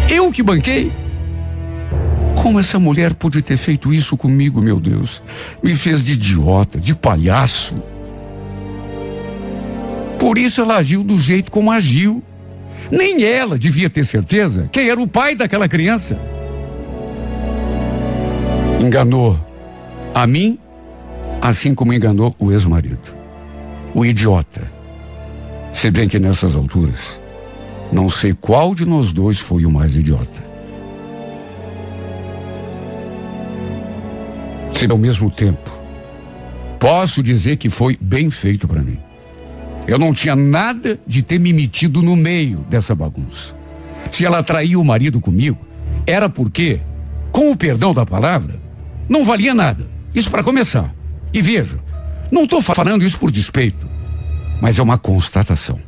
eu 0.09 0.30
que 0.30 0.42
banquei. 0.42 0.92
Como 2.42 2.61
essa 2.61 2.78
mulher 2.78 3.14
pôde 3.14 3.42
ter 3.42 3.57
feito 3.57 3.92
isso 3.92 4.16
comigo, 4.16 4.61
meu 4.61 4.78
Deus? 4.78 5.22
Me 5.62 5.74
fez 5.74 6.03
de 6.03 6.12
idiota, 6.12 6.78
de 6.78 6.94
palhaço. 6.94 7.82
Por 10.18 10.36
isso 10.36 10.61
ela 10.61 10.76
agiu 10.76 11.03
do 11.03 11.18
jeito 11.18 11.51
como 11.51 11.72
agiu. 11.72 12.22
Nem 12.90 13.22
ela 13.22 13.59
devia 13.59 13.88
ter 13.88 14.05
certeza 14.05 14.68
quem 14.70 14.88
era 14.88 15.01
o 15.01 15.07
pai 15.07 15.34
daquela 15.34 15.68
criança 15.68 16.20
enganou 18.80 19.38
a 20.14 20.26
mim, 20.26 20.58
assim 21.40 21.74
como 21.74 21.92
enganou 21.92 22.34
o 22.38 22.50
ex-marido. 22.50 23.14
O 23.94 24.04
idiota. 24.04 24.70
Se 25.72 25.90
bem 25.90 26.08
que 26.08 26.18
nessas 26.18 26.56
alturas, 26.56 27.20
não 27.92 28.08
sei 28.08 28.32
qual 28.32 28.74
de 28.74 28.84
nós 28.84 29.12
dois 29.12 29.38
foi 29.38 29.64
o 29.64 29.70
mais 29.70 29.96
idiota. 29.96 30.50
Se 34.72 34.90
ao 34.90 34.98
mesmo 34.98 35.30
tempo 35.30 35.80
Posso 36.80 37.22
dizer 37.22 37.58
que 37.58 37.68
foi 37.68 37.96
bem 38.00 38.30
feito 38.30 38.66
para 38.66 38.80
mim. 38.80 38.98
Eu 39.86 39.98
não 39.98 40.14
tinha 40.14 40.34
nada 40.34 40.98
de 41.06 41.22
ter 41.22 41.38
me 41.38 41.52
metido 41.52 42.00
no 42.00 42.16
meio 42.16 42.64
dessa 42.70 42.94
bagunça. 42.94 43.54
Se 44.10 44.24
ela 44.24 44.42
traiu 44.42 44.80
o 44.80 44.84
marido 44.84 45.20
comigo, 45.20 45.58
era 46.06 46.26
porque, 46.30 46.80
com 47.30 47.50
o 47.50 47.56
perdão 47.56 47.92
da 47.92 48.06
palavra, 48.06 48.58
não 49.11 49.24
valia 49.24 49.52
nada. 49.52 49.84
Isso 50.14 50.30
para 50.30 50.44
começar. 50.44 50.94
E 51.34 51.42
veja, 51.42 51.80
não 52.30 52.44
estou 52.44 52.62
falando 52.62 53.04
isso 53.04 53.18
por 53.18 53.32
despeito, 53.32 53.88
mas 54.62 54.78
é 54.78 54.82
uma 54.82 54.96
constatação. 54.96 55.80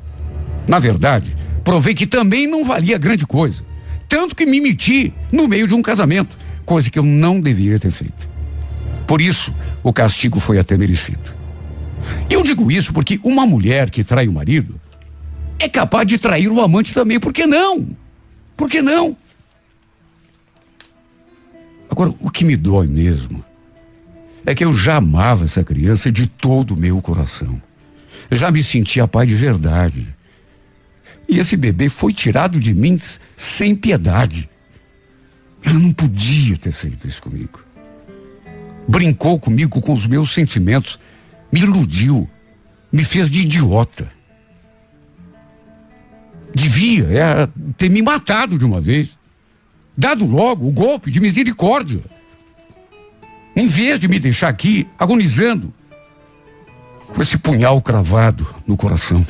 Na 0.68 0.80
verdade, 0.80 1.36
provei 1.62 1.94
que 1.94 2.06
também 2.06 2.48
não 2.48 2.64
valia 2.64 2.98
grande 2.98 3.24
coisa. 3.24 3.64
Tanto 4.08 4.34
que 4.34 4.44
me 4.44 4.60
meti 4.60 5.14
no 5.30 5.46
meio 5.46 5.68
de 5.68 5.74
um 5.74 5.80
casamento, 5.80 6.36
coisa 6.66 6.90
que 6.90 6.98
eu 6.98 7.04
não 7.04 7.40
deveria 7.40 7.78
ter 7.78 7.92
feito. 7.92 8.28
Por 9.06 9.20
isso, 9.20 9.54
o 9.84 9.92
castigo 9.92 10.40
foi 10.40 10.58
até 10.58 10.76
merecido. 10.76 11.42
Eu 12.28 12.42
digo 12.42 12.70
isso 12.72 12.92
porque 12.92 13.20
uma 13.22 13.46
mulher 13.46 13.88
que 13.88 14.02
trai 14.02 14.26
o 14.26 14.32
marido 14.32 14.80
é 15.58 15.68
capaz 15.68 16.06
de 16.06 16.18
trair 16.18 16.48
o 16.48 16.60
amante 16.60 16.92
também. 16.92 17.20
Por 17.20 17.32
que 17.32 17.46
não? 17.46 17.86
Por 18.56 18.68
que 18.68 18.82
não? 18.82 19.16
Agora, 21.92 22.14
o 22.20 22.30
que 22.30 22.42
me 22.42 22.56
dói 22.56 22.86
mesmo 22.86 23.44
é 24.46 24.54
que 24.54 24.64
eu 24.64 24.72
já 24.74 24.96
amava 24.96 25.44
essa 25.44 25.62
criança 25.62 26.10
de 26.10 26.26
todo 26.26 26.72
o 26.72 26.76
meu 26.76 27.02
coração. 27.02 27.60
Já 28.30 28.50
me 28.50 28.64
sentia 28.64 29.06
pai 29.06 29.26
de 29.26 29.34
verdade. 29.34 30.16
E 31.28 31.38
esse 31.38 31.54
bebê 31.54 31.90
foi 31.90 32.14
tirado 32.14 32.58
de 32.58 32.72
mim 32.72 32.98
sem 33.36 33.76
piedade. 33.76 34.48
Ela 35.62 35.78
não 35.78 35.92
podia 35.92 36.56
ter 36.56 36.72
feito 36.72 37.06
isso 37.06 37.22
comigo. 37.22 37.62
Brincou 38.88 39.38
comigo 39.38 39.78
com 39.78 39.92
os 39.92 40.06
meus 40.06 40.32
sentimentos, 40.32 40.98
me 41.52 41.60
iludiu, 41.60 42.26
me 42.90 43.04
fez 43.04 43.30
de 43.30 43.40
idiota. 43.40 44.10
Devia 46.54 47.04
é, 47.10 47.48
ter 47.76 47.90
me 47.90 48.00
matado 48.00 48.56
de 48.56 48.64
uma 48.64 48.80
vez, 48.80 49.10
dado 49.96 50.26
logo 50.26 50.66
o 50.66 50.72
golpe 50.72 51.10
de 51.10 51.20
misericórdia. 51.20 52.00
Em 53.54 53.66
vez 53.66 54.00
de 54.00 54.08
me 54.08 54.18
deixar 54.18 54.48
aqui 54.48 54.88
agonizando 54.98 55.72
com 57.08 57.22
esse 57.22 57.36
punhal 57.36 57.80
cravado 57.82 58.46
no 58.66 58.76
coração. 58.76 59.24